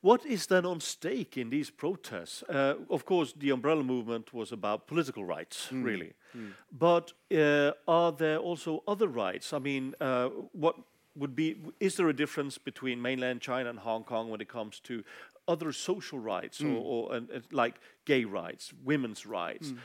What 0.00 0.24
is 0.24 0.46
then 0.46 0.64
on 0.64 0.80
stake 0.80 1.36
in 1.36 1.50
these 1.50 1.70
protests? 1.70 2.42
Uh, 2.44 2.74
of 2.88 3.04
course, 3.04 3.34
the 3.36 3.50
umbrella 3.50 3.82
movement 3.82 4.32
was 4.32 4.52
about 4.52 4.86
political 4.86 5.24
rights, 5.24 5.68
mm. 5.72 5.84
really. 5.84 6.12
Mm. 6.36 6.52
But 6.70 7.12
uh, 7.36 7.72
are 7.88 8.12
there 8.12 8.38
also 8.38 8.84
other 8.86 9.08
rights? 9.08 9.52
I 9.52 9.58
mean, 9.58 9.94
uh, 10.00 10.28
what 10.52 10.76
would 11.16 11.34
be, 11.34 11.56
is 11.80 11.96
there 11.96 12.08
a 12.08 12.14
difference 12.14 12.58
between 12.58 13.02
mainland 13.02 13.40
China 13.40 13.70
and 13.70 13.78
Hong 13.80 14.04
Kong 14.04 14.30
when 14.30 14.40
it 14.40 14.48
comes 14.48 14.78
to 14.80 15.02
other 15.48 15.72
social 15.72 16.20
rights, 16.20 16.60
mm. 16.60 16.76
or, 16.76 17.12
or 17.12 17.20
like 17.50 17.80
gay 18.04 18.24
rights, 18.24 18.72
women's 18.84 19.26
rights? 19.26 19.68
Mm. 19.68 19.78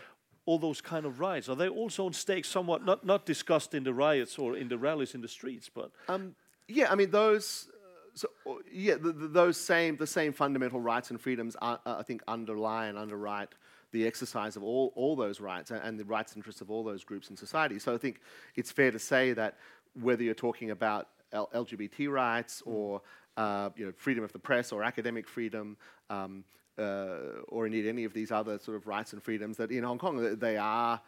All 0.45 0.60
those 0.60 0.82
kind 0.82 1.06
of 1.06 1.19
rights 1.21 1.47
are 1.47 1.56
they 1.56 1.69
also 1.69 2.06
on 2.06 2.13
stake? 2.13 2.43
Somewhat 2.43 2.84
not 2.84 3.06
not 3.06 3.26
discussed 3.26 3.73
in 3.73 3.84
the 3.86 3.93
riots 3.93 4.38
or 4.38 4.58
in 4.58 4.67
the 4.67 4.78
rallies 4.78 5.15
in 5.15 5.21
the 5.21 5.28
streets, 5.30 5.69
but 5.73 5.91
um, 6.10 6.36
yeah, 6.67 6.91
I 6.91 6.95
mean 6.95 7.12
those 7.12 7.69
so 8.15 8.30
yeah, 8.71 8.95
the, 8.95 9.12
the, 9.12 9.28
those 9.28 9.58
same 9.58 9.97
the 9.97 10.08
same 10.08 10.34
fundamental 10.34 10.80
rights 10.80 11.10
and 11.12 11.19
freedoms, 11.19 11.56
are, 11.62 11.80
uh, 11.86 11.95
I 11.99 12.04
think, 12.04 12.21
underlie 12.28 12.88
and 12.88 12.97
underwrite 12.97 13.49
the 13.91 14.06
exercise 14.08 14.56
of 14.56 14.63
all, 14.63 14.91
all 14.95 15.15
those 15.15 15.39
rights 15.39 15.71
and, 15.71 15.80
and 15.84 15.99
the 15.99 16.06
rights 16.06 16.34
and 16.34 16.39
interests 16.39 16.62
of 16.62 16.69
all 16.69 16.84
those 16.84 17.04
groups 17.04 17.30
in 17.30 17.38
society. 17.38 17.80
So 17.80 17.93
I 17.93 17.97
think 17.97 18.21
it's 18.56 18.71
fair 18.71 18.91
to 18.91 18.99
say 18.99 19.34
that 19.34 19.58
whether 19.99 20.23
you're 20.23 20.34
talking 20.34 20.71
about 20.71 21.10
L- 21.32 21.49
LGBT 21.54 22.10
rights 22.10 22.63
mm. 22.65 22.73
or 22.73 23.02
uh, 23.38 23.69
you 23.76 23.86
know, 23.86 23.91
freedom 23.95 24.23
of 24.23 24.32
the 24.34 24.39
press 24.39 24.71
or 24.71 24.84
academic 24.84 25.28
freedom, 25.28 25.78
um, 26.10 26.43
uh, 26.78 27.41
or 27.47 27.65
indeed 27.65 27.88
any 27.88 28.04
of 28.04 28.13
these 28.13 28.32
other 28.32 28.60
sort 28.60 28.76
of 28.78 28.88
rights 28.88 29.13
and 29.13 29.23
freedoms, 29.23 29.58
that 29.58 29.71
in 29.71 29.84
Hong 29.84 29.97
Kong 29.97 30.38
they 30.39 30.58
are 30.58 31.02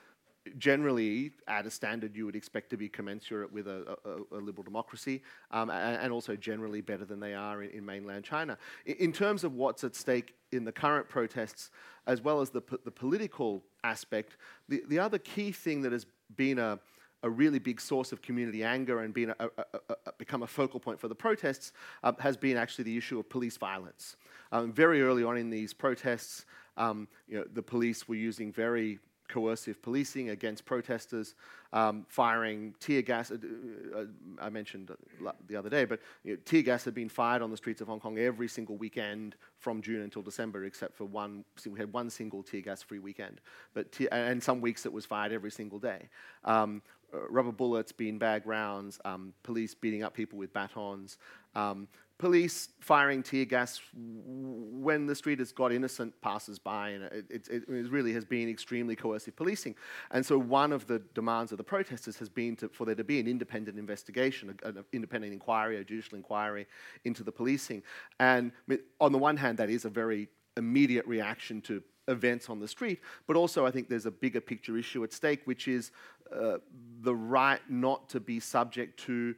generally 0.58 1.32
at 1.48 1.66
a 1.66 1.72
standard 1.72 2.16
you 2.16 2.26
would 2.26 2.36
expect 2.36 2.70
to 2.70 2.78
be 2.78 2.88
commensurate 2.88 3.52
with 3.52 3.68
a, 3.68 3.98
a, 4.06 4.38
a 4.38 4.40
liberal 4.40 4.64
democracy, 4.64 5.22
um, 5.52 5.70
and, 5.70 6.12
also 6.12 6.36
generally 6.36 6.82
better 6.82 7.06
than 7.06 7.20
they 7.20 7.34
are 7.34 7.64
in, 7.64 7.72
in 7.72 7.86
mainland 7.86 8.24
China. 8.24 8.58
In, 8.86 9.12
terms 9.12 9.44
of 9.44 9.54
what's 9.56 9.84
at 9.84 9.96
stake 9.96 10.36
in 10.52 10.64
the 10.64 10.72
current 10.72 11.10
protests, 11.10 11.72
as 12.08 12.22
well 12.22 12.42
as 12.42 12.50
the, 12.50 12.62
the 12.84 12.92
political 12.92 13.64
aspect, 13.84 14.38
the, 14.70 14.84
the 14.88 15.00
other 15.00 15.18
key 15.18 15.52
thing 15.52 15.82
that 15.82 15.92
has 15.92 16.06
been 16.36 16.60
a, 16.60 16.80
a 17.24 17.30
really 17.30 17.60
big 17.60 17.82
source 17.82 18.12
of 18.12 18.22
community 18.22 18.64
anger 18.64 19.02
and 19.02 19.14
been 19.14 19.34
a, 19.40 19.50
become 20.18 20.44
a 20.44 20.48
focal 20.48 20.80
point 20.80 21.00
for 21.00 21.08
the 21.08 21.16
protests 21.16 21.74
um, 22.04 22.16
has 22.20 22.38
been 22.38 22.56
actually 22.56 22.84
the 22.84 22.98
issue 22.98 23.20
of 23.20 23.28
police 23.30 23.58
violence. 23.58 24.16
Um, 24.52 24.72
very 24.72 25.02
early 25.02 25.24
on 25.24 25.38
in 25.38 25.50
these 25.50 25.74
protests, 25.74 26.46
um, 26.78 27.08
you 27.28 27.38
know, 27.38 27.46
the 27.52 27.64
police 27.64 28.08
were 28.08 28.16
using 28.16 28.52
very 28.52 29.00
coercive 29.28 29.82
policing 29.82 30.30
against 30.30 30.66
protesters, 30.66 31.36
um, 31.74 32.06
firing 32.08 32.74
tear 32.80 33.02
gas. 33.02 33.32
Uh, 33.32 33.38
uh, 33.96 34.06
I 34.40 34.50
mentioned 34.50 34.92
the 35.48 35.56
other 35.56 35.70
day, 35.70 35.86
but 35.86 36.00
you 36.24 36.34
know, 36.34 36.40
tear 36.46 36.62
gas 36.62 36.86
had 36.86 36.94
been 36.94 37.10
fired 37.10 37.42
on 37.42 37.52
the 37.52 37.58
streets 37.58 37.82
of 37.82 37.88
Hong 37.88 38.00
Kong 38.00 38.18
every 38.18 38.48
single 38.48 38.78
weekend 38.78 39.36
from 39.58 39.82
June 39.82 40.02
until 40.02 40.22
December, 40.22 40.66
except 40.66 40.96
for 40.96 41.06
one. 41.06 41.44
We 41.66 41.80
had 41.80 41.92
one 41.92 42.10
single 42.10 42.44
tear 42.44 42.62
gas-free 42.62 43.00
weekend, 43.00 43.42
but 43.74 43.92
te- 43.92 44.10
and 44.10 44.42
some 44.42 44.62
weeks 44.62 44.86
it 44.86 44.94
was 44.94 45.06
fired 45.06 45.32
every 45.32 45.52
single 45.52 45.80
day. 45.80 46.10
Um, 46.44 46.82
uh, 47.14 47.28
rubber 47.30 47.52
bullets, 47.52 47.92
beanbag 47.92 48.42
rounds, 48.46 49.00
um, 49.06 49.34
police 49.44 49.74
beating 49.74 50.04
up 50.04 50.14
people 50.14 50.40
with 50.40 50.52
batons, 50.54 51.18
um, 51.56 51.88
police 52.18 52.70
firing 52.80 53.22
tear 53.22 53.46
gas 53.46 53.82
when 53.94 55.06
the 55.06 55.16
street 55.16 55.40
has 55.40 55.52
got 55.52 55.72
innocent 55.72 56.14
passers-by, 56.22 56.90
and 56.90 57.04
it, 57.04 57.26
it, 57.30 57.48
it, 57.50 57.68
really 57.68 58.14
has 58.14 58.24
been 58.24 58.48
extremely 58.48 58.96
coercive 58.96 59.36
policing. 59.36 59.76
And 60.12 60.26
so 60.26 60.38
one 60.38 60.72
of 60.72 60.88
the 60.88 61.00
demands 61.14 61.52
of 61.52 61.58
the 61.58 61.64
protesters 61.64 62.18
has 62.18 62.30
been 62.30 62.56
to, 62.58 62.70
for 62.70 62.86
there 62.86 62.96
to 62.96 63.04
be 63.04 63.20
an 63.20 63.28
independent 63.28 63.78
investigation, 63.78 64.58
an 64.64 64.86
independent 64.94 65.34
inquiry, 65.34 65.78
a 65.78 65.84
judicial 65.84 66.16
inquiry 66.16 66.68
into 67.04 67.24
the 67.24 67.32
policing. 67.32 67.84
And 68.20 68.52
on 69.02 69.12
the 69.12 69.18
one 69.18 69.36
hand, 69.36 69.58
that 69.58 69.70
is 69.70 69.84
a 69.84 69.90
very 69.90 70.30
immediate 70.56 71.06
reaction 71.06 71.62
to 71.64 71.84
events 72.08 72.50
on 72.50 72.60
the 72.60 72.68
street, 72.68 73.00
but 73.28 73.36
also 73.36 73.66
I 73.66 73.72
think 73.72 73.90
there's 73.90 74.06
a 74.06 74.12
bigger 74.12 74.40
picture 74.40 74.78
issue 74.78 75.04
at 75.04 75.12
stake, 75.12 75.42
which 75.46 75.68
is 75.68 75.92
uh, 76.34 76.58
the 77.02 77.16
right 77.16 77.62
not 77.70 78.10
to 78.10 78.20
be 78.20 78.40
subject 78.40 79.00
to 79.02 79.36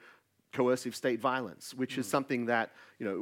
coercive 0.58 0.96
state 0.96 1.20
violence, 1.20 1.74
which 1.82 1.96
mm. 1.96 2.00
is 2.00 2.08
something 2.08 2.48
that, 2.48 2.72
you 3.00 3.06
know, 3.08 3.18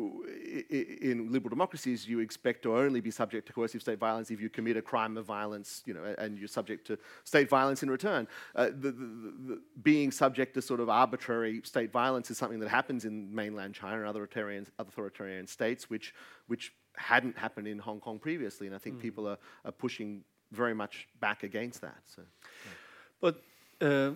in 1.12 1.18
liberal 1.36 1.50
democracies 1.50 2.08
you 2.08 2.20
expect 2.20 2.64
to 2.64 2.70
only 2.78 3.02
be 3.02 3.12
subject 3.12 3.46
to 3.48 3.54
coercive 3.54 3.82
state 3.82 4.00
violence 4.00 4.32
if 4.32 4.40
you 4.40 4.50
commit 4.50 4.78
a 4.78 4.82
crime 4.82 5.18
of 5.18 5.26
violence, 5.26 5.84
you 5.86 5.94
know, 5.94 6.06
and 6.18 6.40
you're 6.40 6.48
subject 6.48 6.88
to 6.88 6.98
state 7.26 7.50
violence 7.50 7.84
in 7.84 7.90
return. 7.90 8.26
Uh, 8.56 8.68
the, 8.68 8.92
the, 8.92 9.34
the, 9.48 9.62
being 9.84 10.12
subject 10.12 10.54
to 10.54 10.62
sort 10.62 10.80
of 10.80 10.88
arbitrary 10.88 11.62
state 11.64 11.92
violence 11.92 12.32
is 12.32 12.38
something 12.38 12.62
that 12.62 12.70
happens 12.70 13.04
in 13.04 13.14
mainland 13.36 13.74
China 13.76 13.98
and 13.98 14.08
other 14.08 14.24
authoritarian, 14.24 14.66
authoritarian 14.80 15.46
states, 15.46 15.90
which, 15.90 16.14
which 16.48 16.74
hadn't 16.96 17.38
happened 17.38 17.68
in 17.68 17.78
Hong 17.80 18.00
Kong 18.00 18.18
previously, 18.18 18.66
and 18.68 18.76
I 18.76 18.80
think 18.80 18.96
mm. 18.96 19.02
people 19.02 19.28
are, 19.28 19.40
are 19.66 19.74
pushing 19.74 20.24
very 20.54 20.74
much 20.74 21.10
back 21.20 21.44
against 21.44 21.82
that. 21.82 22.00
So, 22.16 22.22
yeah. 22.22 22.72
But 23.20 23.36
uh, 23.82 24.12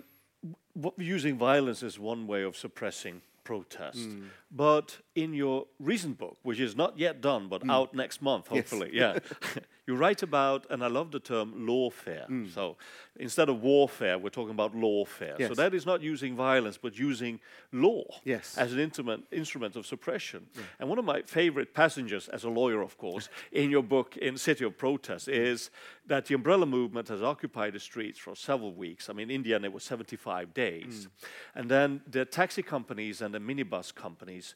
using 0.98 1.38
violence 1.38 1.84
is 1.84 2.00
one 2.00 2.28
way 2.28 2.44
of 2.44 2.56
suppressing 2.56 3.22
protest. 3.44 4.00
Mm. 4.00 4.30
But 4.52 4.98
in 5.16 5.34
your 5.34 5.66
recent 5.80 6.18
book, 6.18 6.38
which 6.44 6.60
is 6.60 6.76
not 6.76 7.00
yet 7.00 7.20
done 7.22 7.48
but 7.50 7.64
mm. 7.64 7.72
out 7.72 7.94
next 7.94 8.22
month, 8.22 8.48
hopefully, 8.48 8.92
yes. 8.94 9.20
yeah, 9.56 9.62
you 9.90 9.96
write 9.96 10.22
about, 10.22 10.68
and 10.70 10.84
I 10.84 10.88
love 10.88 11.10
the 11.10 11.20
term 11.20 11.66
lawfare. 11.68 12.30
Mm. 12.30 12.54
So 12.54 12.78
instead 13.16 13.50
of 13.50 13.64
warfare, 13.64 14.20
we're 14.20 14.30
talking 14.30 14.52
about 14.52 14.76
lawfare. 14.76 15.40
Yes. 15.40 15.50
So 15.50 15.56
that 15.56 15.74
is 15.74 15.84
not 15.84 16.04
using 16.04 16.36
violence, 16.36 16.78
but 16.78 16.96
using 16.96 17.40
law 17.72 18.04
yes. 18.24 18.56
as 18.56 18.72
an 18.72 18.80
instrument, 18.80 19.26
instrument 19.32 19.76
of 19.76 19.88
suppression. 19.88 20.46
Yeah. 20.56 20.62
And 20.80 20.90
one 20.90 21.00
of 21.00 21.06
my 21.06 21.24
favorite 21.24 21.74
passages, 21.74 22.28
as 22.28 22.44
a 22.44 22.50
lawyer, 22.50 22.84
of 22.84 23.00
course, 23.00 23.30
in 23.52 23.72
your 23.72 23.82
book, 23.82 24.16
in 24.18 24.38
City 24.38 24.64
of 24.64 24.78
Protest, 24.78 25.28
is 25.28 25.72
that 26.06 26.28
the 26.28 26.36
umbrella 26.36 26.68
movement 26.68 27.08
has 27.08 27.24
occupied 27.24 27.74
the 27.74 27.80
streets 27.80 28.20
for 28.20 28.36
several 28.36 28.74
weeks. 28.74 29.10
I 29.10 29.14
mean, 29.14 29.32
in 29.32 29.38
India, 29.38 29.60
it 29.60 29.74
was 29.74 29.84
75 29.84 30.54
days. 30.54 31.08
Mm. 31.08 31.08
And 31.56 31.72
then 31.72 32.02
the 32.08 32.26
taxi 32.26 32.62
companies 32.62 33.24
and 33.24 33.34
the 33.34 33.40
minibus 33.40 33.94
companies 33.94 34.54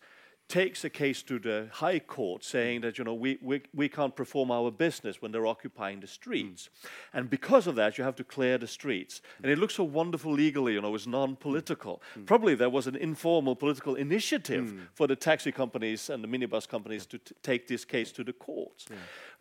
takes 0.49 0.83
a 0.83 0.89
case 0.89 1.23
to 1.23 1.39
the 1.39 1.67
High 1.71 1.99
Court 1.99 2.43
saying 2.43 2.81
that, 2.81 2.97
you 2.97 3.03
know, 3.03 3.13
we, 3.13 3.39
we, 3.41 3.61
we 3.73 3.89
can't 3.89 4.15
perform 4.15 4.51
our 4.51 4.71
business 4.71 5.21
when 5.21 5.31
they're 5.31 5.47
occupying 5.47 5.99
the 5.99 6.07
streets. 6.07 6.69
Mm. 6.69 6.89
And 7.13 7.29
because 7.29 7.65
of 7.65 7.75
that, 7.75 7.97
you 7.97 8.03
have 8.03 8.15
to 8.17 8.23
clear 8.23 8.57
the 8.57 8.67
streets. 8.67 9.19
Mm. 9.19 9.43
And 9.43 9.51
it 9.51 9.57
looks 9.57 9.75
so 9.75 9.83
wonderful 9.83 10.31
legally, 10.31 10.73
you 10.73 10.81
know, 10.81 10.93
it's 10.95 11.07
non-political. 11.07 12.01
Mm. 12.17 12.25
Probably 12.25 12.55
there 12.55 12.69
was 12.69 12.87
an 12.87 12.95
informal 12.95 13.55
political 13.55 13.95
initiative 13.95 14.65
mm. 14.65 14.87
for 14.93 15.07
the 15.07 15.15
taxi 15.15 15.51
companies 15.51 16.09
and 16.09 16.23
the 16.23 16.27
minibus 16.27 16.67
companies 16.67 17.05
to 17.07 17.19
take 17.41 17.67
this 17.67 17.85
case 17.85 18.11
to 18.11 18.23
the 18.23 18.33
courts. 18.33 18.85
Yeah. 18.89 18.97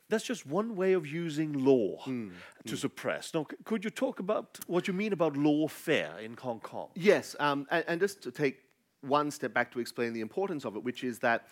That's 0.08 0.24
just 0.24 0.46
one 0.46 0.76
way 0.76 0.92
of 0.92 1.06
using 1.06 1.64
law 1.64 2.04
mm. 2.06 2.32
to 2.66 2.76
suppress. 2.76 3.32
Now, 3.34 3.46
could 3.64 3.82
you 3.84 3.90
talk 3.90 4.20
about 4.20 4.58
what 4.66 4.86
you 4.86 4.94
mean 4.94 5.12
about 5.12 5.34
lawfare 5.34 6.22
in 6.22 6.36
Hong 6.36 6.60
Kong? 6.60 6.88
Yes, 6.94 7.34
um, 7.40 7.66
and, 7.70 7.84
and 7.88 8.00
just 8.00 8.22
to 8.22 8.30
take 8.30 8.56
one 9.02 9.30
step 9.30 9.52
back 9.52 9.70
to 9.72 9.80
explain 9.80 10.12
the 10.12 10.20
importance 10.20 10.64
of 10.64 10.76
it, 10.76 10.82
which 10.82 11.04
is 11.04 11.18
that 11.20 11.48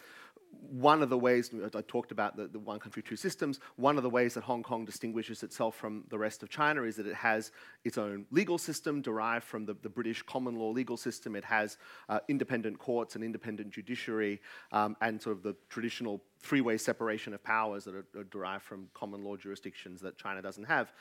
one 0.68 1.02
of 1.02 1.10
the 1.10 1.18
ways 1.18 1.50
I 1.74 1.80
talked 1.82 2.12
about 2.12 2.36
the, 2.36 2.46
the, 2.46 2.58
one 2.58 2.78
country, 2.78 3.02
two 3.02 3.16
systems. 3.16 3.60
One 3.76 3.96
of 3.96 4.02
the 4.02 4.10
ways 4.10 4.34
that 4.34 4.44
Hong 4.44 4.62
Kong 4.62 4.84
distinguishes 4.84 5.42
itself 5.42 5.76
from 5.76 6.04
the 6.08 6.18
rest 6.18 6.42
of 6.42 6.48
China 6.48 6.82
is 6.82 6.96
that 6.96 7.06
it 7.06 7.14
has 7.14 7.52
its 7.84 7.98
own 7.98 8.26
legal 8.30 8.58
system 8.58 9.00
derived 9.00 9.44
from 9.44 9.64
the, 9.64 9.74
the 9.82 9.88
British 9.88 10.22
common 10.22 10.56
law 10.56 10.70
legal 10.70 10.96
system. 10.96 11.34
It 11.36 11.44
has 11.44 11.78
uh, 12.08 12.20
independent 12.28 12.78
courts 12.78 13.14
and 13.14 13.24
independent 13.24 13.70
judiciary 13.70 14.40
um, 14.72 14.96
and 15.00 15.20
sort 15.20 15.36
of 15.36 15.42
the 15.42 15.56
traditional 15.68 16.22
three-way 16.42 16.78
separation 16.78 17.34
of 17.34 17.42
powers 17.42 17.84
that 17.84 17.94
are, 17.94 18.06
are, 18.16 18.24
derived 18.24 18.64
from 18.64 18.88
common 18.94 19.22
law 19.22 19.36
jurisdictions 19.36 20.00
that 20.00 20.16
China 20.16 20.40
doesn't 20.40 20.64
have. 20.64 20.92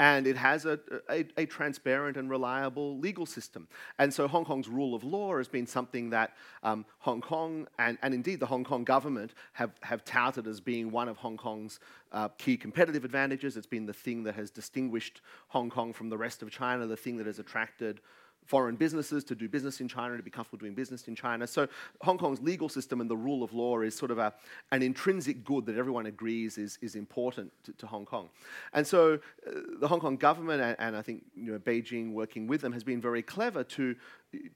And 0.00 0.26
it 0.26 0.36
has 0.36 0.66
a, 0.66 0.80
a, 1.08 1.24
a, 1.36 1.46
transparent 1.46 2.16
and 2.16 2.28
reliable 2.28 2.98
legal 2.98 3.24
system. 3.24 3.68
And 3.98 4.12
so 4.12 4.26
Hong 4.26 4.44
Kong's 4.44 4.68
rule 4.68 4.94
of 4.94 5.04
law 5.04 5.36
has 5.36 5.46
been 5.46 5.66
something 5.66 6.10
that 6.10 6.32
um, 6.62 6.84
Hong 6.98 7.20
Kong 7.20 7.68
and, 7.78 7.98
and 8.02 8.12
indeed 8.12 8.40
the 8.40 8.46
Hong 8.46 8.64
Kong 8.64 8.82
government 8.82 9.34
have, 9.52 9.72
have 9.82 10.04
touted 10.04 10.46
as 10.46 10.60
being 10.60 10.90
one 10.90 11.08
of 11.08 11.16
Hong 11.18 11.36
Kong's 11.36 11.78
uh, 12.12 12.28
key 12.38 12.56
competitive 12.56 13.04
advantages. 13.04 13.56
It's 13.56 13.66
been 13.66 13.86
the 13.86 13.92
thing 13.92 14.24
that 14.24 14.34
has 14.34 14.50
distinguished 14.50 15.20
Hong 15.48 15.70
Kong 15.70 15.92
from 15.92 16.08
the 16.08 16.18
rest 16.18 16.42
of 16.42 16.50
China, 16.50 16.86
the 16.86 16.96
thing 16.96 17.16
that 17.18 17.26
has 17.26 17.38
attracted 17.38 18.00
foreign 18.46 18.76
businesses 18.76 19.22
to 19.24 19.34
do 19.34 19.48
business 19.48 19.80
in 19.80 19.88
China, 19.88 20.16
to 20.16 20.22
be 20.22 20.30
comfortable 20.30 20.58
doing 20.58 20.74
business 20.74 21.06
in 21.08 21.14
China. 21.14 21.46
So 21.46 21.68
Hong 22.00 22.18
Kong's 22.18 22.40
legal 22.40 22.68
system 22.68 23.00
and 23.00 23.08
the 23.08 23.16
rule 23.16 23.42
of 23.42 23.52
law 23.52 23.80
is 23.80 23.96
sort 23.96 24.10
of 24.10 24.18
a, 24.18 24.32
an 24.72 24.82
intrinsic 24.82 25.44
good 25.44 25.66
that 25.66 25.76
everyone 25.76 26.06
agrees 26.06 26.58
is, 26.58 26.78
is 26.82 26.96
important 26.96 27.52
to, 27.64 27.72
to 27.74 27.86
Hong 27.86 28.04
Kong. 28.04 28.28
And 28.72 28.86
so 28.86 29.20
uh, 29.46 29.50
the 29.78 29.86
Hong 29.86 30.00
Kong 30.00 30.16
government, 30.16 30.60
and, 30.62 30.76
and 30.78 30.96
I 30.96 31.02
think 31.02 31.24
you 31.36 31.52
know, 31.52 31.58
Beijing 31.58 32.12
working 32.12 32.46
with 32.46 32.60
them, 32.60 32.72
has 32.72 32.84
been 32.84 33.00
very 33.00 33.22
clever 33.22 33.62
to 33.64 33.94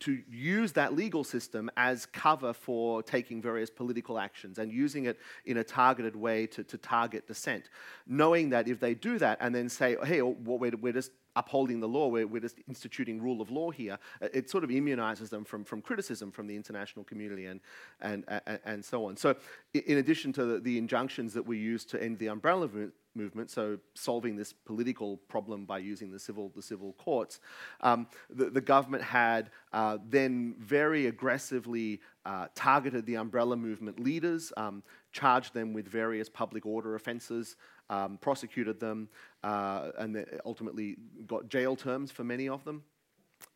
to 0.00 0.22
use 0.30 0.72
that 0.72 0.94
legal 0.94 1.24
system 1.24 1.70
as 1.76 2.06
cover 2.06 2.52
for 2.52 3.02
taking 3.02 3.42
various 3.42 3.70
political 3.70 4.18
actions 4.18 4.58
and 4.58 4.70
using 4.72 5.06
it 5.06 5.18
in 5.46 5.56
a 5.56 5.64
targeted 5.64 6.14
way 6.14 6.46
to, 6.46 6.62
to 6.62 6.78
target 6.78 7.26
dissent. 7.26 7.70
Knowing 8.06 8.50
that 8.50 8.68
if 8.68 8.78
they 8.78 8.94
do 8.94 9.18
that 9.18 9.38
and 9.40 9.54
then 9.54 9.68
say, 9.68 9.96
hey, 10.04 10.22
oh, 10.22 10.36
we're, 10.44 10.70
we're 10.80 10.92
just 10.92 11.10
upholding 11.36 11.80
the 11.80 11.88
law, 11.88 12.08
we're, 12.08 12.26
we're 12.26 12.40
just 12.40 12.58
instituting 12.68 13.20
rule 13.20 13.40
of 13.40 13.50
law 13.50 13.70
here, 13.70 13.98
uh, 14.22 14.28
it 14.32 14.50
sort 14.50 14.64
of 14.64 14.70
immunizes 14.70 15.28
them 15.30 15.44
from, 15.44 15.64
from 15.64 15.82
criticism 15.82 16.30
from 16.30 16.46
the 16.46 16.56
international 16.56 17.04
community 17.04 17.46
and, 17.46 17.60
and, 18.00 18.24
and, 18.28 18.60
and 18.64 18.84
so 18.84 19.06
on. 19.06 19.16
So, 19.16 19.34
in 19.72 19.98
addition 19.98 20.32
to 20.34 20.44
the, 20.44 20.60
the 20.60 20.78
injunctions 20.78 21.34
that 21.34 21.46
we 21.46 21.58
use 21.58 21.84
to 21.86 22.02
end 22.02 22.18
the 22.18 22.28
umbrella 22.28 22.68
movement, 23.14 23.50
so 23.50 23.78
solving 23.94 24.36
this 24.36 24.52
political 24.52 25.16
problem 25.28 25.64
by 25.64 25.78
using 25.78 26.10
the 26.10 26.18
civil, 26.18 26.52
the 26.54 26.62
civil 26.62 26.92
courts, 26.94 27.40
um, 27.80 28.06
the, 28.30 28.50
the, 28.50 28.60
government 28.60 29.02
had 29.02 29.50
uh, 29.72 29.98
then 30.08 30.54
very 30.58 31.06
aggressively 31.06 32.00
uh, 32.24 32.46
targeted 32.54 33.06
the 33.06 33.16
umbrella 33.16 33.56
movement 33.56 34.00
leaders, 34.00 34.52
um, 34.56 34.82
charged 35.12 35.54
them 35.54 35.72
with 35.72 35.86
various 35.86 36.28
public 36.28 36.66
order 36.66 36.94
offences, 36.94 37.56
um, 37.90 38.18
prosecuted 38.20 38.80
them, 38.80 39.08
uh, 39.42 39.90
and 39.98 40.24
ultimately 40.44 40.96
got 41.26 41.48
jail 41.48 41.76
terms 41.76 42.10
for 42.10 42.24
many 42.24 42.48
of 42.48 42.64
them. 42.64 42.82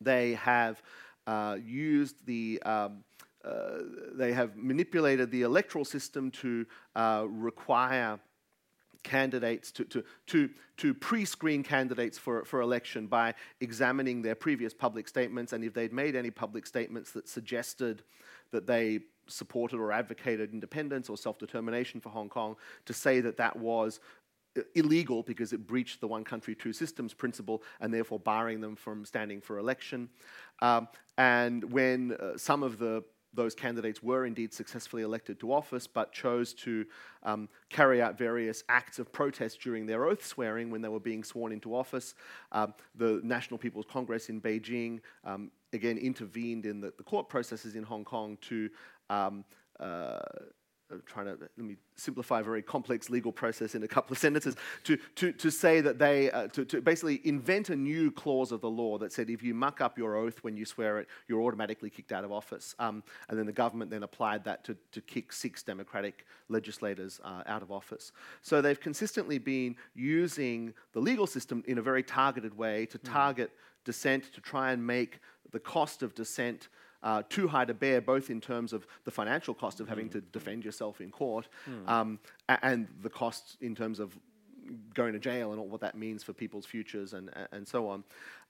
They 0.01 0.33
have 0.33 0.81
uh, 1.27 1.57
used 1.63 2.25
the 2.25 2.61
um, 2.63 3.03
uh, 3.43 3.79
they 4.13 4.33
have 4.33 4.57
manipulated 4.57 5.31
the 5.31 5.43
electoral 5.43 5.85
system 5.85 6.29
to 6.29 6.65
uh, 6.95 7.25
require 7.29 8.19
candidates 9.03 9.71
to, 9.71 9.85
to, 9.85 10.03
to, 10.27 10.49
to 10.77 10.93
pre-screen 10.93 11.63
candidates 11.63 12.17
for, 12.17 12.43
for 12.43 12.61
election 12.61 13.07
by 13.07 13.33
examining 13.61 14.21
their 14.21 14.35
previous 14.35 14.73
public 14.73 15.07
statements 15.07 15.53
and 15.53 15.63
if 15.63 15.73
they'd 15.73 15.93
made 15.93 16.15
any 16.15 16.29
public 16.29 16.65
statements 16.65 17.11
that 17.11 17.27
suggested 17.27 18.03
that 18.51 18.67
they 18.67 18.99
supported 19.27 19.77
or 19.77 19.91
advocated 19.91 20.51
independence 20.53 21.07
or 21.07 21.15
self-determination 21.15 22.01
for 22.01 22.09
Hong 22.09 22.29
Kong 22.29 22.55
to 22.85 22.93
say 22.93 23.21
that 23.21 23.37
that 23.37 23.55
was 23.55 23.99
illegal 24.75 25.23
because 25.23 25.53
it 25.53 25.65
breached 25.67 26.01
the 26.01 26.07
one 26.07 26.23
country, 26.23 26.55
two 26.55 26.73
systems 26.73 27.13
principle 27.13 27.63
and 27.79 27.93
therefore 27.93 28.19
barring 28.19 28.61
them 28.61 28.75
from 28.75 29.05
standing 29.05 29.41
for 29.41 29.57
election. 29.57 30.09
Um, 30.61 30.87
and 31.17 31.71
when 31.71 32.13
uh, 32.13 32.37
some 32.37 32.63
of 32.63 32.79
the 32.79 33.03
those 33.33 33.53
candidates 33.53 34.01
were 34.01 34.25
indeed 34.25 34.53
successfully 34.53 35.03
elected 35.03 35.39
to 35.39 35.53
office, 35.53 35.85
but 35.85 36.11
chose 36.11 36.53
to 36.53 36.85
um, 37.23 37.47
carry 37.69 38.01
out 38.01 38.17
various 38.17 38.63
acts 38.69 38.97
of 38.97 39.11
protest 39.11 39.61
during 39.61 39.85
their 39.85 40.05
oath 40.05 40.25
swearing 40.25 40.71
when 40.71 40.81
they 40.81 40.89
were 40.89 40.99
being 40.99 41.23
sworn 41.23 41.51
into 41.51 41.75
office. 41.75 42.15
Um, 42.51 42.73
the 42.95 43.21
National 43.23 43.57
People's 43.57 43.85
Congress 43.85 44.29
in 44.29 44.41
Beijing 44.41 44.99
um, 45.23 45.51
again 45.73 45.97
intervened 45.97 46.65
in 46.65 46.81
the, 46.81 46.91
the, 46.97 47.03
court 47.03 47.29
processes 47.29 47.75
in 47.75 47.83
Hong 47.83 48.03
Kong 48.03 48.37
to 48.41 48.69
um, 49.11 49.45
trying 51.05 51.25
to 51.25 51.37
let 51.39 51.57
me 51.57 51.75
simplify 51.95 52.39
a 52.39 52.43
very 52.43 52.61
complex 52.61 53.09
legal 53.09 53.31
process 53.31 53.75
in 53.75 53.83
a 53.83 53.87
couple 53.87 54.11
of 54.11 54.17
sentences 54.17 54.55
to, 54.83 54.97
to, 55.15 55.31
to 55.33 55.51
say 55.51 55.81
that 55.81 55.99
they 55.99 56.31
uh, 56.31 56.47
to, 56.47 56.65
to 56.65 56.81
basically 56.81 57.21
invent 57.23 57.69
a 57.69 57.75
new 57.75 58.09
clause 58.11 58.51
of 58.51 58.61
the 58.61 58.69
law 58.69 58.97
that 58.97 59.11
said 59.11 59.29
if 59.29 59.43
you 59.43 59.53
muck 59.53 59.81
up 59.81 59.97
your 59.97 60.15
oath 60.15 60.39
when 60.43 60.57
you 60.57 60.65
swear 60.65 60.99
it 60.99 61.07
you're 61.27 61.41
automatically 61.41 61.89
kicked 61.89 62.11
out 62.11 62.23
of 62.23 62.31
office 62.31 62.73
um, 62.79 63.03
and 63.29 63.37
then 63.37 63.45
the 63.45 63.51
government 63.51 63.91
then 63.91 64.03
applied 64.03 64.43
that 64.43 64.63
to, 64.63 64.75
to 64.91 65.01
kick 65.01 65.31
six 65.31 65.61
democratic 65.61 66.25
legislators 66.47 67.19
uh, 67.23 67.43
out 67.45 67.61
of 67.61 67.71
office 67.71 68.11
so 68.41 68.61
they've 68.61 68.79
consistently 68.79 69.37
been 69.37 69.75
using 69.93 70.73
the 70.93 70.99
legal 70.99 71.27
system 71.27 71.63
in 71.67 71.77
a 71.77 71.81
very 71.81 72.03
targeted 72.03 72.57
way 72.57 72.85
to 72.85 72.97
hmm. 72.97 73.11
target 73.11 73.51
mm. 73.51 73.85
dissent 73.85 74.33
to 74.33 74.41
try 74.41 74.71
and 74.71 74.85
make 74.85 75.19
the 75.51 75.59
cost 75.59 76.03
of 76.03 76.15
dissent 76.15 76.69
uh, 77.03 77.23
too 77.29 77.47
high 77.47 77.65
to 77.65 77.73
bear, 77.73 78.01
both 78.01 78.29
in 78.29 78.41
terms 78.41 78.73
of 78.73 78.85
the 79.05 79.11
financial 79.11 79.53
cost 79.53 79.79
of 79.79 79.87
having 79.87 80.09
to 80.09 80.21
defend 80.21 80.65
yourself 80.65 81.01
in 81.01 81.11
court 81.11 81.47
mm. 81.69 81.89
um, 81.89 82.19
and 82.47 82.87
the 83.01 83.09
costs 83.09 83.57
in 83.61 83.75
terms 83.75 83.99
of 83.99 84.17
going 84.93 85.13
to 85.13 85.19
jail 85.19 85.51
and 85.51 85.59
all 85.59 85.67
what 85.67 85.81
that 85.81 85.97
means 85.97 86.23
for 86.23 86.33
people's 86.33 86.65
futures 86.65 87.13
and, 87.13 87.29
and 87.51 87.67
so 87.67 87.87
on. 87.87 88.03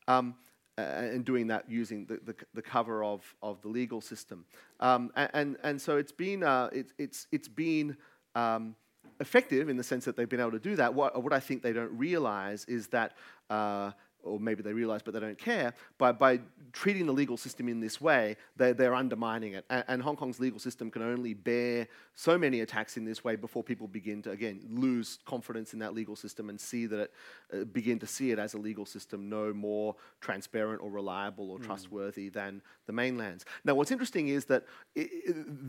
Um, 0.07 0.35
and 0.77 1.25
doing 1.25 1.47
that 1.47 1.69
using 1.69 2.05
the, 2.05 2.19
the, 2.25 2.35
the, 2.53 2.61
cover 2.61 3.03
of, 3.03 3.35
of 3.43 3.61
the 3.61 3.67
legal 3.67 3.99
system. 3.99 4.45
Um, 4.79 5.11
and, 5.15 5.57
and 5.61 5.81
so 5.81 5.97
it's 5.97 6.13
been, 6.13 6.41
uh, 6.41 6.69
it, 6.71 6.93
it's, 6.97 7.27
it's 7.33 7.49
been 7.49 7.97
um, 8.33 8.75
effective 9.19 9.67
in 9.67 9.75
the 9.75 9.83
sense 9.83 10.05
that 10.05 10.15
they've 10.15 10.29
been 10.29 10.39
able 10.39 10.51
to 10.51 10.59
do 10.59 10.75
that. 10.77 10.93
What, 10.93 11.21
what 11.21 11.33
I 11.33 11.39
think 11.41 11.61
they 11.61 11.73
don't 11.73 11.91
realize 11.97 12.63
is 12.65 12.87
that 12.87 13.17
uh, 13.49 13.91
or 14.23 14.39
maybe 14.39 14.61
they 14.61 14.73
realize 14.73 15.01
but 15.01 15.13
they 15.13 15.19
don't 15.19 15.37
care, 15.37 15.73
by, 15.97 16.11
by 16.11 16.39
treating 16.73 17.05
the 17.05 17.13
legal 17.13 17.37
system 17.37 17.67
in 17.69 17.79
this 17.79 17.99
way, 18.01 18.35
they're, 18.57 18.73
they're 18.73 18.95
undermining 18.95 19.53
it. 19.53 19.65
And, 19.69 19.83
and, 19.87 20.01
Hong 20.01 20.15
Kong's 20.15 20.39
legal 20.39 20.59
system 20.59 20.91
can 20.91 21.01
only 21.01 21.33
bear 21.33 21.87
so 22.15 22.37
many 22.37 22.61
attacks 22.61 22.97
in 22.97 23.05
this 23.05 23.23
way 23.23 23.35
before 23.35 23.63
people 23.63 23.87
begin 23.87 24.21
to, 24.23 24.31
again, 24.31 24.61
lose 24.69 25.19
confidence 25.25 25.73
in 25.73 25.79
that 25.79 25.93
legal 25.93 26.15
system 26.15 26.49
and 26.49 26.59
see 26.59 26.85
that 26.85 26.99
it, 26.99 27.11
uh, 27.53 27.63
begin 27.65 27.99
to 27.99 28.07
see 28.07 28.31
it 28.31 28.39
as 28.39 28.53
a 28.53 28.57
legal 28.57 28.85
system 28.85 29.29
no 29.29 29.53
more 29.53 29.95
transparent 30.21 30.81
or 30.81 30.89
reliable 30.89 31.49
or 31.51 31.57
mm. 31.57 31.65
trustworthy 31.65 32.29
than 32.29 32.61
the 32.87 32.93
mainland's. 32.93 33.45
Now, 33.63 33.75
what's 33.75 33.91
interesting 33.91 34.27
is 34.27 34.45
that, 34.45 34.65
it, 34.95 35.09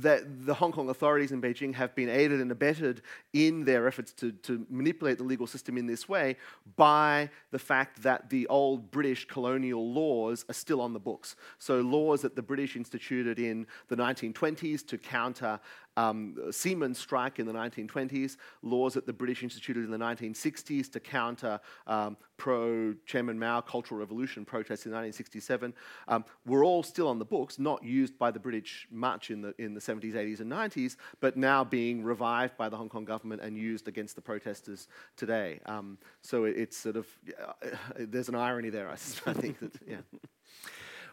that 0.02 0.46
the 0.46 0.54
Hong 0.54 0.72
Kong 0.72 0.88
authorities 0.88 1.32
in 1.32 1.40
Beijing 1.40 1.74
have 1.74 1.94
been 1.94 2.08
aided 2.08 2.40
and 2.40 2.50
abetted 2.50 3.02
in 3.32 3.64
their 3.64 3.86
efforts 3.86 4.12
to, 4.14 4.32
to 4.32 4.66
manipulate 4.68 5.18
the 5.18 5.24
legal 5.24 5.46
system 5.46 5.78
in 5.78 5.86
this 5.86 6.08
way 6.08 6.36
by 6.76 7.30
the 7.50 7.58
fact 7.58 8.02
that 8.02 8.28
the 8.30 8.39
old 8.48 8.90
British 8.90 9.26
colonial 9.26 9.92
laws 9.92 10.44
are 10.48 10.54
still 10.54 10.80
on 10.80 10.92
the 10.92 11.00
books. 11.00 11.36
So, 11.58 11.80
laws 11.80 12.22
that 12.22 12.36
the 12.36 12.42
British 12.42 12.76
instituted 12.76 13.38
in 13.38 13.66
the 13.88 13.96
1920s 13.96 14.86
to 14.88 14.98
counter 14.98 15.60
um, 16.00 16.36
seamen 16.50 16.94
strike 16.94 17.38
in 17.38 17.46
the 17.46 17.52
1920s, 17.52 18.36
laws 18.62 18.94
that 18.94 19.06
the 19.06 19.12
British 19.12 19.42
instituted 19.42 19.84
in 19.84 19.90
the 19.90 19.98
1960s 19.98 20.90
to 20.92 21.00
counter 21.00 21.60
um, 21.86 22.16
pro 22.36 22.94
Chairman 23.04 23.38
Mao 23.38 23.60
Cultural 23.60 24.00
Revolution 24.00 24.44
protests 24.44 24.86
in 24.86 24.92
1967, 24.92 25.74
um, 26.08 26.24
were 26.46 26.64
all 26.64 26.82
still 26.82 27.08
on 27.08 27.18
the 27.18 27.24
books, 27.24 27.58
not 27.58 27.84
used 27.84 28.18
by 28.18 28.30
the 28.30 28.38
British 28.38 28.88
much 28.90 29.30
in 29.30 29.42
the, 29.42 29.54
in 29.58 29.74
the 29.74 29.80
70s, 29.80 30.14
80s, 30.14 30.40
and 30.40 30.50
90s, 30.50 30.96
but 31.20 31.36
now 31.36 31.62
being 31.62 32.02
revived 32.02 32.56
by 32.56 32.68
the 32.68 32.76
Hong 32.76 32.88
Kong 32.88 33.04
government 33.04 33.42
and 33.42 33.56
used 33.56 33.88
against 33.88 34.14
the 34.16 34.22
protesters 34.22 34.88
today. 35.16 35.60
Um, 35.66 35.98
so 36.22 36.44
it, 36.44 36.56
it's 36.56 36.76
sort 36.76 36.96
of, 36.96 37.06
uh, 37.40 37.68
there's 37.98 38.28
an 38.28 38.34
irony 38.34 38.70
there, 38.70 38.88
I, 38.88 38.92
I 39.26 39.32
think 39.34 39.58
that, 39.60 39.72
yeah. 39.86 39.98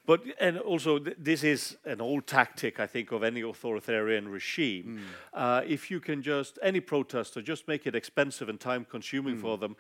But 0.08 0.22
and 0.40 0.58
also 0.58 1.00
th 1.00 1.16
this 1.20 1.44
is 1.44 1.78
an 1.86 2.00
old 2.02 2.24
tactic, 2.26 2.80
I 2.80 2.88
think, 2.88 3.12
of 3.12 3.24
any 3.24 3.42
authoritarian 3.42 4.30
regime. 4.32 4.86
Mm. 4.86 5.00
Uh, 5.34 5.62
if 5.76 5.92
you 5.92 6.00
can 6.00 6.22
just 6.24 6.60
any 6.64 6.82
protester 6.82 7.42
just 7.44 7.68
make 7.68 7.84
it 7.90 7.96
expensive 7.96 8.50
and 8.50 8.60
time-consuming 8.60 9.38
mm. 9.38 9.42
for 9.42 9.58
them, 9.58 9.76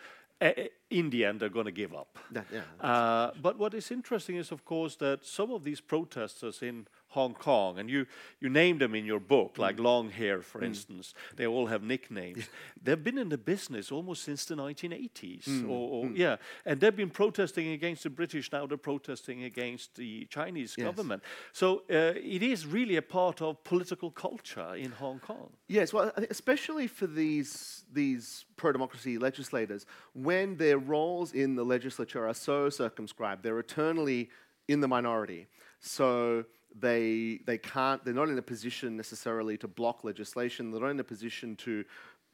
in 0.90 1.10
the 1.10 1.26
end 1.26 1.40
they're 1.40 1.56
going 1.60 1.66
to 1.66 1.82
give 1.84 1.94
up. 2.02 2.20
That, 2.32 2.46
yeah, 2.52 2.90
uh, 2.90 3.32
but 3.42 3.58
what 3.58 3.74
is 3.74 3.92
interesting 3.92 4.36
is, 4.38 4.52
of 4.52 4.62
course, 4.66 4.98
that 4.98 5.26
some 5.26 5.54
of 5.56 5.64
these 5.64 5.82
protesters 5.82 6.62
in 6.62 6.88
Hong 7.18 7.34
Kong, 7.34 7.80
and 7.80 7.90
you, 7.90 8.06
you 8.40 8.50
name 8.50 8.78
them 8.78 8.94
in 9.00 9.06
your 9.06 9.20
book, 9.20 9.58
like 9.58 9.78
mm. 9.78 9.84
Long 9.90 10.10
Hair, 10.10 10.42
for 10.42 10.60
mm. 10.62 10.68
instance. 10.70 11.16
They 11.36 11.48
all 11.48 11.68
have 11.74 11.82
nicknames. 11.82 12.44
They've 12.84 13.04
been 13.10 13.18
in 13.18 13.30
the 13.30 13.42
business 13.54 13.92
almost 13.92 14.22
since 14.24 14.46
the 14.46 14.56
1980s, 14.56 15.46
mm, 15.46 15.70
or, 15.74 15.84
or 15.96 16.02
yeah, 16.26 16.36
and 16.66 16.80
they've 16.80 17.00
been 17.04 17.10
protesting 17.10 17.68
against 17.70 18.04
the 18.04 18.12
British. 18.12 18.52
Now 18.52 18.68
they're 18.68 18.86
protesting 18.92 19.44
against 19.44 19.96
the 19.96 20.26
Chinese 20.38 20.76
Yes. 20.78 20.86
government. 20.86 21.24
So 21.52 21.84
uh, 21.90 22.14
it 22.38 22.44
is 22.44 22.66
really 22.66 22.98
a 22.98 23.02
part 23.02 23.42
of 23.42 23.64
political 23.64 24.12
culture 24.12 24.76
in 24.76 24.92
Hong 24.92 25.20
Kong. 25.20 25.50
Yes, 25.68 25.94
well, 25.94 26.12
I 26.16 26.20
think 26.20 26.32
especially 26.32 26.88
for 26.88 27.08
these 27.08 27.86
these 27.92 28.46
pro-democracy 28.58 29.18
legislators, 29.18 29.86
when 30.14 30.58
their 30.58 30.78
roles 30.78 31.34
in 31.34 31.56
the 31.56 31.64
legislature 31.64 32.28
are 32.28 32.34
so 32.34 32.70
circumscribed, 32.70 33.44
they're 33.44 33.60
eternally 33.60 34.30
in 34.68 34.82
the 34.82 34.88
minority. 34.88 35.48
So 35.80 36.46
they 36.80 37.40
they 37.46 37.58
can't. 37.58 38.04
They're 38.04 38.14
not 38.14 38.30
in 38.30 38.38
a 38.38 38.44
position 38.44 38.96
necessarily 38.98 39.58
to 39.58 39.68
block 39.68 40.04
legislation. 40.04 40.72
They're 40.72 40.82
not 40.82 40.92
in 40.92 41.00
a 41.00 41.04
position 41.04 41.56
to 41.58 41.86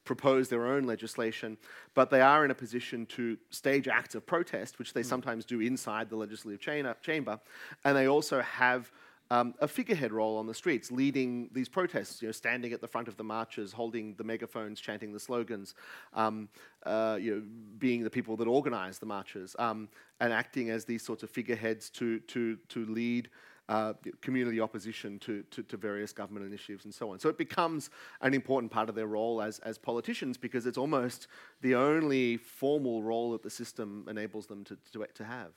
propose 0.04 0.50
their 0.50 0.68
own 0.68 0.84
legislation, 0.84 1.58
but 1.94 2.10
they 2.10 2.22
are 2.22 2.44
in 2.44 2.52
a 2.52 2.56
position 2.56 3.06
to 3.06 3.38
stage 3.50 3.88
acts 3.88 4.16
of 4.16 4.26
protest, 4.26 4.78
which 4.78 4.94
they 4.94 5.04
sometimes 5.04 5.46
do 5.46 5.62
inside 5.62 6.10
the 6.10 6.16
legislative 6.16 6.60
chana- 6.60 7.00
chamber, 7.02 7.40
and 7.86 7.96
they 7.96 8.08
also 8.08 8.42
have 8.42 8.92
um, 9.32 9.56
a 9.62 9.68
figurehead 9.68 10.12
role 10.12 10.38
on 10.38 10.46
the 10.46 10.54
streets, 10.54 10.92
leading 10.92 11.50
these 11.54 11.70
protests, 11.70 12.22
you 12.22 12.28
know, 12.28 12.32
standing 12.32 12.74
at 12.74 12.82
the 12.82 12.88
front 12.88 13.08
of 13.08 13.18
the 13.18 13.24
marches, 13.24 13.72
holding 13.72 14.14
the 14.16 14.24
megaphones, 14.24 14.80
chanting 14.80 15.14
the 15.14 15.20
slogans, 15.20 15.74
um, 16.14 16.50
uh, 16.86 17.18
you 17.20 17.36
know, 17.36 17.44
being 17.80 18.04
the 18.04 18.10
people 18.10 18.36
that 18.38 18.48
organize 18.48 19.00
the 19.00 19.06
marches, 19.06 19.56
um, 19.58 19.88
and 20.20 20.34
acting 20.34 20.70
as 20.70 20.86
these 20.86 21.02
sorts 21.02 21.24
of 21.24 21.30
figureheads 21.30 21.90
to, 21.90 22.20
to, 22.22 22.58
to 22.70 22.86
lead 22.86 23.30
uh, 23.70 23.94
community 24.22 24.60
opposition 24.60 25.20
to, 25.20 25.44
to, 25.52 25.64
to 25.64 25.78
various 25.78 26.12
government 26.12 26.46
initiatives 26.46 26.86
and 26.86 26.94
so 26.94 27.12
on. 27.12 27.20
So 27.20 27.30
it 27.30 27.38
becomes 27.38 27.90
an 28.22 28.34
important 28.34 28.72
part 28.72 28.90
of 28.90 28.96
their 28.96 29.08
role 29.08 29.42
as, 29.42 29.60
as 29.60 29.78
politicians 29.78 30.38
because 30.38 30.66
it's 30.66 30.78
almost 30.78 31.28
the 31.62 31.76
only 31.76 32.38
formal 32.38 33.02
role 33.02 33.32
that 33.32 33.42
the 33.42 33.50
system 33.50 34.06
enables 34.10 34.48
them 34.48 34.64
to, 34.66 34.78
to, 34.92 35.06
to 35.14 35.24
have. 35.24 35.52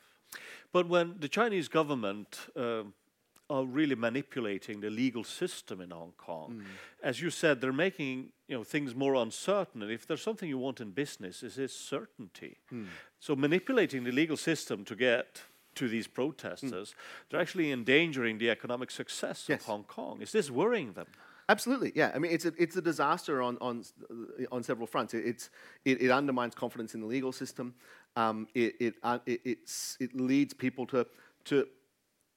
But 0.73 0.89
when 0.89 1.17
the 1.19 1.29
Chinese 1.29 1.69
government 1.69 2.39
uh, 2.57 2.83
are 3.49 3.65
really 3.65 3.95
manipulating 3.95 4.81
the 4.81 4.91
legal 4.91 5.25
system 5.25 5.81
in 5.81 5.91
Hong 5.91 6.13
Kong, 6.17 6.63
as 7.03 7.21
you 7.21 7.31
said, 7.31 7.61
they're 7.61 7.73
making 7.73 8.31
you 8.49 8.57
know 8.57 8.65
things 8.65 8.95
more 8.95 9.15
uncertain. 9.15 9.83
And 9.83 9.91
if 9.91 10.07
there's 10.07 10.23
something 10.23 10.49
you 10.49 10.59
want 10.59 10.81
in 10.81 10.91
business, 10.91 11.43
it 11.43 11.57
is 11.59 11.73
certainty. 11.73 12.59
So 13.21 13.37
manipulating 13.37 14.05
the 14.05 14.13
legal 14.13 14.37
system 14.37 14.85
to 14.85 14.97
get 14.97 15.43
to 15.77 15.89
these 15.89 16.07
protesters, 16.07 16.95
they're 17.31 17.41
actually 17.41 17.71
endangering 17.73 18.39
the 18.39 18.51
economic 18.51 18.91
success 18.91 19.47
Yes. 19.49 19.61
of 19.61 19.67
Hong 19.67 19.85
Kong. 19.85 20.21
Is 20.21 20.33
this 20.33 20.51
worrying 20.51 20.93
them? 20.93 21.07
Absolutely, 21.49 21.93
yeah. 21.95 22.11
I 22.15 22.19
mean, 22.19 22.33
it's 22.33 22.45
a, 22.45 22.53
it's 22.59 22.77
a 22.77 22.83
disaster 22.83 23.41
on, 23.41 23.57
on, 23.61 23.85
on 24.51 24.65
several 24.65 24.87
fronts. 24.89 25.15
It, 25.15 25.25
it's, 25.27 25.51
it, 25.85 26.03
it 26.03 26.11
undermines 26.11 26.55
confidence 26.57 26.95
in 26.95 27.01
the 27.01 27.07
legal 27.07 27.31
system. 27.33 27.75
Um, 28.17 28.49
it, 28.55 28.75
it, 28.81 28.95
uh, 29.05 29.21
it, 29.27 29.41
it's, 29.45 29.97
it 30.01 30.17
leads 30.17 30.55
people 30.55 30.87
to, 30.87 31.07
to 31.45 31.69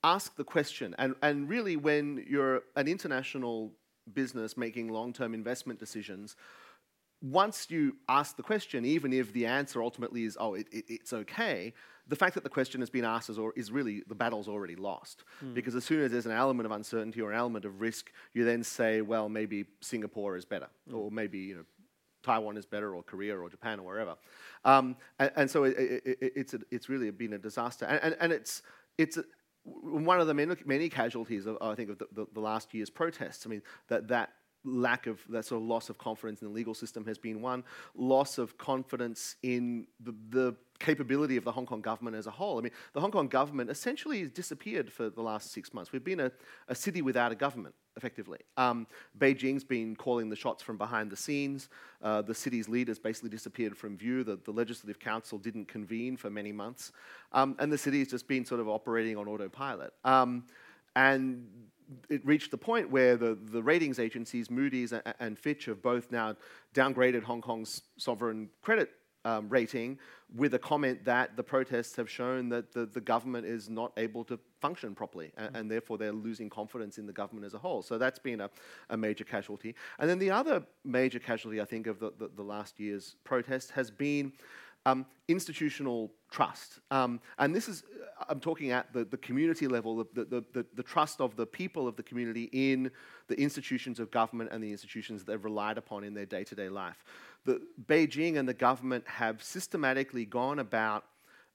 ask 0.03 0.35
the 0.35 0.43
question. 0.43 0.93
And, 0.99 1.15
and 1.23 1.49
really, 1.49 1.75
when 1.75 2.23
you're 2.29 2.61
an 2.75 2.87
international 2.87 3.71
business 4.13 4.55
making 4.55 4.89
long 4.89 5.11
term 5.11 5.33
investment 5.33 5.79
decisions, 5.79 6.35
once 7.21 7.67
you 7.69 7.95
ask 8.07 8.37
the 8.37 8.43
question, 8.43 8.85
even 8.85 9.11
if 9.11 9.33
the 9.33 9.45
answer 9.45 9.81
ultimately 9.81 10.23
is, 10.23 10.37
oh, 10.39 10.53
it, 10.53 10.67
it, 10.71 10.85
it's 10.87 11.13
okay, 11.13 11.73
the 12.09 12.15
fact 12.15 12.33
that 12.33 12.43
the 12.43 12.49
question 12.49 12.81
has 12.81 12.89
been 12.89 13.05
asked 13.05 13.29
is, 13.29 13.37
or, 13.37 13.53
is 13.55 13.71
really, 13.71 14.03
the 14.07 14.15
battle's 14.15 14.47
already 14.47 14.75
lost. 14.75 15.23
Because 15.53 15.75
as 15.75 15.85
soon 15.85 16.01
as 16.03 16.11
there's 16.11 16.25
an 16.25 16.31
element 16.31 16.65
of 16.65 16.71
uncertainty 16.71 17.21
or 17.21 17.31
an 17.31 17.37
element 17.37 17.65
of 17.65 17.79
risk, 17.79 18.11
you 18.33 18.43
then 18.43 18.63
say, 18.63 19.01
well, 19.01 19.29
maybe 19.29 19.65
Singapore 19.79 20.35
is 20.35 20.43
better, 20.43 20.67
or 20.91 21.11
maybe, 21.11 21.37
you 21.39 21.55
know, 21.55 21.65
Taiwan 22.23 22.57
is 22.57 22.65
better, 22.65 22.95
or 22.95 23.03
Korea, 23.03 23.37
or 23.37 23.49
Japan, 23.49 23.79
or 23.79 23.85
wherever. 23.85 24.15
Um, 24.65 24.97
and, 25.19 25.31
and 25.35 25.51
so 25.51 25.63
it, 25.63 25.77
it, 25.77 26.03
it, 26.05 26.33
it's, 26.35 26.53
a, 26.53 26.59
it's 26.71 26.89
really 26.89 27.09
been 27.11 27.33
a 27.33 27.37
disaster. 27.37 27.85
And, 27.85 27.99
and, 28.03 28.17
and 28.19 28.33
it's, 28.33 28.63
it's 28.97 29.17
a, 29.17 29.23
one 29.63 30.19
of 30.19 30.27
the 30.27 30.33
many, 30.33 30.55
many 30.65 30.89
casualties, 30.89 31.45
of, 31.45 31.57
I 31.61 31.75
think, 31.75 31.91
of 31.91 31.99
the, 31.99 32.07
the, 32.11 32.25
the 32.33 32.39
last 32.41 32.73
year's 32.73 32.89
protests. 32.89 33.45
I 33.45 33.49
mean, 33.49 33.61
that, 33.87 34.07
that 34.07 34.31
lack 34.65 35.07
of, 35.07 35.21
that 35.29 35.45
sort 35.45 35.61
of 35.61 35.67
loss 35.67 35.89
of 35.89 35.97
confidence 35.97 36.41
in 36.41 36.47
the 36.49 36.53
legal 36.53 36.73
system 36.73 37.05
has 37.05 37.17
been 37.17 37.41
one, 37.41 37.63
loss 37.95 38.37
of 38.37 38.57
confidence 38.57 39.35
in 39.43 39.87
the, 40.01 40.13
the 40.29 40.55
capability 40.79 41.37
of 41.37 41.43
the 41.43 41.51
Hong 41.51 41.65
Kong 41.65 41.81
government 41.81 42.15
as 42.15 42.25
a 42.25 42.31
whole. 42.31 42.57
I 42.57 42.61
mean, 42.61 42.71
the 42.93 43.01
Hong 43.01 43.11
Kong 43.11 43.27
government 43.27 43.69
essentially 43.69 44.21
has 44.21 44.31
disappeared 44.31 44.91
for 44.91 45.09
the 45.09 45.21
last 45.21 45.51
six 45.51 45.73
months. 45.73 45.91
We've 45.91 46.03
been 46.03 46.21
a, 46.21 46.31
a 46.67 46.75
city 46.75 47.01
without 47.01 47.31
a 47.31 47.35
government, 47.35 47.75
effectively. 47.97 48.39
Um, 48.57 48.87
Beijing's 49.17 49.63
been 49.63 49.95
calling 49.95 50.29
the 50.29 50.35
shots 50.35 50.63
from 50.63 50.77
behind 50.77 51.11
the 51.11 51.17
scenes. 51.17 51.69
Uh, 52.01 52.21
the 52.21 52.33
city's 52.33 52.69
leaders 52.69 52.97
basically 52.97 53.29
disappeared 53.29 53.77
from 53.77 53.97
view. 53.97 54.23
The, 54.23 54.39
the 54.43 54.51
Legislative 54.51 54.99
Council 54.99 55.37
didn't 55.37 55.67
convene 55.67 56.15
for 56.15 56.29
many 56.29 56.51
months. 56.51 56.91
Um, 57.33 57.55
and 57.59 57.71
the 57.71 57.77
city 57.77 57.99
has 57.99 58.07
just 58.07 58.27
been 58.27 58.45
sort 58.45 58.61
of 58.61 58.69
operating 58.69 59.17
on 59.17 59.27
autopilot. 59.27 59.93
Um, 60.05 60.45
and 60.95 61.45
it 62.09 62.25
reached 62.25 62.51
the 62.51 62.57
point 62.57 62.89
where 62.89 63.17
the, 63.17 63.37
the 63.51 63.61
ratings 63.61 63.99
agencies, 63.99 64.49
Moody's 64.49 64.93
and, 64.93 65.03
and 65.19 65.37
Fitch, 65.37 65.65
have 65.65 65.81
both 65.81 66.11
now 66.11 66.35
downgraded 66.73 67.23
Hong 67.23 67.41
Kong's 67.41 67.81
sovereign 67.97 68.49
credit 68.61 68.91
um, 69.25 69.49
rating 69.49 69.99
with 70.35 70.53
a 70.53 70.59
comment 70.59 71.03
that 71.05 71.35
the 71.35 71.43
protests 71.43 71.95
have 71.95 72.09
shown 72.09 72.49
that 72.49 72.71
the, 72.71 72.85
the 72.85 73.01
government 73.01 73.45
is 73.45 73.69
not 73.69 73.91
able 73.97 74.23
to 74.23 74.39
function 74.61 74.93
properly, 74.93 75.31
and, 75.37 75.55
and 75.55 75.71
therefore 75.71 75.97
they're 75.97 76.11
losing 76.11 76.49
confidence 76.49 76.97
in 76.97 77.05
the 77.05 77.13
government 77.13 77.45
as 77.45 77.53
a 77.53 77.57
whole. 77.57 77.81
So 77.81 77.97
that's 77.97 78.19
been 78.19 78.41
a, 78.41 78.49
a 78.89 78.97
major 78.97 79.23
casualty. 79.23 79.75
And 79.97 80.09
then 80.09 80.19
the 80.19 80.31
other 80.31 80.63
major 80.83 81.19
casualty, 81.19 81.59
I 81.59 81.65
think, 81.65 81.87
of 81.87 81.99
the, 81.99 82.11
the, 82.17 82.29
the 82.35 82.43
last 82.43 82.79
year's 82.79 83.15
protest 83.23 83.71
has 83.71 83.89
been 83.89 84.33
um, 84.85 85.05
institutional 85.27 86.11
trust. 86.31 86.79
Um, 86.91 87.19
and 87.37 87.55
this 87.55 87.67
is, 87.67 87.83
I'm 88.27 88.39
talking 88.39 88.71
at 88.71 88.91
the, 88.93 89.05
the 89.05 89.17
community 89.17 89.67
level, 89.67 89.97
the, 90.13 90.25
the, 90.25 90.43
the, 90.53 90.65
the 90.75 90.83
trust 90.83 91.21
of 91.21 91.35
the 91.35 91.45
people 91.45 91.87
of 91.87 91.95
the 91.95 92.03
community 92.03 92.49
in 92.51 92.91
the 93.27 93.39
institutions 93.39 93.99
of 93.99 94.11
government 94.11 94.51
and 94.51 94.63
the 94.63 94.71
institutions 94.71 95.23
they've 95.23 95.43
relied 95.43 95.77
upon 95.77 96.03
in 96.03 96.13
their 96.13 96.25
day 96.25 96.43
to 96.43 96.55
day 96.55 96.69
life. 96.69 97.03
The, 97.45 97.61
Beijing 97.87 98.37
and 98.37 98.47
the 98.47 98.53
government 98.53 99.07
have 99.07 99.43
systematically 99.43 100.25
gone 100.25 100.59
about 100.59 101.05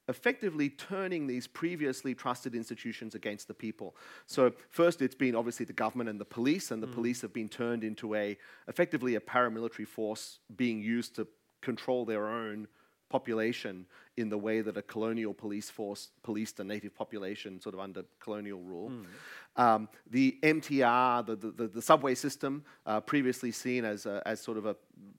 effectively 0.07 0.69
turning 0.69 1.25
these 1.25 1.47
previously 1.47 2.13
trusted 2.13 2.53
institutions 2.53 3.15
against 3.15 3.47
the 3.47 3.53
people. 3.53 3.95
So 4.27 4.53
first 4.69 5.01
it's 5.01 5.15
been 5.15 5.35
obviously 5.35 5.65
the 5.65 5.73
government 5.73 6.09
and 6.09 6.21
the 6.21 6.25
police 6.25 6.69
and 6.69 6.81
the 6.81 6.87
police 6.87 7.21
have 7.21 7.33
been 7.33 7.49
turned 7.49 7.83
into 7.83 8.13
a 8.13 8.37
effectively 8.67 9.15
a 9.15 9.19
paramilitary 9.19 9.87
force 9.87 10.39
being 10.55 10.79
used 10.79 11.15
to 11.15 11.27
control 11.61 12.05
their 12.05 12.27
own 12.27 12.67
population 13.15 13.85
in 14.17 14.29
the 14.29 14.37
way 14.37 14.61
that 14.61 14.77
a 14.77 14.81
colonial 14.81 15.33
police 15.33 15.69
force 15.69 16.09
policed 16.23 16.59
a 16.59 16.63
native 16.63 16.95
population 16.95 17.59
sort 17.59 17.75
of 17.75 17.81
under 17.81 18.03
colonial 18.19 18.61
rule. 18.61 18.91
Um, 19.57 19.87
the 20.09 20.37
MTR, 20.43 21.25
the, 21.25 21.35
the, 21.35 21.51
the, 21.51 21.67
the 21.67 21.81
subway 21.81 22.15
system, 22.15 22.63
uh, 22.85 22.99
previously 22.99 23.51
seen 23.51 23.85
as, 23.85 24.05
a, 24.05 24.21
as 24.25 24.41
sort 24.41 24.57
of 24.57 24.65
a 24.65 24.75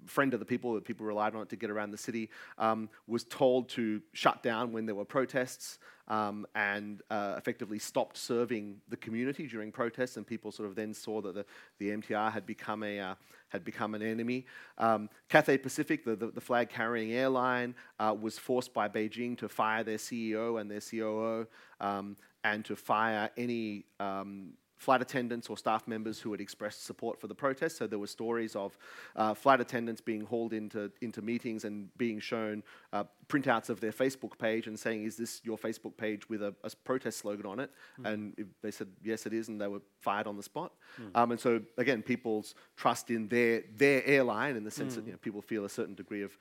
friend 0.06 0.34
of 0.34 0.40
the 0.40 0.46
people, 0.46 0.74
that 0.74 0.84
people 0.84 1.06
relied 1.06 1.34
on 1.34 1.42
it 1.42 1.48
to 1.50 1.56
get 1.56 1.70
around 1.70 1.90
the 1.90 1.98
city, 1.98 2.30
um, 2.58 2.88
was 3.06 3.24
told 3.24 3.68
to 3.70 4.00
shut 4.12 4.42
down 4.42 4.72
when 4.72 4.86
there 4.86 4.94
were 4.94 5.04
protests 5.04 5.78
um, 6.08 6.46
and 6.54 7.02
uh, 7.10 7.34
effectively 7.36 7.78
stopped 7.78 8.16
serving 8.16 8.76
the 8.88 8.96
community 8.96 9.46
during 9.46 9.72
protests. 9.72 10.16
And 10.16 10.26
people 10.26 10.52
sort 10.52 10.68
of 10.68 10.74
then 10.74 10.94
saw 10.94 11.20
that 11.22 11.34
the, 11.34 11.44
the 11.78 11.90
MTR 11.90 12.30
had 12.30 12.46
become, 12.46 12.82
a, 12.82 13.00
uh, 13.00 13.14
had 13.48 13.64
become 13.64 13.94
an 13.94 14.02
enemy. 14.02 14.46
Um, 14.78 15.08
Cathay 15.28 15.58
Pacific, 15.58 16.04
the, 16.04 16.14
the, 16.14 16.28
the 16.28 16.40
flag 16.40 16.68
carrying 16.68 17.12
airline, 17.12 17.74
uh, 17.98 18.14
was 18.18 18.38
forced 18.38 18.72
by 18.72 18.85
Beijing 18.88 19.36
to 19.38 19.48
fire 19.48 19.84
their 19.84 19.98
CEO 19.98 20.60
and 20.60 20.70
their 20.70 20.80
COO 20.80 21.46
um, 21.80 22.16
and 22.44 22.64
to 22.64 22.76
fire 22.76 23.30
any 23.36 23.84
um, 24.00 24.52
flight 24.76 25.00
attendants 25.00 25.48
or 25.48 25.56
staff 25.56 25.88
members 25.88 26.20
who 26.20 26.30
had 26.32 26.40
expressed 26.40 26.84
support 26.84 27.18
for 27.18 27.26
the 27.26 27.34
protest. 27.34 27.78
So 27.78 27.86
there 27.86 27.98
were 27.98 28.06
stories 28.06 28.54
of 28.54 28.76
uh, 29.14 29.34
flight 29.34 29.60
attendants 29.60 30.00
being 30.00 30.20
hauled 30.20 30.52
into, 30.52 30.90
into 31.00 31.22
meetings 31.22 31.64
and 31.64 31.88
being 31.96 32.20
shown 32.20 32.62
uh, 32.92 33.04
printouts 33.28 33.70
of 33.70 33.80
their 33.80 33.92
Facebook 33.92 34.38
page 34.38 34.66
and 34.66 34.78
saying, 34.78 35.04
is 35.04 35.16
this 35.16 35.40
your 35.44 35.56
Facebook 35.56 35.96
page 35.96 36.28
with 36.28 36.42
a, 36.42 36.54
a 36.62 36.70
protest 36.84 37.18
slogan 37.18 37.46
on 37.46 37.58
it? 37.58 37.70
And 38.06 38.34
if 38.36 38.46
they 38.62 38.70
said, 38.70 38.88
yes, 39.02 39.24
it 39.26 39.32
is, 39.32 39.48
and 39.48 39.60
they 39.60 39.68
were 39.68 39.80
fired 40.00 40.26
on 40.26 40.36
the 40.36 40.42
spot. 40.42 40.72
Um, 41.14 41.30
and 41.30 41.40
so, 41.40 41.60
again, 41.78 42.02
people's 42.02 42.54
trust 42.76 43.10
in 43.10 43.28
their, 43.28 43.62
their 43.74 44.04
airline 44.04 44.56
in 44.56 44.64
the 44.64 44.70
sense 44.70 44.94
that 44.96 45.06
you 45.06 45.12
know, 45.12 45.18
people 45.18 45.40
feel 45.40 45.64
a 45.64 45.70
certain 45.70 45.94
degree 45.94 46.22
of 46.22 46.36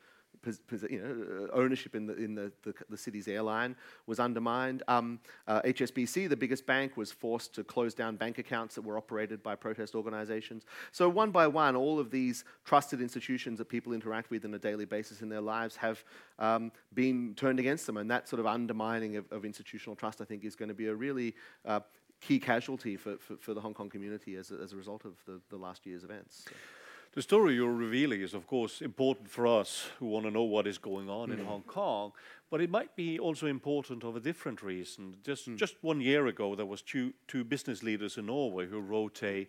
you 0.89 1.01
know, 1.01 1.45
uh, 1.45 1.57
ownership 1.57 1.95
in 1.95 2.07
the 2.07 2.15
in 2.15 2.35
the, 2.35 2.51
the, 2.63 2.73
the 2.89 2.97
city's 2.97 3.27
airline 3.27 3.75
was 4.07 4.19
undermined. 4.19 4.83
Um, 4.87 5.19
uh, 5.47 5.61
HSBC, 5.61 6.29
the 6.29 6.35
biggest 6.35 6.65
bank, 6.65 6.97
was 6.97 7.11
forced 7.11 7.53
to 7.55 7.63
close 7.63 7.93
down 7.93 8.15
bank 8.15 8.37
accounts 8.37 8.75
that 8.75 8.81
were 8.81 8.97
operated 8.97 9.41
by 9.43 9.55
protest 9.55 9.95
organizations. 9.95 10.65
So 10.91 11.09
one 11.09 11.31
by 11.31 11.47
one, 11.47 11.75
all 11.75 11.99
of 11.99 12.11
these 12.11 12.43
trusted 12.63 13.01
institutions 13.01 13.57
that 13.59 13.69
people 13.69 13.93
interact 13.93 14.29
with 14.29 14.45
on 14.45 14.53
a 14.53 14.59
daily 14.59 14.85
basis 14.85 15.21
in 15.21 15.29
their 15.29 15.41
lives 15.41 15.75
have 15.77 16.03
um, 16.39 16.71
been 16.93 17.33
turned 17.35 17.59
against 17.59 17.85
them, 17.85 17.97
and 17.97 18.09
that 18.11 18.27
sort 18.27 18.39
of 18.39 18.45
undermining 18.45 19.17
of, 19.17 19.31
of 19.31 19.45
institutional 19.45 19.95
trust, 19.95 20.21
I 20.21 20.25
think, 20.25 20.43
is 20.43 20.55
going 20.55 20.69
to 20.69 20.75
be 20.75 20.87
a 20.87 20.95
really 20.95 21.35
uh, 21.65 21.81
key 22.21 22.39
casualty 22.39 22.97
for, 22.97 23.17
for, 23.17 23.35
for, 23.37 23.53
the 23.53 23.61
Hong 23.61 23.73
Kong 23.73 23.89
community 23.89 24.35
as 24.35 24.51
a, 24.51 24.55
as 24.55 24.73
a 24.73 24.75
result 24.75 25.05
of 25.05 25.13
the, 25.25 25.39
the 25.49 25.57
last 25.57 25.85
year's 25.85 26.03
events. 26.03 26.45
So. 26.47 26.55
The 27.15 27.21
story 27.21 27.55
you're 27.55 27.71
revealing 27.71 28.19
is, 28.19 28.33
of 28.33 28.45
course, 28.45 28.81
important 28.81 29.29
for 29.29 29.47
us 29.47 29.87
who 29.99 30.05
want 30.07 30.25
to 30.25 30.31
know 30.31 30.43
what 30.43 30.67
is 30.67 30.77
going 30.77 31.09
on 31.09 31.29
mm. 31.29 31.39
in 31.39 31.45
Hong 31.45 31.61
Kong, 31.61 32.11
but 32.51 32.59
it 32.59 32.69
might 32.69 32.93
be 32.97 33.17
also 33.17 33.47
important 33.47 34.03
of 34.03 34.17
a 34.17 34.19
different 34.19 34.61
reason. 34.61 35.15
Just 35.23 35.49
mm. 35.49 35.55
just 35.55 35.75
one 35.81 36.01
year 36.01 36.27
ago, 36.27 36.55
there 36.55 36.65
was 36.65 36.81
two 36.81 37.13
two 37.29 37.45
business 37.45 37.83
leaders 37.83 38.17
in 38.17 38.25
Norway 38.25 38.67
who 38.67 38.81
wrote 38.81 39.23
a 39.23 39.47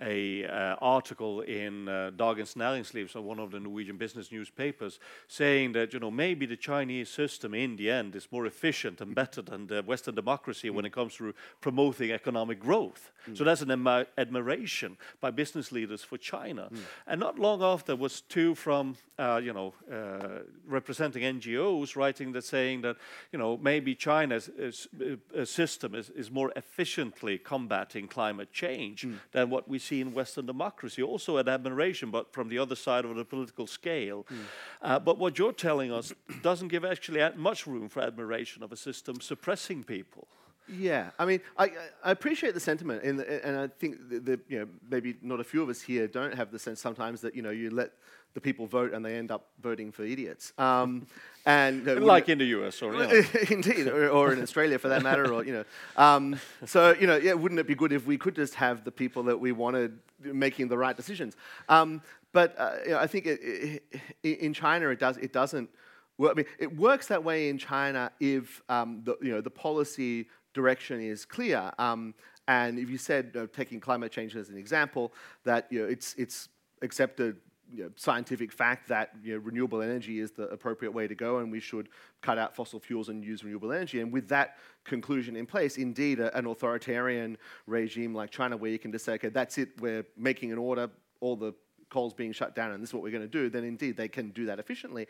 a 0.00 0.44
uh, 0.44 0.76
article 0.80 1.40
in 1.40 1.88
uh, 1.88 2.10
Dagens 2.16 2.54
Næringsliv, 2.54 3.10
so 3.10 3.20
one 3.20 3.38
of 3.38 3.50
the 3.50 3.60
Norwegian 3.60 3.96
business 3.96 4.30
newspapers, 4.30 4.98
saying 5.26 5.72
that 5.72 5.92
you 5.92 6.00
know 6.00 6.10
maybe 6.10 6.46
the 6.46 6.56
Chinese 6.56 7.08
system 7.08 7.54
in 7.54 7.76
the 7.76 7.90
end 7.90 8.14
is 8.14 8.28
more 8.30 8.46
efficient 8.46 9.00
and 9.00 9.14
better 9.14 9.42
than 9.42 9.66
the 9.66 9.82
Western 9.82 10.14
democracy 10.14 10.68
mm. 10.68 10.74
when 10.74 10.84
it 10.84 10.92
comes 10.92 11.16
to 11.16 11.34
promoting 11.60 12.10
economic 12.10 12.60
growth. 12.60 13.10
Mm. 13.28 13.36
So 13.38 13.44
that's 13.44 13.62
an 13.62 14.06
admiration 14.18 14.96
by 15.20 15.30
business 15.30 15.72
leaders 15.72 16.02
for 16.02 16.18
China. 16.18 16.68
Mm. 16.72 16.78
And 17.06 17.20
not 17.20 17.38
long 17.38 17.62
after 17.62 17.96
was 17.96 18.20
two 18.20 18.54
from 18.54 18.96
uh, 19.18 19.40
you 19.42 19.52
know 19.52 19.72
uh, 19.90 20.42
representing 20.66 21.22
NGOs 21.22 21.96
writing 21.96 22.32
that 22.32 22.44
saying 22.44 22.82
that 22.82 22.96
you 23.32 23.38
know 23.38 23.56
maybe 23.56 23.94
China's 23.94 24.50
uh, 24.50 25.44
system 25.44 25.94
is, 25.94 26.10
is 26.10 26.30
more 26.30 26.52
efficiently 26.54 27.38
combating 27.38 28.08
climate 28.08 28.52
change 28.52 29.06
mm. 29.06 29.16
than 29.32 29.48
what 29.48 29.68
we 29.68 29.78
see 29.86 30.00
in 30.00 30.12
Western 30.12 30.46
democracy, 30.46 31.02
also 31.02 31.36
an 31.36 31.48
admiration, 31.48 32.10
but 32.10 32.32
from 32.32 32.48
the 32.48 32.58
other 32.58 32.76
side 32.76 33.04
of 33.04 33.14
the 33.16 33.24
political 33.24 33.66
scale. 33.66 34.26
Mm. 34.30 34.36
Uh, 34.82 34.98
but 34.98 35.18
what 35.18 35.38
you're 35.38 35.52
telling 35.52 35.92
us 35.92 36.12
doesn't 36.42 36.68
give 36.68 36.84
actually 36.84 37.20
much 37.36 37.66
room 37.66 37.88
for 37.88 38.00
admiration 38.02 38.62
of 38.62 38.72
a 38.72 38.76
system 38.76 39.20
suppressing 39.20 39.84
people. 39.84 40.26
Yeah, 40.68 41.10
I 41.18 41.26
mean, 41.26 41.40
I, 41.56 41.70
I 42.02 42.10
appreciate 42.10 42.54
the 42.54 42.60
sentiment, 42.60 43.04
and, 43.04 43.20
and 43.20 43.56
I 43.56 43.68
think 43.68 44.08
that, 44.24 44.40
you 44.48 44.58
know 44.58 44.68
maybe 44.90 45.16
not 45.22 45.38
a 45.38 45.44
few 45.44 45.62
of 45.62 45.68
us 45.68 45.80
here 45.80 46.08
don't 46.08 46.34
have 46.34 46.50
the 46.50 46.58
sense 46.58 46.80
sometimes 46.80 47.20
that 47.20 47.36
you 47.36 47.42
know 47.42 47.50
you 47.50 47.70
let 47.70 47.92
the 48.36 48.40
people 48.42 48.66
vote 48.66 48.92
and 48.92 49.02
they 49.02 49.16
end 49.16 49.30
up 49.30 49.48
voting 49.62 49.90
for 49.90 50.04
idiots. 50.04 50.52
Um, 50.58 51.06
and 51.46 51.88
uh, 51.88 51.94
like 51.94 52.28
in 52.28 52.36
the 52.36 52.44
US, 52.56 52.82
or 52.82 52.94
yeah. 52.94 53.22
indeed, 53.50 53.88
or, 53.88 54.10
or, 54.10 54.34
in 54.34 54.42
Australia 54.42 54.78
for 54.78 54.88
that 54.88 55.02
matter, 55.02 55.32
or 55.32 55.42
you 55.42 55.54
know. 55.54 55.64
Um, 55.96 56.38
so 56.66 56.94
you 57.00 57.06
know, 57.06 57.16
yeah, 57.16 57.32
wouldn't 57.32 57.58
it 57.58 57.66
be 57.66 57.74
good 57.74 57.92
if 57.92 58.04
we 58.06 58.18
could 58.18 58.36
just 58.36 58.54
have 58.56 58.84
the 58.84 58.92
people 58.92 59.22
that 59.22 59.40
we 59.40 59.52
wanted 59.52 59.98
making 60.22 60.68
the 60.68 60.76
right 60.76 60.94
decisions? 60.94 61.34
Um, 61.70 62.02
but 62.34 62.54
uh, 62.58 62.72
you 62.84 62.90
know, 62.90 62.98
I 62.98 63.06
think 63.06 63.24
it, 63.24 63.82
it, 64.22 64.38
in 64.40 64.52
China, 64.52 64.90
it 64.90 65.00
does 65.00 65.16
it 65.16 65.32
doesn't. 65.32 65.70
Well, 66.18 66.30
I 66.30 66.34
mean, 66.34 66.46
it 66.58 66.76
works 66.76 67.06
that 67.06 67.24
way 67.24 67.48
in 67.48 67.56
China 67.56 68.12
if 68.20 68.62
um, 68.68 69.00
the 69.04 69.16
you 69.22 69.32
know 69.32 69.40
the 69.40 69.50
policy 69.50 70.28
direction 70.52 71.00
is 71.00 71.24
clear. 71.24 71.72
Um, 71.78 72.12
and 72.48 72.78
if 72.78 72.90
you 72.90 72.98
said, 72.98 73.34
uh, 73.34 73.46
taking 73.52 73.80
climate 73.80 74.12
change 74.12 74.36
as 74.36 74.50
an 74.50 74.58
example, 74.58 75.14
that 75.44 75.66
you 75.70 75.80
know, 75.80 75.88
it's 75.88 76.14
it's 76.18 76.50
accepted 76.82 77.38
you 77.72 77.84
know, 77.84 77.90
scientific 77.96 78.52
fact 78.52 78.88
that 78.88 79.10
you 79.22 79.34
know, 79.34 79.38
renewable 79.40 79.82
energy 79.82 80.20
is 80.20 80.30
the 80.32 80.44
appropriate 80.44 80.92
way 80.92 81.06
to 81.06 81.14
go 81.14 81.38
and 81.38 81.50
we 81.50 81.60
should 81.60 81.88
cut 82.22 82.38
out 82.38 82.54
fossil 82.54 82.78
fuels 82.78 83.08
and 83.08 83.24
use 83.24 83.42
renewable 83.42 83.72
energy. 83.72 84.00
And 84.00 84.12
with 84.12 84.28
that 84.28 84.56
conclusion 84.84 85.36
in 85.36 85.46
place, 85.46 85.76
indeed, 85.76 86.20
a, 86.20 86.36
an 86.36 86.46
authoritarian 86.46 87.36
regime 87.66 88.14
like 88.14 88.30
China, 88.30 88.56
where 88.56 88.70
you 88.70 88.78
can 88.78 88.92
just 88.92 89.04
say, 89.04 89.14
okay, 89.14 89.28
that's 89.28 89.58
it, 89.58 89.80
we're 89.80 90.06
making 90.16 90.52
an 90.52 90.58
order, 90.58 90.90
all 91.20 91.36
the 91.36 91.52
coal's 91.88 92.14
being 92.14 92.32
shut 92.32 92.54
down 92.54 92.72
and 92.72 92.82
this 92.82 92.90
is 92.90 92.94
what 92.94 93.02
we're 93.02 93.10
going 93.10 93.22
to 93.22 93.28
do, 93.28 93.48
then 93.48 93.64
indeed 93.64 93.96
they 93.96 94.08
can 94.08 94.30
do 94.30 94.46
that 94.46 94.58
efficiently. 94.58 95.06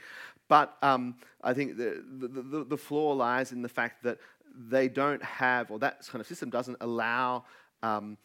But 0.49 0.77
um, 0.83 1.17
I 1.43 1.55
think 1.55 1.77
the, 1.77 2.03
the, 2.19 2.29
the, 2.29 2.65
the 2.65 2.77
flaw 2.77 3.13
lies 3.13 3.53
in 3.53 3.63
the 3.63 3.69
fact 3.69 4.03
that 4.05 4.19
they 4.57 4.89
don't 4.89 5.23
have, 5.23 5.71
or 5.71 5.79
that 5.81 6.07
kind 6.07 6.21
of 6.21 6.27
system 6.27 6.51
doesn't 6.51 6.79
allow 6.81 7.45
um, 7.83 8.17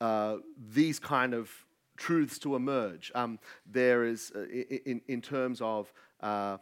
uh, 0.00 0.36
these 0.70 0.98
kind 0.98 1.34
of 1.34 1.50
truths 1.98 2.38
to 2.38 2.56
emerge. 2.56 3.12
Um, 3.14 3.38
there 3.66 4.04
is, 4.04 4.32
uh, 4.34 4.46
in, 4.86 5.02
in 5.08 5.20
terms 5.20 5.60
of 5.60 5.92
uh, 6.22 6.56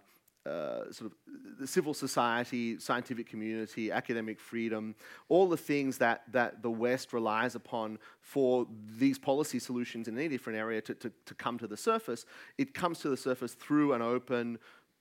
uh, 0.47 0.91
sort 0.93 1.11
of 1.11 1.69
civil 1.69 1.93
society, 1.93 2.79
scientific 2.79 3.29
community, 3.29 3.91
academic 3.91 4.39
freedom, 4.39 4.95
all 5.29 5.49
the 5.49 5.57
things 5.57 5.99
that, 5.99 6.23
that 6.31 6.63
the 6.63 6.71
West 6.71 7.13
relies 7.13 7.55
upon 7.55 7.99
for 8.21 8.67
these 8.99 9.19
policy 9.19 9.59
solutions 9.59 10.09
in 10.09 10.17
any 10.17 10.29
different 10.29 10.59
area 10.59 10.81
to, 10.81 10.95
to, 10.95 11.13
to 11.25 11.35
come 11.35 11.59
to 11.59 11.67
the 11.67 11.77
surface, 11.77 12.27
it 12.59 12.75
comes 12.75 13.01
to 13.01 13.09
the 13.09 13.17
surface 13.17 13.55
through 13.55 13.93
an 13.93 14.03
open, 14.03 14.59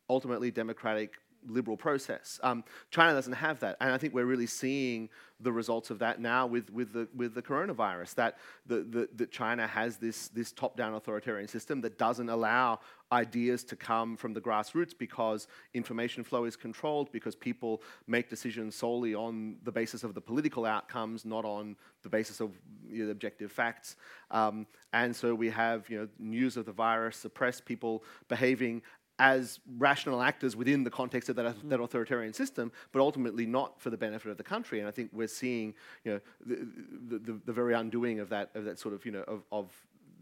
ultimately 0.10 0.52
democratic 0.52 1.14
liberal 1.48 1.78
process. 1.78 2.40
Um, 2.44 2.64
China 2.92 3.14
doesn't 3.14 3.34
have 3.34 3.60
that, 3.60 3.78
and 3.80 3.92
I 3.92 3.98
think 3.98 4.14
we're 4.14 4.26
really 4.26 4.48
seeing 4.48 5.10
the 5.40 5.52
results 5.52 5.90
of 5.90 6.00
that 6.00 6.22
now 6.22 6.48
with, 6.48 6.72
with, 6.72 6.94
the, 6.94 7.08
with 7.16 7.34
the 7.34 7.42
coronavirus. 7.42 8.16
That, 8.16 8.38
the, 8.66 8.78
the, 8.84 9.10
that 9.16 9.32
China 9.32 9.68
has 9.68 9.98
this, 9.98 10.30
this 10.30 10.52
top-down 10.52 10.94
authoritarian 10.94 11.48
system 11.48 11.82
that 11.82 11.98
doesn't 11.98 12.30
allow 12.30 12.80
ideas 13.12 13.64
to 13.66 13.76
come 13.76 14.16
from 14.16 14.34
the 14.34 14.42
grassroots 14.42 14.98
because 14.98 15.48
information 15.74 16.24
flow 16.24 16.46
is 16.46 16.56
controlled, 16.56 17.12
because 17.12 17.36
people 17.36 17.82
make 18.08 18.30
decisions 18.30 18.76
solely 18.76 19.14
on 19.14 19.58
the 19.64 19.72
basis 19.72 20.04
of 20.04 20.14
the 20.14 20.22
political 20.22 20.66
outcomes, 20.66 21.26
not 21.26 21.44
on 21.44 21.76
the 22.04 22.10
basis 22.10 22.40
of 22.40 22.52
you 22.88 23.06
know, 23.06 23.12
objective 23.12 23.52
facts. 23.52 23.98
Um, 24.32 24.66
and 24.94 25.14
so 25.14 25.36
we 25.36 25.50
have 25.50 25.90
you 25.90 26.00
know, 26.00 26.08
news 26.18 26.56
of 26.56 26.66
the 26.66 26.72
virus, 26.72 27.18
suppressed 27.18 27.66
people 27.66 28.04
behaving 28.30 28.82
as 29.20 29.60
rational 29.78 30.22
actors 30.22 30.56
within 30.56 30.84
the 30.84 30.90
context 30.90 31.30
of 31.30 31.36
that, 31.38 31.46
mm. 31.46 31.70
that, 31.70 31.80
authoritarian 31.80 32.34
system, 32.34 32.72
but 32.92 33.00
ultimately 33.00 33.46
not 33.46 33.80
for 33.80 33.90
the 33.90 33.98
benefit 33.98 34.30
of 34.30 34.38
the 34.38 34.44
country. 34.44 34.80
And 34.80 34.88
I 34.88 34.92
think 34.92 35.10
we're 35.14 35.28
seeing, 35.28 35.74
you 36.04 36.14
know, 36.14 36.20
the, 36.46 37.18
the, 37.20 37.40
the 37.46 37.54
very 37.54 37.74
undoing 37.74 38.20
of 38.20 38.30
that, 38.30 38.52
of 38.56 38.66
that 38.66 38.80
sort 38.80 38.94
of, 38.94 39.06
you 39.06 39.12
know, 39.12 39.24
of, 39.28 39.44
of, 39.52 39.72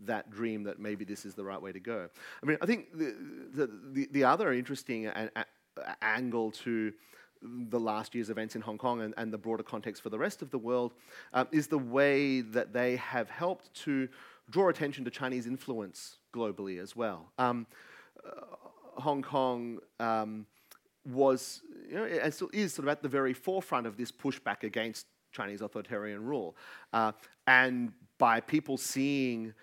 that 0.05 0.29
dream 0.29 0.63
that 0.63 0.79
maybe 0.79 1.05
this 1.05 1.25
is 1.25 1.33
the 1.33 1.43
right 1.45 1.61
way 1.61 1.71
to 1.71 1.79
go. 1.79 2.09
I 2.41 2.45
mean, 2.45 2.57
I 2.61 2.65
think 2.65 2.91
the, 2.97 3.69
the, 3.93 4.09
the 4.11 4.23
other 4.25 4.51
interesting 4.51 5.07
a, 5.07 5.29
a, 5.35 5.45
angle 6.01 6.51
to 6.51 6.91
the 7.41 7.79
last 7.79 8.15
year's 8.15 8.29
events 8.29 8.55
in 8.55 8.61
Hong 8.61 8.77
Kong 8.77 9.01
and, 9.01 9.13
and 9.17 9.31
the 9.31 9.37
broader 9.37 9.63
context 9.63 10.01
for 10.01 10.09
the 10.09 10.17
rest 10.19 10.41
of 10.41 10.49
the 10.51 10.57
world 10.57 10.93
um, 11.33 11.47
is 11.51 11.67
the 11.67 11.77
way 11.77 12.41
that 12.41 12.73
they 12.73 12.95
have 12.97 13.29
helped 13.29 13.73
to 13.83 14.09
draw 14.49 14.69
attention 14.69 15.05
to 15.05 15.11
Chinese 15.11 15.47
influence 15.47 16.17
globally 16.33 16.81
as 16.81 16.95
well. 16.95 17.31
Um, 17.37 17.65
uh, 18.25 18.41
Hong 18.97 19.21
Kong 19.21 19.79
um, 19.99 20.45
was, 21.05 21.61
you 21.89 21.95
know, 21.95 22.03
and 22.03 22.33
still 22.33 22.49
is 22.53 22.73
sort 22.73 22.87
of 22.87 22.91
at 22.91 23.01
the 23.01 23.09
very 23.09 23.33
forefront 23.33 23.87
of 23.87 23.97
this 23.97 24.11
pushback 24.11 24.63
against 24.63 25.07
Chinese 25.31 25.61
authoritarian 25.61 26.23
rule. 26.23 26.55
Uh, 26.93 27.11
and 27.47 27.91
by 28.17 28.39
people 28.39 28.77
seeing 28.77 29.53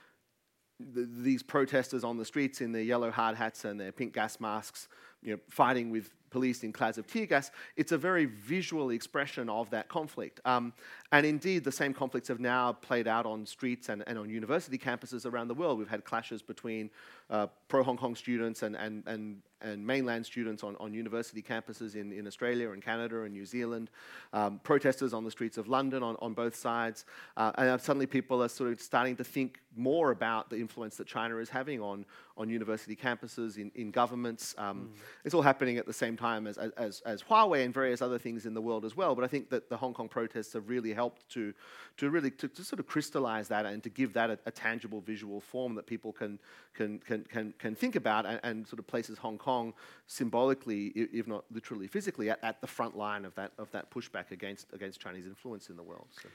the, 0.78 1.08
these 1.18 1.42
protesters 1.42 2.04
on 2.04 2.16
the 2.16 2.24
streets 2.24 2.60
in 2.60 2.72
their 2.72 2.82
yellow 2.82 3.10
hard 3.10 3.36
hats 3.36 3.64
and 3.64 3.80
their 3.80 3.92
pink 3.92 4.12
gas 4.12 4.40
masks, 4.40 4.88
you 5.22 5.32
know, 5.32 5.40
fighting 5.48 5.90
with 5.90 6.10
police 6.30 6.62
in 6.62 6.72
clouds 6.72 6.98
of 6.98 7.06
tear 7.06 7.26
gas, 7.26 7.50
it's 7.76 7.92
a 7.92 7.98
very 7.98 8.24
visual 8.24 8.90
expression 8.90 9.48
of 9.48 9.68
that 9.70 9.88
conflict. 9.88 10.40
Um, 10.44 10.72
and 11.12 11.26
indeed, 11.26 11.64
the 11.64 11.72
same 11.72 11.92
conflicts 11.92 12.28
have 12.28 12.40
now 12.40 12.72
played 12.72 13.08
out 13.08 13.26
on 13.26 13.44
streets 13.46 13.88
and, 13.88 14.04
and 14.06 14.18
on 14.18 14.30
university 14.30 14.78
campuses 14.78 15.26
around 15.26 15.48
the 15.48 15.54
world. 15.54 15.78
We've 15.78 15.88
had 15.88 16.04
clashes 16.04 16.42
between 16.42 16.90
uh, 17.28 17.48
pro 17.68 17.82
Hong 17.82 17.96
Kong 17.96 18.14
students 18.14 18.62
and, 18.62 18.76
and, 18.76 19.02
and 19.06 19.42
and 19.62 19.86
mainland 19.86 20.24
students 20.24 20.64
on, 20.64 20.76
on 20.80 20.94
university 20.94 21.42
campuses 21.42 21.94
in, 21.94 22.12
in 22.12 22.26
Australia 22.26 22.70
and 22.70 22.82
Canada 22.82 23.22
and 23.22 23.32
New 23.32 23.44
Zealand, 23.44 23.90
um, 24.32 24.60
protesters 24.62 25.12
on 25.12 25.24
the 25.24 25.30
streets 25.30 25.58
of 25.58 25.68
London 25.68 26.02
on, 26.02 26.16
on 26.20 26.32
both 26.32 26.56
sides. 26.56 27.04
Uh, 27.36 27.52
and 27.56 27.80
suddenly 27.80 28.06
people 28.06 28.42
are 28.42 28.48
sort 28.48 28.72
of 28.72 28.80
starting 28.80 29.16
to 29.16 29.24
think 29.24 29.60
more 29.76 30.10
about 30.10 30.50
the 30.50 30.56
influence 30.56 30.96
that 30.96 31.06
China 31.06 31.36
is 31.38 31.48
having 31.48 31.80
on, 31.80 32.04
on 32.40 32.48
university 32.48 32.96
campuses, 32.96 33.58
in, 33.58 33.70
in 33.74 33.90
governments. 33.90 34.54
Um, 34.58 34.90
mm. 34.94 35.00
It's 35.24 35.34
all 35.34 35.42
happening 35.42 35.78
at 35.78 35.86
the 35.86 35.92
same 35.92 36.16
time 36.16 36.46
as, 36.46 36.58
as, 36.58 37.02
as 37.04 37.22
Huawei 37.22 37.64
and 37.64 37.72
various 37.72 38.02
other 38.02 38.18
things 38.18 38.46
in 38.46 38.54
the 38.54 38.60
world 38.60 38.84
as 38.84 38.96
well. 38.96 39.14
But 39.14 39.24
I 39.24 39.28
think 39.28 39.50
that 39.50 39.68
the 39.68 39.76
Hong 39.76 39.94
Kong 39.94 40.08
protests 40.08 40.54
have 40.54 40.68
really 40.68 40.92
helped 40.92 41.28
to, 41.30 41.52
to 41.98 42.10
really 42.10 42.30
to, 42.32 42.48
to 42.48 42.64
sort 42.64 42.80
of 42.80 42.86
crystallize 42.86 43.48
that 43.48 43.66
and 43.66 43.82
to 43.82 43.90
give 43.90 44.14
that 44.14 44.30
a, 44.30 44.38
a, 44.46 44.50
tangible 44.50 45.00
visual 45.00 45.40
form 45.40 45.74
that 45.74 45.86
people 45.86 46.12
can, 46.12 46.38
can, 46.74 46.98
can, 47.00 47.24
can, 47.24 47.54
can 47.58 47.74
think 47.74 47.94
about 47.94 48.26
and, 48.26 48.40
and 48.42 48.66
sort 48.66 48.78
of 48.78 48.86
places 48.86 49.18
Hong 49.18 49.38
Kong 49.38 49.50
Kong 49.50 49.74
symbolically, 50.06 50.86
if 51.20 51.26
not 51.26 51.44
literally 51.50 51.88
physically, 51.88 52.30
at, 52.30 52.38
at, 52.42 52.60
the 52.60 52.66
front 52.66 52.96
line 52.96 53.24
of 53.24 53.34
that, 53.34 53.52
of 53.58 53.70
that 53.72 53.90
pushback 53.90 54.30
against, 54.30 54.66
against 54.72 55.00
Chinese 55.00 55.26
influence 55.26 55.68
in 55.70 55.76
the 55.76 55.82
world. 55.82 56.06
So. 56.22 56.28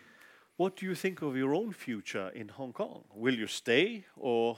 What 0.58 0.76
do 0.78 0.86
you 0.86 0.96
think 0.96 1.22
of 1.22 1.36
your 1.36 1.54
own 1.54 1.72
future 1.74 2.30
in 2.36 2.48
Hong 2.50 2.74
Kong? 2.74 3.04
Will 3.14 3.36
you 3.36 3.48
stay 3.48 4.06
or 4.18 4.58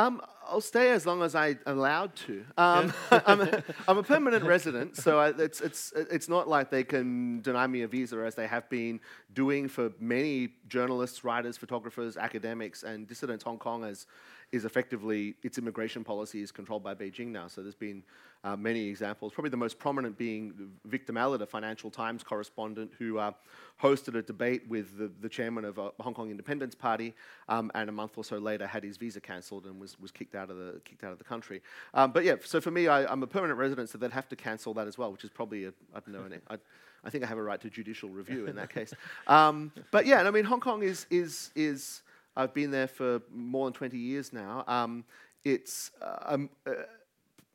Um, 0.00 0.22
I'll 0.48 0.60
stay 0.60 0.90
as 0.90 1.06
long 1.06 1.22
as 1.22 1.34
I'm 1.34 1.58
allowed 1.66 2.16
to. 2.26 2.44
Um, 2.56 2.92
I'm, 3.10 3.40
a, 3.42 3.62
I'm 3.86 3.98
a 3.98 4.02
permanent 4.02 4.44
resident, 4.44 4.96
so 4.96 5.18
I, 5.18 5.28
it's, 5.28 5.60
it's, 5.60 5.92
it's 5.94 6.28
not 6.28 6.48
like 6.48 6.70
they 6.70 6.84
can 6.84 7.40
deny 7.42 7.66
me 7.66 7.82
a 7.82 7.88
visa 7.88 8.16
as 8.18 8.34
they 8.34 8.46
have 8.46 8.68
been 8.70 9.00
doing 9.34 9.68
for 9.68 9.92
many 10.00 10.54
journalists, 10.68 11.22
writers, 11.22 11.56
photographers, 11.56 12.16
academics, 12.16 12.82
and 12.82 13.06
dissidents. 13.06 13.44
Hong 13.44 13.58
Kong 13.58 13.82
has 13.82 14.06
is 14.52 14.64
effectively 14.64 15.34
its 15.42 15.58
immigration 15.58 16.02
policy 16.02 16.42
is 16.42 16.50
controlled 16.50 16.82
by 16.82 16.94
Beijing 16.94 17.28
now. 17.28 17.46
So 17.46 17.62
there's 17.62 17.74
been 17.74 18.02
uh, 18.42 18.56
many 18.56 18.88
examples. 18.88 19.32
Probably 19.32 19.50
the 19.50 19.56
most 19.56 19.78
prominent 19.78 20.18
being 20.18 20.72
Victor 20.84 21.12
Mallet, 21.12 21.40
a 21.42 21.46
Financial 21.46 21.90
Times 21.90 22.24
correspondent, 22.24 22.90
who 22.98 23.18
uh, 23.18 23.32
hosted 23.80 24.16
a 24.16 24.22
debate 24.22 24.62
with 24.68 24.98
the, 24.98 25.10
the 25.20 25.28
chairman 25.28 25.64
of 25.64 25.78
uh, 25.78 25.90
Hong 26.00 26.14
Kong 26.14 26.30
Independence 26.30 26.74
Party, 26.74 27.14
um, 27.48 27.70
and 27.74 27.88
a 27.88 27.92
month 27.92 28.18
or 28.18 28.24
so 28.24 28.38
later 28.38 28.66
had 28.66 28.82
his 28.82 28.96
visa 28.96 29.20
cancelled 29.20 29.66
and 29.66 29.80
was, 29.80 30.00
was 30.00 30.10
kicked 30.10 30.34
out 30.34 30.50
of 30.50 30.56
the 30.56 30.80
kicked 30.84 31.04
out 31.04 31.12
of 31.12 31.18
the 31.18 31.24
country. 31.24 31.62
Um, 31.94 32.10
but 32.10 32.24
yeah, 32.24 32.34
so 32.44 32.60
for 32.60 32.72
me, 32.72 32.88
I, 32.88 33.10
am 33.12 33.22
a 33.22 33.28
permanent 33.28 33.58
resident, 33.58 33.88
so 33.90 33.98
they'd 33.98 34.10
have 34.10 34.28
to 34.30 34.36
cancel 34.36 34.74
that 34.74 34.88
as 34.88 34.98
well, 34.98 35.12
which 35.12 35.22
is 35.22 35.30
probably 35.30 35.66
I 35.66 36.00
don't 36.00 36.08
know. 36.08 36.24
I, 36.48 36.58
I 37.04 37.10
think 37.10 37.22
I 37.24 37.26
have 37.28 37.38
a 37.38 37.42
right 37.42 37.60
to 37.60 37.70
judicial 37.70 38.08
review 38.08 38.46
in 38.46 38.56
that 38.56 38.70
case. 38.70 38.92
Um, 39.26 39.70
but 39.92 40.06
yeah, 40.06 40.18
and 40.18 40.26
I 40.26 40.32
mean, 40.32 40.44
Hong 40.44 40.60
Kong 40.60 40.82
is 40.82 41.06
is 41.08 41.50
is 41.54 42.02
I've 42.40 42.54
been 42.54 42.70
there 42.70 42.88
for 42.88 43.20
more 43.30 43.66
than 43.66 43.74
20 43.74 43.98
years 43.98 44.32
now. 44.32 44.64
Um, 44.66 45.04
it's 45.44 45.90
uh, 46.00 46.16
um, 46.24 46.50
uh, 46.66 46.72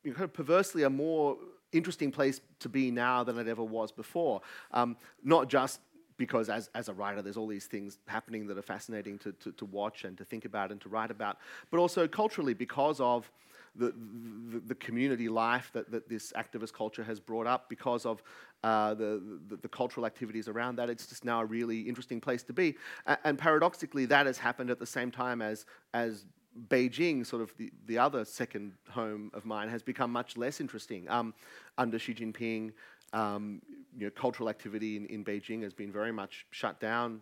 kind 0.04 0.22
of 0.22 0.32
perversely 0.32 0.84
a 0.84 0.90
more 0.90 1.36
interesting 1.72 2.12
place 2.12 2.40
to 2.60 2.68
be 2.68 2.90
now 2.92 3.24
than 3.24 3.36
it 3.38 3.48
ever 3.48 3.64
was 3.64 3.90
before. 3.90 4.40
Um, 4.70 4.96
not 5.24 5.48
just 5.48 5.80
because 6.16 6.48
as, 6.48 6.70
as 6.74 6.88
a 6.88 6.94
writer, 6.94 7.20
there's 7.20 7.36
all 7.36 7.48
these 7.48 7.66
things 7.66 7.98
happening 8.06 8.46
that 8.46 8.56
are 8.56 8.62
fascinating 8.62 9.18
to, 9.18 9.32
to, 9.32 9.52
to 9.52 9.64
watch 9.66 10.04
and 10.04 10.16
to 10.18 10.24
think 10.24 10.44
about 10.44 10.70
and 10.70 10.80
to 10.80 10.88
write 10.88 11.10
about, 11.10 11.38
but 11.70 11.78
also 11.78 12.06
culturally 12.06 12.54
because 12.54 13.00
of 13.00 13.30
the, 13.78 13.94
the, 14.50 14.60
the, 14.68 14.74
community 14.74 15.28
life 15.28 15.70
that, 15.72 15.90
that 15.90 16.08
this 16.08 16.32
activist 16.32 16.72
culture 16.72 17.04
has 17.04 17.20
brought 17.20 17.46
up 17.46 17.68
because 17.68 18.06
of 18.06 18.22
uh, 18.64 18.94
the, 18.94 19.40
the, 19.48 19.56
the, 19.56 19.68
cultural 19.68 20.06
activities 20.06 20.48
around 20.48 20.76
that. 20.76 20.90
It's 20.90 21.06
just 21.06 21.24
now 21.24 21.40
a 21.40 21.44
really 21.44 21.80
interesting 21.80 22.20
place 22.20 22.42
to 22.44 22.52
be. 22.52 22.76
And, 23.06 23.18
and 23.24 23.38
paradoxically, 23.38 24.06
that 24.06 24.26
has 24.26 24.38
happened 24.38 24.70
at 24.70 24.78
the 24.78 24.86
same 24.86 25.10
time 25.10 25.42
as, 25.42 25.66
as 25.94 26.24
Beijing, 26.68 27.26
sort 27.26 27.42
of 27.42 27.52
the, 27.58 27.70
the 27.86 27.98
other 27.98 28.24
second 28.24 28.72
home 28.90 29.30
of 29.34 29.44
mine, 29.44 29.68
has 29.68 29.82
become 29.82 30.10
much 30.10 30.36
less 30.36 30.60
interesting. 30.60 31.08
Um, 31.08 31.34
under 31.78 31.98
Xi 31.98 32.14
Jinping, 32.14 32.72
um, 33.12 33.62
you 33.96 34.06
know, 34.06 34.10
cultural 34.10 34.48
activity 34.48 34.96
in, 34.96 35.06
in 35.06 35.24
Beijing 35.24 35.62
has 35.62 35.74
been 35.74 35.92
very 35.92 36.12
much 36.12 36.46
shut 36.50 36.80
down 36.80 37.20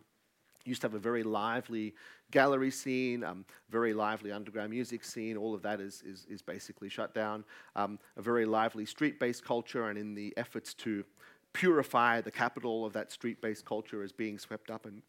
used 0.64 0.80
to 0.80 0.86
have 0.86 0.94
a 0.94 0.98
very 0.98 1.22
lively 1.22 1.94
gallery 2.35 2.70
scene, 2.70 3.22
um, 3.22 3.45
very 3.70 3.95
lively 3.95 4.32
underground 4.32 4.70
music 4.70 5.05
scene. 5.05 5.37
All 5.37 5.55
of 5.55 5.62
that 5.62 5.80
is, 5.80 6.03
is, 6.05 6.26
is 6.28 6.43
basically 6.43 6.89
shut 6.89 7.14
down. 7.14 7.45
Um, 7.76 7.99
a 8.16 8.22
very 8.22 8.45
lively 8.45 8.87
street 8.87 9.20
based 9.20 9.45
culture, 9.45 9.89
and 9.89 9.97
in 9.97 10.14
the 10.14 10.35
efforts 10.37 10.74
to 10.85 11.05
purify 11.53 12.20
the 12.20 12.32
capital 12.32 12.85
of 12.85 12.93
that 12.93 13.12
street 13.12 13.41
based 13.41 13.64
culture 13.64 14.03
is 14.03 14.12
being 14.12 14.39
swept 14.39 14.68
up 14.70 14.85
and, 14.85 15.01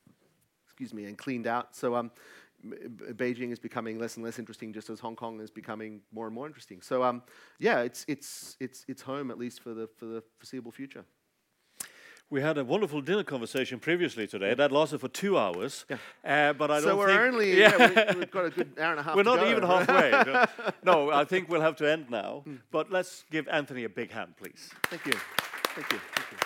excuse 0.65 0.93
me, 0.93 1.05
and 1.05 1.17
cleaned 1.17 1.47
out. 1.47 1.75
So 1.75 1.95
um, 1.95 2.11
Beijing 2.63 3.51
is 3.51 3.59
becoming 3.59 3.97
less 3.97 4.17
and 4.17 4.23
less 4.23 4.37
interesting, 4.37 4.71
just 4.71 4.91
as 4.91 4.99
Hong 4.99 5.15
Kong 5.15 5.41
is 5.41 5.49
becoming 5.49 6.01
more 6.13 6.27
and 6.27 6.35
more 6.35 6.45
interesting. 6.45 6.81
So 6.81 7.03
um, 7.03 7.23
yeah, 7.57 7.79
it's, 7.81 8.05
it's, 8.07 8.55
it's, 8.59 8.85
it's 8.87 9.01
home 9.01 9.31
at 9.31 9.39
least 9.39 9.61
for 9.63 9.73
the, 9.73 9.87
for 9.97 10.05
the 10.05 10.21
foreseeable 10.37 10.71
future. 10.71 11.05
We 12.31 12.41
had 12.41 12.57
a 12.57 12.65
wonderful 12.65 13.01
dinner 13.01 13.23
conversation 13.23 13.79
previously 13.79 14.25
today 14.25 14.55
that 14.55 14.71
lasted 14.71 14.99
for 14.99 15.07
two 15.07 15.37
hours. 15.37 15.85
Yeah. 15.89 15.97
Uh, 16.25 16.53
but 16.53 16.71
I 16.71 16.79
so 16.79 16.87
don't 16.87 16.97
we're 16.97 17.07
think, 17.07 17.19
only 17.19 17.59
yeah. 17.59 17.77
we, 17.77 17.93
have 17.93 18.31
got 18.31 18.45
a 18.45 18.49
good 18.49 18.71
hour 18.79 18.91
and 18.91 18.99
a 18.99 19.03
half. 19.03 19.15
We're 19.15 19.23
not 19.23 19.39
go. 19.39 19.49
even 19.49 19.63
halfway. 19.63 20.11
no, 20.83 21.05
no, 21.05 21.11
I 21.11 21.23
think 21.23 21.49
we'll 21.49 21.61
have 21.61 21.75
to 21.77 21.89
end 21.89 22.09
now. 22.09 22.43
Mm. 22.47 22.59
But 22.71 22.91
let's 22.91 23.25
give 23.31 23.47
Antony 23.47 23.83
a 23.83 23.89
big 23.89 24.11
hand, 24.11 24.33
please. 24.37 24.71
Thank 24.83 25.05
you. 25.05 25.13
Thank 25.75 25.91
you. 25.91 25.99
Thank 26.15 26.31
you. 26.31 26.37